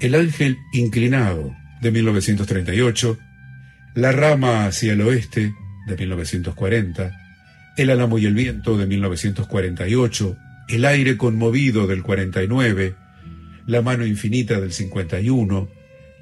El 0.00 0.14
ángel 0.14 0.58
inclinado, 0.72 1.54
de 1.80 1.90
1938, 1.92 3.18
La 3.94 4.10
rama 4.10 4.66
hacia 4.66 4.94
el 4.94 5.00
oeste, 5.02 5.54
de 5.86 5.96
1940, 5.96 7.23
El 7.76 7.90
álamo 7.90 8.18
y 8.18 8.26
el 8.26 8.34
viento, 8.34 8.76
de 8.76 8.86
1948, 8.86 10.36
El 10.68 10.84
aire 10.84 11.16
conmovido 11.16 11.86
del 11.86 12.02
49, 12.02 12.94
La 13.66 13.82
mano 13.82 14.06
infinita 14.06 14.60
del 14.60 14.72
51, 14.72 15.68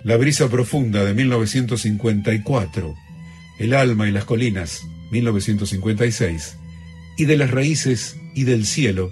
La 0.05 0.17
brisa 0.17 0.49
profunda 0.49 1.05
de 1.05 1.15
1954, 1.15 2.95
El 3.59 3.75
alma 3.75 4.09
y 4.09 4.13
las 4.13 4.25
colinas 4.25 4.83
1956 5.11 6.57
y 7.19 7.25
De 7.27 7.37
las 7.37 7.51
raíces 7.51 8.17
y 8.35 8.45
del 8.45 8.65
cielo 8.65 9.11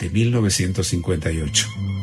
de 0.00 0.10
1958. 0.10 1.97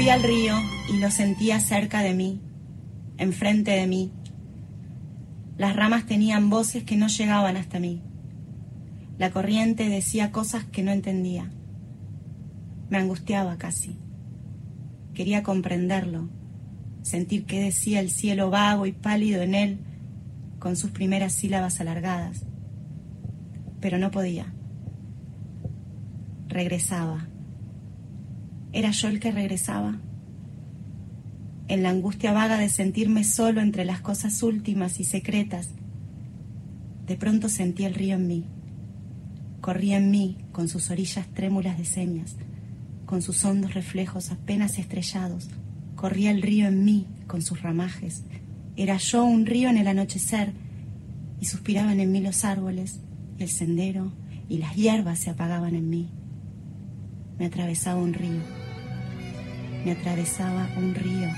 Fui 0.00 0.08
al 0.08 0.22
río 0.22 0.54
y 0.88 0.96
lo 0.96 1.10
sentía 1.10 1.60
cerca 1.60 2.00
de 2.00 2.14
mí, 2.14 2.40
enfrente 3.18 3.72
de 3.72 3.86
mí. 3.86 4.10
Las 5.58 5.76
ramas 5.76 6.06
tenían 6.06 6.48
voces 6.48 6.84
que 6.84 6.96
no 6.96 7.08
llegaban 7.08 7.58
hasta 7.58 7.80
mí. 7.80 8.00
La 9.18 9.30
corriente 9.30 9.90
decía 9.90 10.32
cosas 10.32 10.64
que 10.64 10.82
no 10.82 10.90
entendía. 10.90 11.52
Me 12.88 12.96
angustiaba 12.96 13.58
casi. 13.58 13.98
Quería 15.12 15.42
comprenderlo, 15.42 16.30
sentir 17.02 17.44
qué 17.44 17.60
decía 17.60 18.00
el 18.00 18.10
cielo 18.10 18.48
vago 18.48 18.86
y 18.86 18.92
pálido 18.92 19.42
en 19.42 19.54
él 19.54 19.80
con 20.58 20.76
sus 20.76 20.92
primeras 20.92 21.34
sílabas 21.34 21.78
alargadas. 21.78 22.46
Pero 23.80 23.98
no 23.98 24.10
podía. 24.10 24.50
Regresaba 26.48 27.29
¿Era 28.72 28.92
yo 28.92 29.08
el 29.08 29.18
que 29.18 29.32
regresaba? 29.32 29.98
En 31.66 31.82
la 31.82 31.90
angustia 31.90 32.32
vaga 32.32 32.56
de 32.56 32.68
sentirme 32.68 33.24
solo 33.24 33.60
entre 33.60 33.84
las 33.84 34.00
cosas 34.00 34.42
últimas 34.44 35.00
y 35.00 35.04
secretas, 35.04 35.70
de 37.06 37.16
pronto 37.16 37.48
sentí 37.48 37.84
el 37.84 37.94
río 37.94 38.14
en 38.14 38.28
mí. 38.28 38.44
Corría 39.60 39.96
en 39.96 40.12
mí 40.12 40.38
con 40.52 40.68
sus 40.68 40.90
orillas 40.90 41.26
trémulas 41.34 41.78
de 41.78 41.84
señas, 41.84 42.36
con 43.06 43.22
sus 43.22 43.44
hondos 43.44 43.74
reflejos 43.74 44.30
apenas 44.30 44.78
estrellados. 44.78 45.50
Corría 45.96 46.30
el 46.30 46.40
río 46.40 46.68
en 46.68 46.84
mí 46.84 47.08
con 47.26 47.42
sus 47.42 47.62
ramajes. 47.62 48.22
Era 48.76 48.98
yo 48.98 49.24
un 49.24 49.46
río 49.46 49.68
en 49.68 49.78
el 49.78 49.88
anochecer 49.88 50.52
y 51.40 51.46
suspiraban 51.46 51.98
en 51.98 52.12
mí 52.12 52.20
los 52.20 52.44
árboles 52.44 53.00
el 53.40 53.48
sendero 53.48 54.12
y 54.48 54.58
las 54.58 54.76
hierbas 54.76 55.18
se 55.18 55.30
apagaban 55.30 55.74
en 55.74 55.90
mí. 55.90 56.10
Me 57.38 57.46
atravesaba 57.46 58.00
un 58.00 58.12
río 58.14 58.59
me 59.84 59.92
atravesaba 59.92 60.68
un 60.76 60.94
río. 60.94 61.28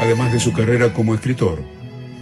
Además 0.00 0.32
de 0.32 0.40
su 0.40 0.52
carrera 0.52 0.92
como 0.92 1.14
escritor, 1.14 1.62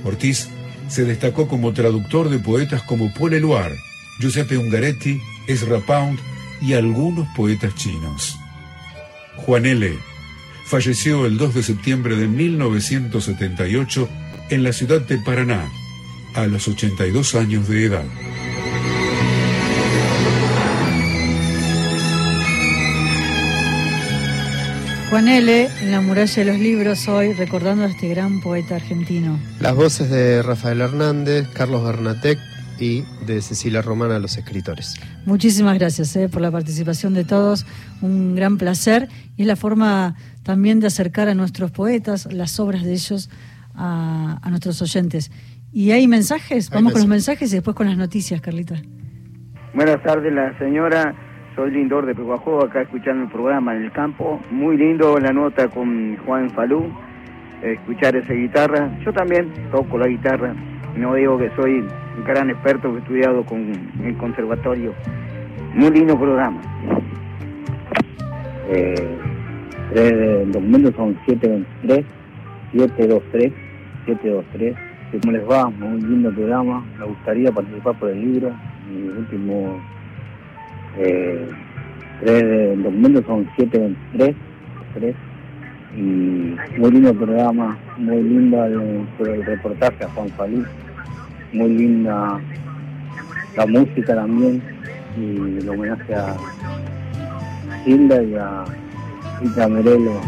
Ortiz 0.05 0.49
se 0.89 1.05
destacó 1.05 1.49
como 1.49 1.73
traductor 1.73 2.31
de 2.31 2.39
poetas 2.39 2.83
como 2.83 3.13
Paul 3.13 3.35
Eluard, 3.35 3.75
Giuseppe 4.21 4.57
Ungaretti, 4.57 5.21
Ezra 5.47 5.81
Pound 5.81 6.19
y 6.63 6.73
algunos 6.73 7.29
poetas 7.37 7.75
chinos. 7.75 8.39
Juan 9.37 9.67
L. 9.67 9.97
falleció 10.65 11.27
el 11.27 11.37
2 11.39 11.55
de 11.55 11.63
septiembre 11.63 12.17
de 12.17 12.27
1978 12.27 14.09
en 14.51 14.63
la 14.63 14.73
ciudad 14.73 15.01
de 15.01 15.19
Paraná, 15.19 15.69
a 16.37 16.47
los 16.47 16.69
82 16.69 17.35
años 17.35 17.67
de 17.69 17.87
edad. 17.87 18.05
Juan 25.09 25.29
L., 25.29 25.69
en 25.81 25.91
la 25.93 26.01
muralla 26.01 26.35
de 26.35 26.45
los 26.45 26.59
libros, 26.59 27.09
hoy 27.09 27.33
recordando 27.33 27.85
a 27.85 27.87
este 27.87 28.09
gran 28.09 28.41
poeta 28.43 28.77
argentino. 28.77 29.39
Las 29.61 29.75
voces 29.75 30.11
de 30.11 30.43
Rafael 30.43 30.81
Hernández, 30.81 31.49
Carlos 31.55 31.83
Bernatec 31.85 32.39
y 32.79 33.03
de 33.25 33.41
Cecilia 33.41 33.81
Romana, 33.81 34.19
los 34.19 34.37
escritores. 34.37 34.97
Muchísimas 35.25 35.79
gracias 35.79 36.15
eh, 36.17 36.29
por 36.29 36.43
la 36.43 36.51
participación 36.51 37.15
de 37.15 37.25
todos, 37.25 37.65
un 38.03 38.35
gran 38.35 38.59
placer 38.59 39.09
y 39.39 39.43
es 39.43 39.49
la 39.49 39.57
forma 39.57 40.17
también 40.43 40.81
de 40.81 40.89
acercar 40.89 41.29
a 41.29 41.35
nuestros 41.35 41.71
poetas, 41.71 42.31
las 42.31 42.61
obras 42.61 42.83
de 42.83 42.93
ellos, 42.93 43.31
a 43.79 44.41
nuestros 44.49 44.81
oyentes. 44.81 45.31
¿Y 45.73 45.91
hay 45.91 46.09
mensajes? 46.09 46.71
Vamos 46.71 46.93
con 46.93 47.03
los 47.03 47.09
mensajes 47.09 47.53
y 47.53 47.57
después 47.57 47.77
con 47.77 47.87
las 47.87 47.97
noticias, 47.97 48.41
Carlita. 48.41 48.77
Buenas 49.75 50.03
tardes, 50.03 50.33
la 50.33 50.57
señora. 50.59 51.15
Soy 51.55 51.71
Lindor 51.71 52.05
de 52.07 52.15
Peguajó, 52.15 52.65
acá 52.65 52.83
escuchando 52.83 53.25
el 53.25 53.31
programa 53.31 53.75
en 53.75 53.85
el 53.85 53.93
campo. 53.93 54.41
Muy 54.51 54.77
lindo 54.77 55.19
la 55.19 55.33
nota 55.33 55.69
con 55.69 56.17
Juan 56.19 56.51
Falú, 56.51 56.93
escuchar 57.63 58.15
esa 58.15 58.35
guitarra. 58.35 58.91
Yo 59.05 59.13
también 59.13 59.53
toco 59.71 59.99
la 59.99 60.07
guitarra. 60.07 60.55
No 60.97 61.15
digo 61.15 61.39
que 61.39 61.51
soy 61.57 61.81
un 62.17 62.25
gran 62.25 62.51
experto 62.51 62.91
que 62.91 62.97
he 62.97 63.01
estudiado 63.01 63.45
con 63.45 63.73
el 64.03 64.17
conservatorio. 64.19 64.95
Muy 65.75 65.91
lindo 65.91 66.19
programa. 66.19 66.61
Eh, 68.69 70.47
los 70.53 70.63
números 70.63 70.95
son 70.97 71.19
723, 71.27 72.05
723, 72.73 73.53
723. 74.07 74.86
¿Cómo 75.21 75.33
les 75.33 75.49
va? 75.49 75.71
Muy 75.71 76.01
lindo 76.01 76.31
programa. 76.33 76.85
Me 76.99 77.07
gustaría 77.07 77.53
participar 77.53 77.99
por 77.99 78.11
el 78.11 78.21
libro. 78.21 78.53
Mi 78.91 79.09
último 79.09 79.81
eh, 80.99 81.49
tres 82.21 82.83
documentos 82.83 83.25
son 83.27 83.49
723 83.57 84.37
3 84.95 85.15
y 85.97 86.01
muy 86.79 86.91
lindo 86.91 87.15
programa, 87.15 87.79
muy 87.97 88.23
linda 88.23 88.67
el, 88.67 89.07
el 89.21 89.45
reportaje 89.45 90.05
a 90.05 90.09
Juan 90.09 90.29
Falí, 90.31 90.63
muy 91.53 91.69
linda 91.71 92.41
la 93.57 93.67
música 93.67 94.15
también 94.15 94.63
y 95.17 95.59
el 95.59 95.69
homenaje 95.69 96.15
a 96.15 96.37
Hilda 97.87 98.23
y 98.23 98.35
a 98.35 98.65
Ita 99.43 99.69
Merelo. 99.69 100.21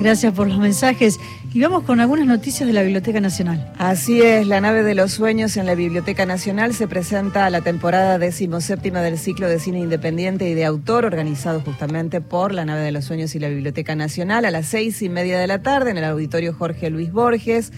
Gracias 0.00 0.32
por 0.34 0.48
los 0.48 0.58
mensajes. 0.58 1.20
Y 1.54 1.60
vamos 1.60 1.84
con 1.84 2.00
algunas 2.00 2.26
noticias 2.26 2.66
de 2.66 2.72
la 2.72 2.82
Biblioteca 2.82 3.20
Nacional. 3.20 3.70
Así 3.76 4.22
es, 4.22 4.46
la 4.46 4.62
nave 4.62 4.82
de 4.82 4.94
los 4.94 5.12
sueños 5.12 5.58
en 5.58 5.66
la 5.66 5.74
Biblioteca 5.74 6.24
Nacional 6.24 6.72
se 6.72 6.88
presenta 6.88 7.44
a 7.44 7.50
la 7.50 7.60
temporada 7.60 8.18
decimoséptima 8.18 9.02
del 9.02 9.18
ciclo 9.18 9.48
de 9.48 9.58
cine 9.58 9.80
independiente 9.80 10.48
y 10.48 10.54
de 10.54 10.64
autor, 10.64 11.04
organizado 11.04 11.60
justamente 11.60 12.22
por 12.22 12.54
la 12.54 12.64
nave 12.64 12.80
de 12.80 12.92
los 12.92 13.04
sueños 13.04 13.34
y 13.34 13.38
la 13.38 13.50
Biblioteca 13.50 13.94
Nacional 13.94 14.46
a 14.46 14.50
las 14.50 14.64
seis 14.64 15.02
y 15.02 15.10
media 15.10 15.38
de 15.38 15.46
la 15.46 15.60
tarde 15.60 15.90
en 15.90 15.98
el 15.98 16.04
auditorio 16.04 16.54
Jorge 16.54 16.88
Luis 16.88 17.12
Borges. 17.12 17.70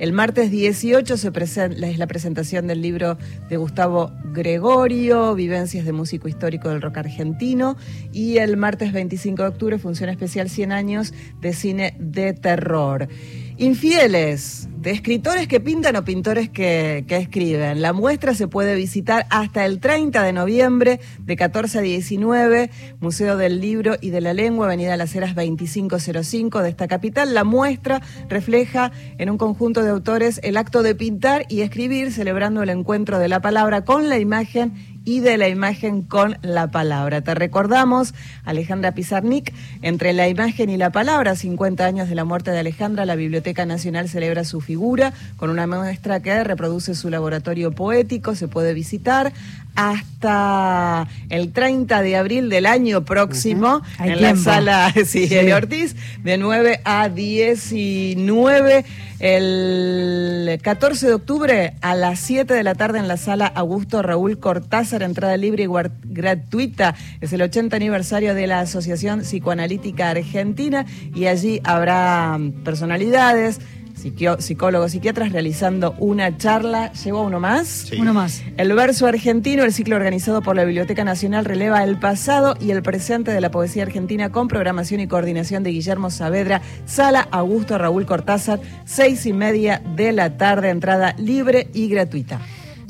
El 0.00 0.14
martes 0.14 0.50
18 0.50 1.18
se 1.18 1.28
es 1.28 1.98
la 1.98 2.06
presentación 2.06 2.66
del 2.66 2.80
libro 2.80 3.18
de 3.50 3.58
Gustavo 3.58 4.10
Gregorio, 4.32 5.34
Vivencias 5.34 5.84
de 5.84 5.92
Músico 5.92 6.26
Histórico 6.26 6.70
del 6.70 6.80
Rock 6.80 6.96
Argentino. 6.96 7.76
Y 8.10 8.38
el 8.38 8.56
martes 8.56 8.94
25 8.94 9.42
de 9.42 9.48
octubre, 9.50 9.78
función 9.78 10.08
especial 10.08 10.48
100 10.48 10.72
años 10.72 11.12
de 11.42 11.52
cine 11.52 11.96
de 11.98 12.32
terror. 12.32 13.08
Infieles, 13.60 14.70
de 14.78 14.90
escritores 14.90 15.46
que 15.46 15.60
pintan 15.60 15.94
o 15.96 16.02
pintores 16.02 16.48
que, 16.48 17.04
escriben. 17.06 17.82
La 17.82 17.92
muestra 17.92 18.34
se 18.34 18.48
puede 18.48 18.74
visitar 18.74 19.26
hasta 19.28 19.66
el 19.66 19.80
30 19.80 20.22
de 20.22 20.32
noviembre 20.32 21.00
de 21.18 21.36
14 21.36 21.80
a 21.80 21.82
19, 21.82 22.70
Museo 23.00 23.36
del 23.36 23.60
Libro 23.60 23.96
y 24.00 24.08
de 24.08 24.22
la 24.22 24.32
Lengua, 24.32 24.64
Avenida 24.64 24.96
Las 24.96 25.14
Heras 25.14 25.34
2505 25.34 26.62
de 26.62 26.70
esta 26.70 26.88
capital. 26.88 27.34
La 27.34 27.44
muestra 27.44 28.00
refleja 28.30 28.92
en 29.18 29.28
un 29.28 29.36
conjunto 29.36 29.82
de 29.82 29.90
autores 29.90 30.40
el 30.42 30.56
acto 30.56 30.82
de 30.82 30.94
pintar 30.94 31.44
y 31.50 31.60
escribir, 31.60 32.12
celebrando 32.12 32.62
el 32.62 32.70
encuentro 32.70 33.18
de 33.18 33.28
la 33.28 33.42
palabra 33.42 33.84
con 33.84 34.08
la 34.08 34.18
imagen 34.18 34.72
y 35.04 35.20
de 35.20 35.36
la 35.36 35.48
imagen 35.48 36.02
con 36.02 36.36
la 36.42 36.70
palabra. 36.70 37.22
Te 37.22 37.34
recordamos, 37.34 38.14
Alejandra 38.44 38.92
Pizarnik, 38.92 39.52
entre 39.82 40.12
la 40.12 40.28
imagen 40.28 40.70
y 40.70 40.76
la 40.76 40.90
palabra, 40.90 41.36
50 41.36 41.84
años 41.84 42.08
de 42.08 42.14
la 42.14 42.24
muerte 42.24 42.50
de 42.50 42.58
Alejandra, 42.58 43.06
la 43.06 43.16
Biblioteca 43.16 43.64
Nacional 43.66 44.08
celebra 44.08 44.44
su 44.44 44.60
figura 44.60 45.12
con 45.36 45.50
una 45.50 45.66
muestra 45.66 46.20
que 46.20 46.44
reproduce 46.44 46.94
su 46.94 47.10
laboratorio 47.10 47.72
poético, 47.72 48.34
se 48.34 48.48
puede 48.48 48.74
visitar 48.74 49.32
hasta 49.74 51.08
el 51.28 51.52
30 51.52 52.02
de 52.02 52.16
abril 52.16 52.48
del 52.48 52.66
año 52.66 53.04
próximo 53.04 53.82
en 53.98 54.20
la 54.20 54.36
sala 54.36 54.92
sí, 55.04 55.28
Ortiz, 55.52 55.96
de 56.22 56.38
9 56.38 56.80
a 56.84 57.08
19. 57.08 58.84
El 59.20 60.58
14 60.62 61.06
de 61.08 61.12
octubre 61.12 61.74
a 61.82 61.94
las 61.94 62.20
7 62.20 62.54
de 62.54 62.62
la 62.62 62.74
tarde 62.74 62.98
en 62.98 63.06
la 63.06 63.18
sala 63.18 63.46
Augusto 63.46 64.00
Raúl 64.00 64.38
Cortázar, 64.38 65.02
entrada 65.02 65.36
libre 65.36 65.64
y 65.64 65.68
gratuita. 66.04 66.94
Es 67.20 67.32
el 67.34 67.42
80 67.42 67.76
aniversario 67.76 68.34
de 68.34 68.46
la 68.46 68.60
Asociación 68.60 69.20
Psicoanalítica 69.20 70.10
Argentina 70.10 70.86
y 71.14 71.26
allí 71.26 71.60
habrá 71.64 72.38
personalidades 72.64 73.60
psicólogos, 74.00 74.92
psiquiatras, 74.92 75.32
realizando 75.32 75.94
una 75.98 76.36
charla. 76.36 76.92
¿Llegó 76.92 77.22
uno 77.22 77.40
más? 77.40 77.66
Sí. 77.68 77.96
Uno 78.00 78.14
más. 78.14 78.42
El 78.56 78.72
verso 78.74 79.06
argentino, 79.06 79.64
el 79.64 79.72
ciclo 79.72 79.96
organizado 79.96 80.42
por 80.42 80.56
la 80.56 80.64
Biblioteca 80.64 81.04
Nacional, 81.04 81.44
releva 81.44 81.84
el 81.84 81.98
pasado 81.98 82.56
y 82.60 82.70
el 82.70 82.82
presente 82.82 83.30
de 83.30 83.40
la 83.40 83.50
poesía 83.50 83.82
argentina 83.82 84.30
con 84.30 84.48
programación 84.48 85.00
y 85.00 85.06
coordinación 85.06 85.62
de 85.62 85.70
Guillermo 85.70 86.10
Saavedra, 86.10 86.62
Sala 86.86 87.28
Augusto 87.30 87.78
Raúl 87.78 88.06
Cortázar, 88.06 88.60
seis 88.84 89.26
y 89.26 89.32
media 89.32 89.82
de 89.96 90.12
la 90.12 90.36
tarde, 90.36 90.70
entrada 90.70 91.14
libre 91.18 91.68
y 91.72 91.88
gratuita. 91.88 92.40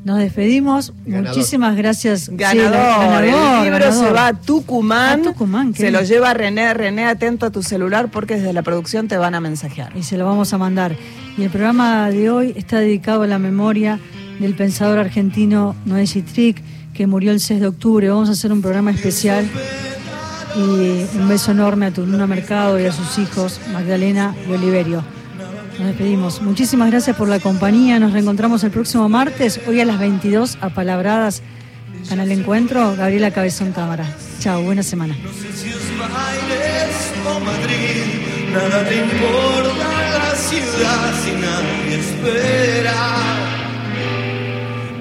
Nos 0.05 0.18
despedimos. 0.18 0.92
Ganador. 1.05 1.36
Muchísimas 1.36 1.76
gracias. 1.76 2.22
Sí, 2.22 2.30
Ganador, 2.34 2.72
ganador, 2.72 3.24
el 3.24 3.64
libro 3.64 3.78
ganador. 3.80 4.07
se 4.07 4.12
va 4.12 4.26
a 4.28 4.32
Tucumán, 4.34 5.20
A 5.20 5.22
Tucumán, 5.24 5.74
se 5.74 5.90
lo 5.90 6.03
lleva 6.03 6.32
René, 6.32 6.72
René, 6.72 7.07
atento 7.07 7.46
a 7.46 7.51
tu 7.51 7.62
celular 7.62 8.11
porque 8.11 8.36
desde 8.36 8.53
la 8.55 8.62
producción 8.62 9.09
te 9.09 9.16
van 9.18 9.34
a 9.34 9.40
mensajear. 9.40 9.94
y 9.96 10.03
se 10.03 10.16
lo 10.16 10.24
vamos 10.24 10.53
a 10.55 10.59
mandar. 10.59 10.96
Y 11.36 11.42
el 11.42 11.51
programa 11.51 12.11
de 12.11 12.30
hoy 12.30 12.55
está 12.57 12.78
dedicado 12.80 13.22
a 13.22 13.26
la 13.26 13.38
memoria 13.38 13.98
del 14.38 14.55
pensador 14.55 14.98
argentino 14.98 15.76
Noé 15.84 16.07
Citric, 16.07 16.62
que 16.94 17.07
murió 17.07 17.30
el 17.32 17.40
6 17.40 17.61
de 17.61 17.66
octubre. 17.66 18.09
Vamos 18.09 18.28
a 18.30 18.32
hacer 18.32 18.53
un 18.53 18.62
programa 18.62 18.90
especial. 18.92 19.46
Y 20.57 21.07
un 21.16 21.28
beso 21.28 21.53
enorme 21.53 21.86
a 21.86 21.90
tu 21.92 22.05
Luna 22.07 22.26
Mercado 22.26 22.80
y 22.80 22.84
a 22.86 22.92
sus 22.92 23.18
hijos, 23.18 23.61
Magdalena 23.72 24.34
y 24.48 24.53
Oliverio. 24.53 25.05
Nos 25.80 25.88
despedimos. 25.88 26.42
Muchísimas 26.42 26.90
gracias 26.90 27.16
por 27.16 27.26
la 27.26 27.40
compañía. 27.40 27.98
Nos 27.98 28.12
reencontramos 28.12 28.62
el 28.64 28.70
próximo 28.70 29.08
martes, 29.08 29.58
hoy 29.66 29.80
a 29.80 29.86
las 29.86 29.98
22, 29.98 30.58
a 30.60 30.68
Palabradas, 30.68 31.42
Canal 32.06 32.30
Encuentro. 32.30 32.94
Gabriela 32.96 33.30
Cabezón 33.30 33.72
Cámara. 33.72 34.04
Chao, 34.40 34.62
buena 34.62 34.82
semana. 34.82 35.14
si 35.14 35.68
es 35.70 35.98
bailes 35.98 37.12
o 37.24 37.40
Madrid, 37.40 38.04
nada 38.52 38.86
te 38.86 38.96
importa 38.96 39.88
la 40.18 40.36
ciudad 40.36 41.14
si 41.24 41.32
nadie 41.32 41.98
espera. 41.98 43.00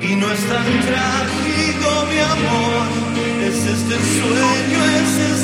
Y 0.01 0.15
no 0.15 0.31
es 0.31 0.39
tan 0.47 0.63
trágico, 0.87 2.07
mi 2.09 2.19
amor, 2.19 2.87
es 3.43 3.65
este 3.65 3.95
sueño, 4.17 4.85
es 4.95 5.29
este 5.29 5.38